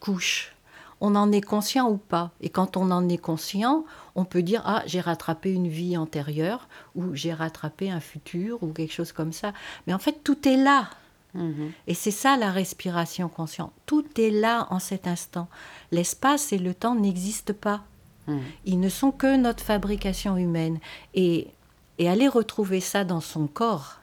couches 0.00 0.53
on 1.04 1.14
en 1.16 1.30
est 1.32 1.42
conscient 1.42 1.90
ou 1.90 1.98
pas. 1.98 2.30
Et 2.40 2.48
quand 2.48 2.78
on 2.78 2.90
en 2.90 3.06
est 3.10 3.18
conscient, 3.18 3.84
on 4.14 4.24
peut 4.24 4.42
dire 4.42 4.62
ah 4.64 4.82
j'ai 4.86 5.00
rattrapé 5.00 5.52
une 5.52 5.68
vie 5.68 5.98
antérieure 5.98 6.66
ou 6.94 7.14
j'ai 7.14 7.34
rattrapé 7.34 7.90
un 7.90 8.00
futur 8.00 8.62
ou 8.62 8.68
quelque 8.68 8.94
chose 8.94 9.12
comme 9.12 9.32
ça. 9.32 9.52
Mais 9.86 9.92
en 9.92 9.98
fait 9.98 10.24
tout 10.24 10.48
est 10.48 10.56
là. 10.56 10.88
Mhm. 11.34 11.72
Et 11.88 11.94
c'est 11.94 12.10
ça 12.10 12.38
la 12.38 12.50
respiration 12.50 13.28
consciente. 13.28 13.72
Tout 13.84 14.06
est 14.18 14.30
là 14.30 14.66
en 14.70 14.78
cet 14.78 15.06
instant. 15.06 15.48
L'espace 15.92 16.54
et 16.54 16.58
le 16.58 16.72
temps 16.72 16.94
n'existent 16.94 17.52
pas. 17.52 17.82
Mhm. 18.26 18.40
Ils 18.64 18.80
ne 18.80 18.88
sont 18.88 19.12
que 19.12 19.36
notre 19.36 19.62
fabrication 19.62 20.38
humaine. 20.38 20.78
Et, 21.12 21.48
et 21.98 22.08
aller 22.08 22.28
retrouver 22.28 22.80
ça 22.80 23.04
dans 23.04 23.20
son 23.20 23.46
corps, 23.46 23.98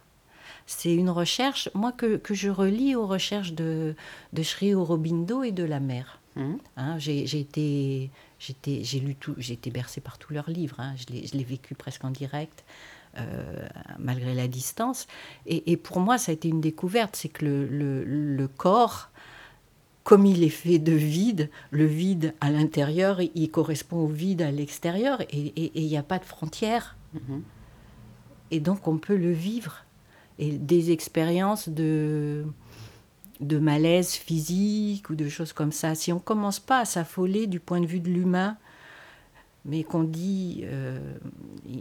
c'est 0.67 0.93
une 0.93 1.09
recherche, 1.09 1.67
moi, 1.73 1.91
que, 1.91 2.17
que, 2.17 2.33
je 2.33 2.49
relie 2.49 2.95
aux 2.95 3.07
recherches 3.07 3.53
de, 3.53 3.95
de 4.31 4.43
Sri 4.43 4.73
Aurobindo 4.73 5.43
et 5.43 5.51
de 5.51 5.63
la 5.63 5.79
mer. 5.79 6.20
Mmh. 6.35 6.53
Hein, 6.77 6.97
j'ai 6.97 7.39
été, 7.39 8.09
j'ai 8.39 8.99
lu 8.99 9.15
tout, 9.15 9.35
j'ai 9.37 9.53
été 9.53 9.69
bercée 9.69 10.01
par 10.01 10.17
tous 10.17 10.33
leurs 10.33 10.49
livres. 10.49 10.79
Hein, 10.79 10.95
je 10.95 11.37
l'ai 11.37 11.43
vécu 11.43 11.75
presque 11.75 12.03
en 12.03 12.11
direct. 12.11 12.63
Euh, 13.17 13.67
malgré 13.99 14.33
la 14.33 14.47
distance. 14.47 15.05
Et, 15.45 15.75
pour 15.75 15.99
moi, 15.99 16.17
ça 16.17 16.31
a 16.31 16.33
été 16.33 16.47
une 16.47 16.61
découverte, 16.61 17.17
c'est 17.17 17.27
que 17.27 17.43
le, 17.43 18.05
le, 18.05 18.47
corps, 18.47 19.09
comme 20.05 20.25
il 20.25 20.45
est 20.45 20.49
fait 20.49 20.79
de 20.79 20.93
vide, 20.93 21.49
le 21.71 21.85
vide 21.85 22.33
à 22.39 22.51
l'intérieur, 22.51 23.19
il 23.19 23.51
correspond 23.51 23.97
au 23.97 24.07
vide 24.07 24.41
à 24.41 24.49
l'extérieur, 24.49 25.19
et 25.29 25.71
il 25.75 25.87
n'y 25.87 25.97
a 25.97 26.03
pas 26.03 26.19
de 26.19 26.23
frontière. 26.23 26.95
Mm-hmm. 27.13 27.41
Et 28.51 28.59
donc, 28.61 28.87
on 28.87 28.97
peut 28.97 29.17
le 29.17 29.33
vivre. 29.33 29.83
Et 30.39 30.57
des 30.57 30.91
expériences 30.91 31.67
de, 31.67 32.45
de 33.41 33.57
malaise 33.57 34.13
physique 34.13 35.09
ou 35.09 35.15
de 35.15 35.27
choses 35.27 35.51
comme 35.51 35.71
ça, 35.71 35.95
si 35.95 36.13
on 36.13 36.19
commence 36.19 36.59
pas 36.59 36.79
à 36.79 36.85
s'affoler 36.85 37.47
du 37.47 37.59
point 37.59 37.81
de 37.81 37.87
vue 37.87 37.99
de 37.99 38.09
l'humain, 38.09 38.57
mais 39.65 39.83
qu'on 39.83 40.03
dit, 40.03 40.61
euh, 40.63 41.17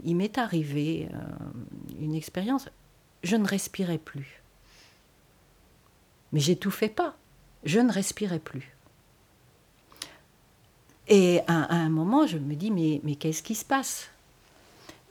il 0.04 0.16
m'est 0.16 0.38
arrivé 0.38 1.08
euh, 1.12 1.18
une 2.00 2.14
expérience, 2.14 2.68
je 3.22 3.36
ne 3.36 3.46
respirais 3.46 3.98
plus. 3.98 4.42
Mais 6.32 6.40
j'étouffais 6.40 6.88
pas, 6.88 7.16
je 7.64 7.80
ne 7.80 7.92
respirais 7.92 8.38
plus. 8.38 8.74
Et 11.08 11.40
à, 11.48 11.74
un 11.74 11.88
moment, 11.88 12.26
je 12.26 12.38
me 12.38 12.54
dis, 12.54 12.70
mais 12.70 13.14
qu'est-ce 13.16 13.42
qui 13.42 13.56
se 13.56 13.64
passe? 13.64 14.11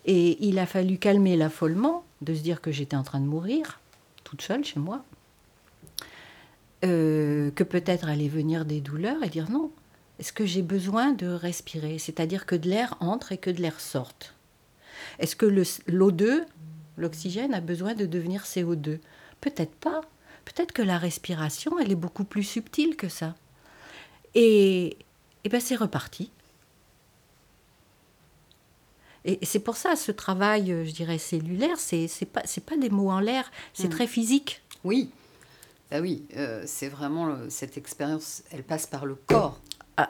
Et 0.05 0.47
il 0.47 0.57
a 0.59 0.65
fallu 0.65 0.97
calmer 0.97 1.35
l'affolement, 1.35 2.05
de 2.21 2.33
se 2.33 2.41
dire 2.41 2.61
que 2.61 2.71
j'étais 2.71 2.95
en 2.95 3.03
train 3.03 3.19
de 3.19 3.25
mourir, 3.25 3.79
toute 4.23 4.41
seule 4.41 4.63
chez 4.63 4.79
moi, 4.79 5.03
euh, 6.85 7.51
que 7.51 7.63
peut-être 7.63 8.07
allaient 8.07 8.29
venir 8.29 8.65
des 8.65 8.79
douleurs 8.81 9.23
et 9.23 9.29
dire 9.29 9.49
non, 9.49 9.71
est-ce 10.19 10.33
que 10.33 10.45
j'ai 10.45 10.61
besoin 10.61 11.11
de 11.11 11.27
respirer? 11.27 11.99
C'est-à-dire 11.99 12.45
que 12.45 12.55
de 12.55 12.69
l'air 12.69 12.95
entre 12.99 13.31
et 13.31 13.37
que 13.37 13.49
de 13.49 13.61
l'air 13.61 13.79
sorte. 13.79 14.33
Est-ce 15.19 15.35
que 15.35 15.45
l'O2, 15.45 16.45
l'oxygène, 16.97 17.53
a 17.53 17.61
besoin 17.61 17.93
de 17.93 18.05
devenir 18.05 18.43
CO2 18.43 18.99
Peut-être 19.41 19.75
pas. 19.75 20.01
Peut-être 20.45 20.71
que 20.71 20.81
la 20.81 20.97
respiration, 20.97 21.79
elle 21.79 21.91
est 21.91 21.95
beaucoup 21.95 22.23
plus 22.23 22.43
subtile 22.43 22.95
que 22.95 23.09
ça. 23.09 23.35
Et, 24.35 24.97
et 25.43 25.49
ben 25.49 25.59
c'est 25.59 25.75
reparti. 25.75 26.31
Et 29.25 29.45
c'est 29.45 29.59
pour 29.59 29.75
ça, 29.75 29.95
ce 29.95 30.11
travail, 30.11 30.67
je 30.85 30.91
dirais, 30.91 31.17
cellulaire, 31.17 31.77
c'est 31.77 32.07
pas, 32.31 32.43
pas 32.65 32.77
des 32.77 32.89
mots 32.89 33.11
en 33.11 33.19
l'air, 33.19 33.51
c'est 33.73 33.87
hmm. 33.87 33.91
très 33.91 34.07
physique. 34.07 34.61
Oui, 34.83 35.11
bah 35.91 36.01
oui, 36.01 36.27
euh, 36.37 36.63
c'est 36.65 36.89
vraiment 36.89 37.35
cette 37.49 37.77
expérience, 37.77 38.43
elle 38.51 38.63
passe 38.63 38.85
par 38.85 39.05
le 39.05 39.15
corps 39.15 39.59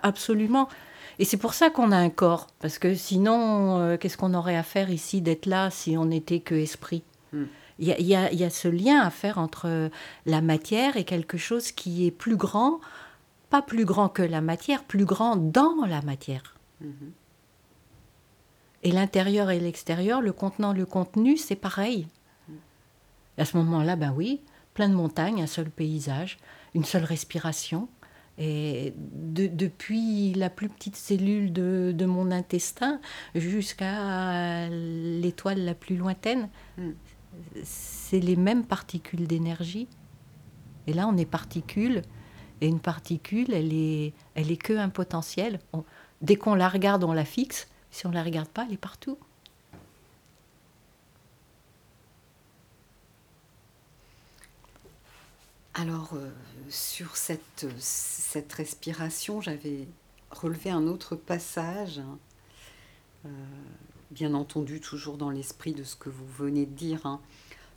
absolument. 0.03 0.69
Et 1.17 1.25
c'est 1.25 1.37
pour 1.37 1.53
ça 1.53 1.69
qu'on 1.69 1.91
a 1.91 1.97
un 1.97 2.09
corps, 2.09 2.47
parce 2.59 2.79
que 2.79 2.95
sinon, 2.95 3.79
euh, 3.79 3.97
qu'est-ce 3.97 4.17
qu'on 4.17 4.33
aurait 4.33 4.55
à 4.55 4.63
faire 4.63 4.89
ici 4.89 5.21
d'être 5.21 5.45
là 5.45 5.69
si 5.69 5.97
on 5.97 6.05
n'était 6.05 6.39
que 6.39 6.55
esprit? 6.55 7.03
Hmm. 7.33 7.45
Il 7.81 7.87
y, 7.87 8.13
a, 8.13 8.49
ce 8.49 8.67
lien 8.67 8.99
à 8.99 9.09
faire 9.09 9.37
entre 9.37 9.89
la 10.25 10.41
matière 10.41 10.97
et 10.97 11.05
quelque 11.05 11.37
chose 11.37 11.71
qui 11.71 12.05
est 12.05 12.11
plus 12.11 12.35
grand, 12.35 12.81
pas 13.49 13.61
plus 13.61 13.85
grand 13.85 14.09
que 14.09 14.21
la 14.21 14.41
matière, 14.41 14.83
plus 14.83 15.05
grand 15.05 15.37
dans 15.37 15.85
la 15.87 16.01
matière. 16.01 16.55
Hmm. 16.81 16.91
Et 18.83 18.91
l'intérieur 18.91 19.49
et 19.49 19.61
l'extérieur, 19.61 20.21
le 20.21 20.33
contenant, 20.33 20.73
le 20.73 20.85
contenu, 20.85 21.37
c'est 21.37 21.55
pareil. 21.55 22.07
Hmm. 22.49 22.55
À 23.37 23.45
ce 23.45 23.55
moment-là, 23.55 23.95
ben 23.95 24.13
oui, 24.13 24.41
plein 24.79 24.87
de 24.87 24.95
montagnes, 24.95 25.41
un 25.41 25.47
seul 25.47 25.69
paysage, 25.69 26.37
une 26.73 26.85
seule 26.85 27.03
respiration. 27.03 27.89
Et 28.37 28.93
depuis 28.95 30.33
la 30.35 30.49
plus 30.49 30.69
petite 30.69 30.95
cellule 30.95 31.51
de, 31.51 32.05
mon 32.05 32.31
intestin 32.31 33.01
jusqu'à 33.35 34.69
l'étoile 34.69 35.65
la 35.65 35.73
plus 35.73 35.97
lointaine, 35.97 36.47
hmm. 36.77 36.91
c'est 37.61 38.21
les 38.21 38.37
mêmes 38.37 38.63
particules 38.63 39.27
d'énergie. 39.27 39.89
Et 40.87 40.93
là, 40.93 41.09
on 41.09 41.17
est 41.17 41.25
particules, 41.25 42.01
et 42.61 42.67
une 42.67 42.79
particule, 42.79 43.53
elle 43.53 43.73
est, 43.73 44.13
elle 44.35 44.49
est 44.49 44.55
que 44.55 44.77
un 44.77 44.87
potentiel. 44.87 45.59
dès 46.21 46.37
qu'on 46.37 46.55
la 46.55 46.69
regarde, 46.69 47.03
on 47.03 47.11
la 47.11 47.25
fixe. 47.25 47.67
Si 47.91 48.05
on 48.05 48.11
ne 48.11 48.15
la 48.15 48.23
regarde 48.23 48.47
pas, 48.47 48.63
elle 48.65 48.75
est 48.75 48.77
partout. 48.77 49.17
Alors, 55.81 56.09
euh, 56.13 56.29
sur 56.67 57.15
cette, 57.15 57.65
respiration, 58.51 59.39
j'avais 59.39 59.87
relevé 60.29 60.71
un 60.71 60.87
autre 60.87 61.15
passage, 61.15 61.99
hein. 61.99 62.17
euh, 63.25 63.29
bien 64.11 64.33
entendu 64.33 64.81
toujours 64.81 65.15
dans 65.15 65.29
l'esprit 65.29 65.71
de 65.71 65.85
ce 65.85 65.95
que 65.95 66.09
vous 66.09 66.27
venez 66.27 66.65
de 66.65 66.75
dire. 66.75 67.05
Hein. 67.05 67.21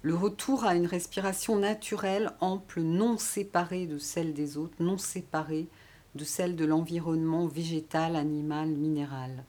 Le 0.03 0.17
retour 0.17 0.65
à 0.65 0.75
une 0.75 0.89
respiration 0.89 1.57
naturelle, 1.57 2.33
ample, 2.41 2.81
non 2.81 3.19
séparée 3.19 3.87
de 3.87 3.99
celle 3.99 4.35
des 4.35 4.57
autres, 4.57 4.75
non 4.81 4.99
séparée 4.99 5.69
de 6.17 6.25
celle 6.25 6.57
de 6.57 6.65
l'environnement 6.65 7.47
végétal, 7.47 8.17
animal, 8.17 8.71
minéral. 8.71 9.45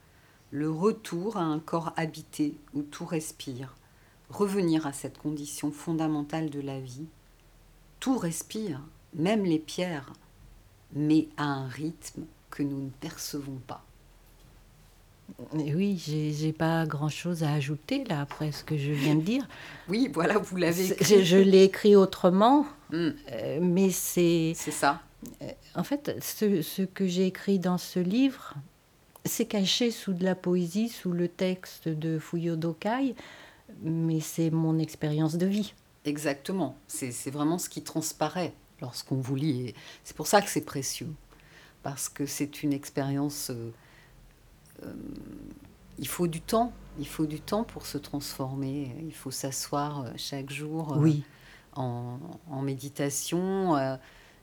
Le 0.51 0.69
retour 0.69 1.37
à 1.37 1.43
un 1.43 1.57
corps 1.57 1.91
habité 1.97 2.55
où 2.75 2.83
tout 2.83 3.05
respire. 3.07 3.75
Revenir 4.29 4.85
à 4.85 4.93
cette 4.93 5.17
condition 5.17 5.71
fondamentale 5.71 6.51
de 6.51 6.61
la 6.61 6.79
vie. 6.79 7.07
Tout 8.03 8.17
respire, 8.17 8.81
même 9.15 9.45
les 9.45 9.59
pierres, 9.59 10.11
mais 10.91 11.29
à 11.37 11.45
un 11.45 11.69
rythme 11.69 12.25
que 12.49 12.61
nous 12.61 12.81
ne 12.83 12.89
percevons 12.89 13.61
pas. 13.65 13.85
Oui, 15.53 16.03
j'ai 16.05 16.51
pas 16.51 16.85
grand-chose 16.85 17.43
à 17.43 17.53
ajouter 17.53 18.03
là 18.03 18.19
après 18.19 18.51
ce 18.51 18.65
que 18.65 18.75
je 18.75 18.91
viens 18.91 19.15
de 19.15 19.21
dire. 19.21 19.47
oui, 19.87 20.09
voilà, 20.13 20.37
vous 20.37 20.57
l'avez 20.57 20.91
écrit. 20.91 21.23
Je, 21.23 21.37
l'ai 21.37 21.63
écrit 21.63 21.95
autrement, 21.95 22.65
hmm. 22.91 23.09
euh, 23.31 23.59
mais 23.61 23.89
c'est. 23.89 24.51
C'est 24.53 24.71
ça. 24.71 24.99
Euh, 25.41 25.45
en 25.73 25.85
fait, 25.85 26.13
ce, 26.21 26.61
ce 26.61 26.81
que 26.81 27.07
j'ai 27.07 27.27
écrit 27.27 27.57
dans 27.57 27.77
ce 27.77 28.01
livre, 28.01 28.55
c'est 29.23 29.45
caché 29.45 29.91
sous 29.91 30.11
de 30.11 30.25
la 30.25 30.35
poésie, 30.35 30.89
sous 30.89 31.13
le 31.13 31.29
texte 31.29 31.87
de 31.87 32.19
Fuyo 32.19 32.57
Dokai, 32.57 33.15
mais 33.81 34.19
c'est 34.19 34.49
mon 34.49 34.77
expérience 34.77 35.37
de 35.37 35.45
vie. 35.45 35.73
Exactement, 36.05 36.75
c'est 36.87 37.31
vraiment 37.31 37.57
ce 37.57 37.69
qui 37.69 37.81
transparaît 37.81 38.53
lorsqu'on 38.81 39.15
vous 39.15 39.35
lit. 39.35 39.73
C'est 40.03 40.15
pour 40.15 40.27
ça 40.27 40.41
que 40.41 40.49
c'est 40.49 40.65
précieux, 40.65 41.13
parce 41.81 42.09
que 42.09 42.25
c'est 42.25 42.63
une 42.63 42.73
expérience... 42.73 43.49
Euh, 43.49 43.71
euh, 44.83 44.93
il 45.99 46.07
faut 46.07 46.27
du 46.27 46.41
temps, 46.41 46.73
il 46.99 47.07
faut 47.07 47.25
du 47.25 47.39
temps 47.39 47.63
pour 47.63 47.85
se 47.85 47.97
transformer. 47.97 48.93
Il 49.05 49.13
faut 49.13 49.31
s'asseoir 49.31 50.01
euh, 50.01 50.09
chaque 50.17 50.49
jour 50.49 50.95
oui. 50.97 51.23
en, 51.75 52.17
méditation. 52.61 53.77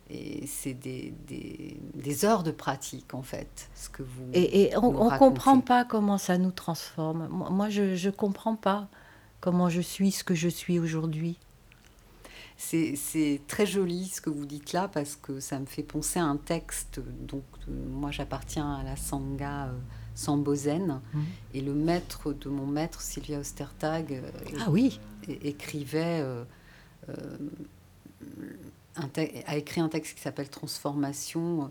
et 0.09 0.47
c'est 0.47 0.75
des, 0.75 1.13
des, 1.27 2.25
heures 2.25 2.43
de 2.43 2.53
pratique, 2.53 3.13
en 3.13 3.23
fait, 3.23 3.69
ce 3.75 3.91
que 3.91 4.03
vous. 4.03 4.31
Et, 4.33 4.71
on 4.77 5.11
ne 5.11 5.19
comprend 5.19 5.61
pas 5.61 5.85
comment 5.85 6.17
ça 6.17 6.39
nous 6.39 6.53
transforme. 6.53 7.29
Moi, 7.29 7.69
je 7.69 8.07
ne 8.07 8.11
comprends 8.11 8.57
pas 8.57 8.89
comment 9.41 9.69
je 9.69 9.81
suis 9.81 10.13
ce 10.13 10.25
que 10.25 10.35
je 10.35 10.49
suis 10.49 10.79
aujourd'hui. 10.79 11.39
C'est 12.63 13.41
très 13.49 13.65
joli 13.65 14.07
ce 14.07 14.21
que 14.21 14.29
vous 14.29 14.45
dites 14.45 14.75
là 14.75 14.87
parce 14.87 15.17
que 15.17 15.41
ça 15.41 15.59
me 15.59 15.65
fait 15.65 15.83
penser 15.83 16.21
à 16.21 16.27
un 16.27 16.37
texte. 16.37 17.01
Donc, 17.21 17.43
moi, 17.67 18.11
j'appartiens 18.11 18.75
à 18.75 18.83
la 18.83 18.97
Sangha 18.97 19.69
euh, 19.69 19.79
Sambozen 20.15 21.01
mhm. 21.15 21.25
et 21.55 21.63
le 21.63 21.73
maître 21.73 22.35
de 22.35 22.51
mon 22.51 22.67
maître, 22.67 23.01
Sylvia 23.01 23.39
Ostertag, 23.39 24.13
euh, 24.13 24.31
ah, 24.61 24.71
oui. 24.71 25.01
écrivait. 25.27 26.21
Euh, 26.21 26.45
a 29.47 29.57
écrit 29.57 29.81
un 29.81 29.89
texte 29.89 30.17
qui 30.17 30.21
s'appelle 30.21 30.51
Transformation, 30.51 31.71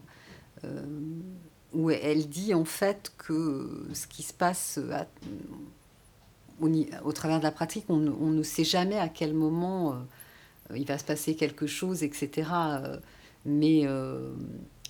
où 1.74 1.92
elle 1.92 2.28
dit 2.28 2.54
en 2.56 2.66
fait 2.66 3.14
que 3.18 3.88
ce 3.94 4.08
qui 4.08 4.24
se 4.24 4.34
passe 4.34 4.80
au, 6.60 7.14
travers 7.14 7.38
de 7.38 7.44
la 7.44 7.52
pratique, 7.52 7.86
on, 7.90 8.08
on, 8.20 8.32
ne 8.32 8.44
sait 8.44 8.64
jamais 8.64 8.98
à 8.98 9.08
quel 9.08 9.34
moment 9.34 10.04
il 10.76 10.86
va 10.86 10.98
se 10.98 11.04
passer 11.04 11.36
quelque 11.36 11.68
chose, 11.68 12.04
etc. 12.04 12.50
Euh, 12.54 12.98
mais 13.46 13.82
euh, 13.86 14.32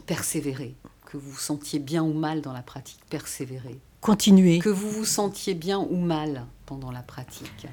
persévérer, 0.05 0.75
que 1.05 1.17
vous 1.17 1.32
vous 1.32 1.39
sentiez 1.39 1.80
bien 1.80 2.03
ou 2.03 2.13
mal 2.13 2.41
dans 2.41 2.53
la 2.53 2.61
pratique, 2.61 2.99
persévérer. 3.09 3.80
Continuer. 4.01 4.59
Que 4.59 4.69
vous 4.69 4.89
vous 4.89 5.05
sentiez 5.05 5.53
bien 5.53 5.80
ou 5.80 5.97
mal 5.97 6.45
pendant 6.65 6.91
la 6.91 7.01
pratique. 7.01 7.67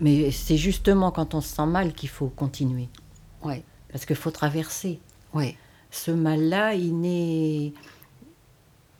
Mais 0.00 0.30
c'est 0.30 0.56
justement 0.56 1.10
quand 1.10 1.34
on 1.34 1.40
se 1.40 1.54
sent 1.54 1.66
mal 1.66 1.92
qu'il 1.92 2.08
faut 2.08 2.28
continuer. 2.28 2.88
Ouais. 3.42 3.64
Parce 3.90 4.06
qu'il 4.06 4.16
faut 4.16 4.30
traverser. 4.30 5.00
Ouais. 5.32 5.56
Ce 5.90 6.10
mal-là, 6.10 6.74
il 6.74 6.98
n'est 7.00 7.72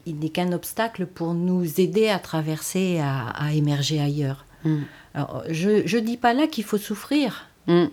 il 0.06 0.18
n'est 0.18 0.28
qu'un 0.28 0.52
obstacle 0.52 1.06
pour 1.06 1.32
nous 1.32 1.80
aider 1.80 2.08
à 2.08 2.18
traverser, 2.18 2.98
à, 3.00 3.28
à 3.28 3.52
émerger 3.52 4.00
ailleurs. 4.00 4.44
Hmm. 4.62 4.82
Alors, 5.14 5.44
je 5.48 5.96
ne 5.96 6.00
dis 6.00 6.18
pas 6.18 6.34
là 6.34 6.46
qu'il 6.46 6.64
faut 6.64 6.78
souffrir 6.78 7.48
Mm. 7.66 7.86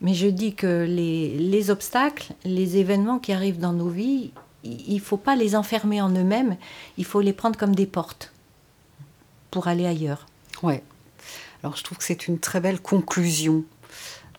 Mais 0.00 0.14
je 0.14 0.26
dis 0.26 0.54
que 0.54 0.84
les, 0.84 1.30
les, 1.38 1.70
obstacles, 1.70 2.34
les 2.44 2.76
événements 2.76 3.18
qui 3.18 3.32
arrivent 3.32 3.60
dans 3.60 3.72
nos 3.72 3.88
vies, 3.88 4.30
il 4.64 4.94
ne 4.94 5.00
faut 5.00 5.16
pas 5.16 5.36
les 5.36 5.56
enfermer 5.56 6.00
en 6.02 6.10
eux-mêmes, 6.10 6.56
il 6.98 7.04
faut 7.04 7.20
les 7.20 7.32
prendre 7.32 7.58
comme 7.58 7.74
des 7.74 7.86
portes 7.86 8.32
pour 9.50 9.68
aller 9.68 9.86
ailleurs. 9.86 10.26
Ouais. 10.62 10.82
Alors 11.62 11.76
je 11.76 11.82
trouve 11.82 11.98
que 11.98 12.04
c'est 12.04 12.28
une 12.28 12.38
très 12.38 12.60
belle 12.60 12.80
conclusion. 12.80 13.64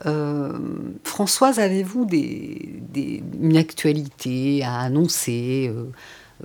Euh, 0.06 0.58
Françoise, 1.04 1.60
avez-vous 1.60 2.06
des, 2.06 3.24
une 3.42 3.58
actualité 3.58 4.64
à 4.64 4.80
annoncer? 4.80 5.72
Euh, 5.74 5.86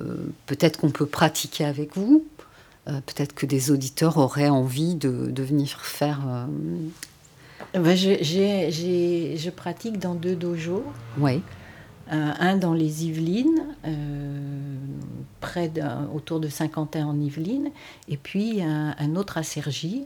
euh, 0.01 0.17
Peut-être 0.47 0.81
qu'on 0.81 0.91
peut 0.91 1.07
pratiquer 1.07 1.65
avec 1.65 1.97
vous 1.97 2.25
Peut-être 2.85 3.33
que 3.33 3.47
des 3.47 3.71
auditeurs 3.71 4.17
auraient 4.17 4.49
envie 4.49 4.97
de 4.97 5.41
venir 5.41 5.83
faire 5.83 6.49
ben, 7.81 7.97
je, 7.97 9.51
pratique 9.51 9.99
dans 9.99 10.15
deux 10.15 10.37
dojos. 10.37 10.85
Oui. 11.19 11.43
un 12.11 12.57
dans 12.57 12.75
les 12.75 13.07
Yvelines, 13.07 13.65
près 15.41 15.71
autour 16.15 16.41
de 16.41 16.49
Saint-Quentin 16.49 17.07
en 17.07 17.19
Yvelines, 17.19 17.71
et 18.09 18.17
puis 18.17 18.63
un, 18.63 19.17
autre 19.17 19.39
à 19.39 19.43
Cergy. 19.43 20.05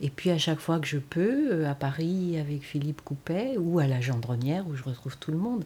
Et 0.00 0.10
puis 0.10 0.30
à 0.30 0.38
chaque 0.38 0.60
fois 0.60 0.78
que 0.78 0.86
je 0.86 0.98
peux, 0.98 1.52
euh, 1.52 1.70
à 1.70 1.74
Paris 1.74 2.36
avec 2.38 2.62
Philippe 2.62 3.00
Coupet 3.02 3.56
ou 3.58 3.78
à 3.78 3.86
la 3.86 4.00
Gendronnière 4.00 4.64
où 4.68 4.74
je 4.74 4.82
retrouve 4.82 5.16
tout 5.16 5.30
le 5.30 5.38
monde. 5.38 5.64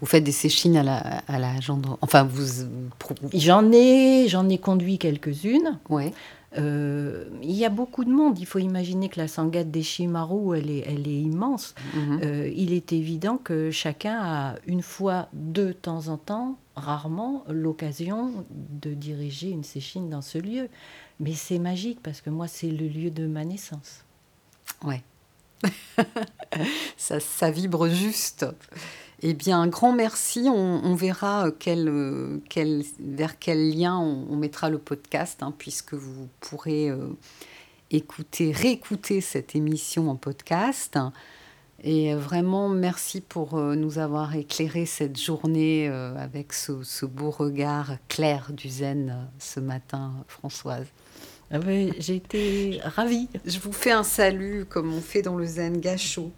Vous 0.00 0.06
faites 0.06 0.24
des 0.24 0.32
séchines 0.32 0.76
à 0.76 0.82
la, 0.82 0.98
à 1.28 1.38
la 1.38 1.60
Gendronnière 1.60 1.98
Enfin, 2.00 2.24
vous. 2.24 2.64
J'en 3.34 3.70
ai, 3.72 4.26
j'en 4.28 4.48
ai 4.48 4.58
conduit 4.58 4.98
quelques-unes. 4.98 5.78
Ouais. 5.90 6.14
Euh, 6.56 7.24
il 7.42 7.52
y 7.52 7.64
a 7.64 7.68
beaucoup 7.68 8.04
de 8.04 8.10
monde. 8.10 8.38
Il 8.38 8.46
faut 8.46 8.58
imaginer 8.58 9.08
que 9.08 9.20
la 9.20 9.28
sanguette 9.28 9.70
des 9.70 9.82
Chimaru, 9.82 10.56
elle 10.56 10.70
est, 10.70 10.84
elle 10.86 11.06
est 11.06 11.20
immense. 11.20 11.74
Mhm. 11.94 12.20
Euh, 12.22 12.52
il 12.54 12.72
est 12.72 12.92
évident 12.92 13.36
que 13.36 13.70
chacun 13.70 14.18
a 14.20 14.54
une 14.66 14.82
fois, 14.82 15.28
de 15.32 15.72
temps 15.72 16.08
en 16.08 16.16
temps, 16.16 16.58
rarement, 16.74 17.44
l'occasion 17.48 18.46
de 18.50 18.94
diriger 18.94 19.50
une 19.50 19.64
séchine 19.64 20.08
dans 20.08 20.22
ce 20.22 20.38
lieu. 20.38 20.68
Mais 21.20 21.34
c'est 21.34 21.58
magique 21.58 22.00
parce 22.02 22.20
que 22.20 22.30
moi, 22.30 22.48
c'est 22.48 22.70
le 22.70 22.86
lieu 22.86 23.10
de 23.10 23.26
ma 23.26 23.44
naissance. 23.44 24.04
Ouais. 24.84 25.02
ça, 26.96 27.20
ça, 27.20 27.50
vibre 27.50 27.88
juste. 27.88 28.46
Eh 29.20 29.34
bien, 29.34 29.60
un 29.60 29.66
grand 29.66 29.92
merci. 29.92 30.48
On, 30.48 30.94
verra 30.94 31.50
quel, 31.58 32.40
quel, 32.48 32.84
vers 33.00 33.38
quel 33.38 33.70
lien 33.70 33.98
on, 33.98 34.36
mettra 34.36 34.70
le 34.70 34.78
podcast, 34.78 35.42
hein, 35.42 35.52
puisque 35.56 35.94
vous 35.94 36.28
pourrez 36.40 36.88
euh, 36.88 37.08
écouter, 37.90 38.52
réécouter 38.52 39.20
cette 39.20 39.56
émission 39.56 40.08
en 40.08 40.14
podcast. 40.14 40.98
Et 41.82 42.14
vraiment, 42.14 42.68
merci 42.68 43.20
pour 43.20 43.54
euh, 43.54 43.74
nous 43.74 43.98
avoir 43.98 44.34
éclairé 44.34 44.86
cette 44.86 45.18
journée 45.18 45.88
euh, 45.88 46.16
avec 46.16 46.52
ce, 46.52 46.82
ce, 46.82 47.06
beau 47.06 47.30
regard 47.30 47.92
clair 48.08 48.50
du 48.52 48.68
zen 48.68 49.28
ce 49.38 49.60
matin, 49.60 50.12
Françoise. 50.26 50.86
Ah 51.50 51.58
ben, 51.58 51.92
j'ai 51.98 52.16
été 52.16 52.80
ravie. 52.82 53.28
Je 53.44 53.58
vous 53.58 53.72
fais 53.72 53.92
un 53.92 54.02
salut 54.02 54.64
comme 54.68 54.92
on 54.92 55.00
fait 55.00 55.22
dans 55.22 55.36
le 55.36 55.46
zen 55.46 55.80
gachot. 55.80 56.30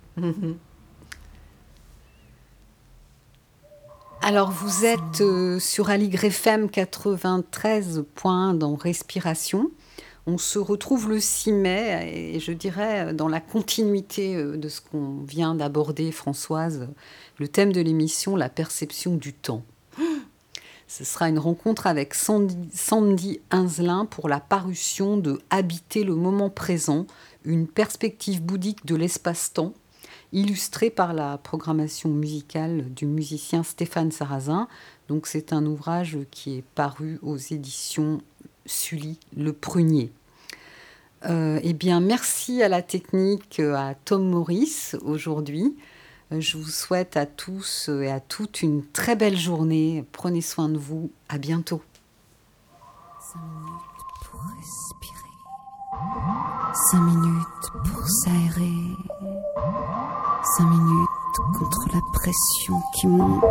Alors, 4.23 4.51
vous 4.51 4.85
êtes 4.85 5.23
euh, 5.23 5.59
sur 5.59 5.89
Aligre 5.89 6.25
FM 6.25 6.67
93.1 6.67 8.59
dans 8.59 8.75
Respiration. 8.75 9.71
On 10.27 10.37
se 10.37 10.59
retrouve 10.59 11.09
le 11.09 11.19
6 11.19 11.53
mai 11.53 12.35
et 12.35 12.39
je 12.39 12.53
dirais 12.53 13.15
dans 13.15 13.29
la 13.29 13.41
continuité 13.41 14.37
euh, 14.37 14.59
de 14.59 14.69
ce 14.69 14.83
qu'on 14.83 15.23
vient 15.27 15.55
d'aborder, 15.55 16.13
Françoise, 16.13 16.89
le 17.39 17.49
thème 17.49 17.73
de 17.73 17.81
l'émission, 17.81 18.37
la 18.37 18.51
perception 18.51 19.17
du 19.17 19.33
temps. 19.33 19.65
Ce 20.87 21.05
sera 21.05 21.31
une 21.31 21.39
rencontre 21.39 21.87
avec 21.87 22.13
Sandy, 22.13 22.69
Sandy 22.75 23.41
pour 24.11 24.29
la 24.29 24.41
parution 24.41 25.17
de 25.17 25.41
Habiter 25.49 26.05
le 26.05 26.15
moment 26.15 26.51
présent, 26.51 27.07
une 27.45 27.67
perspective 27.67 28.43
bouddhique 28.43 28.85
de 28.85 28.97
l'espace-temps, 28.97 29.73
illustrée 30.33 30.91
par 30.91 31.13
la 31.13 31.39
programmation 31.39 32.09
musicale 32.09 32.93
du 32.95 33.07
musicien 33.07 33.63
Stéphane 33.63 34.13
Sarrazin. 34.13 34.69
Donc 35.09 35.27
c'est 35.27 35.53
un 35.53 35.67
ouvrage 35.67 36.19
qui 36.31 36.59
est 36.59 36.65
paru 36.75 37.19
aux 37.23 37.37
éditions 37.37 38.21
Sully 38.67 39.19
Le 39.37 39.53
Prunier. 39.53 40.13
Euh, 41.29 41.61
eh 41.63 41.75
bien, 41.75 42.01
merci 42.01 42.63
à 42.63 42.69
la 42.69 42.83
technique, 42.83 43.61
à 43.61 43.95
Tom 44.05 44.29
Maurice 44.29 44.97
aujourd'hui. 45.03 45.77
Je 46.31 46.57
vous 46.57 46.71
souhaite 46.71 47.17
à 47.17 47.27
tous 47.27 47.89
et 47.89 48.09
à 48.11 48.21
toutes 48.21 48.63
une 48.63 48.87
très 48.87 49.17
belle 49.17 49.37
journée. 49.37 50.05
Prenez 50.13 50.41
soin 50.41 50.69
de 50.69 50.79
vous. 50.79 51.11
À 51.29 51.39
bientôt. 51.39 51.83
5 53.33 53.39
minutes 53.39 53.81
pour 54.25 54.41
respirer. 54.41 55.20
5 56.93 57.01
minutes 57.01 57.71
pour 57.85 58.03
s'aérer. 58.09 58.97
5 60.59 60.65
minutes 60.65 61.09
contre 61.59 61.87
la 61.93 62.01
pression 62.13 62.81
qui 62.95 63.07
monte. 63.07 63.45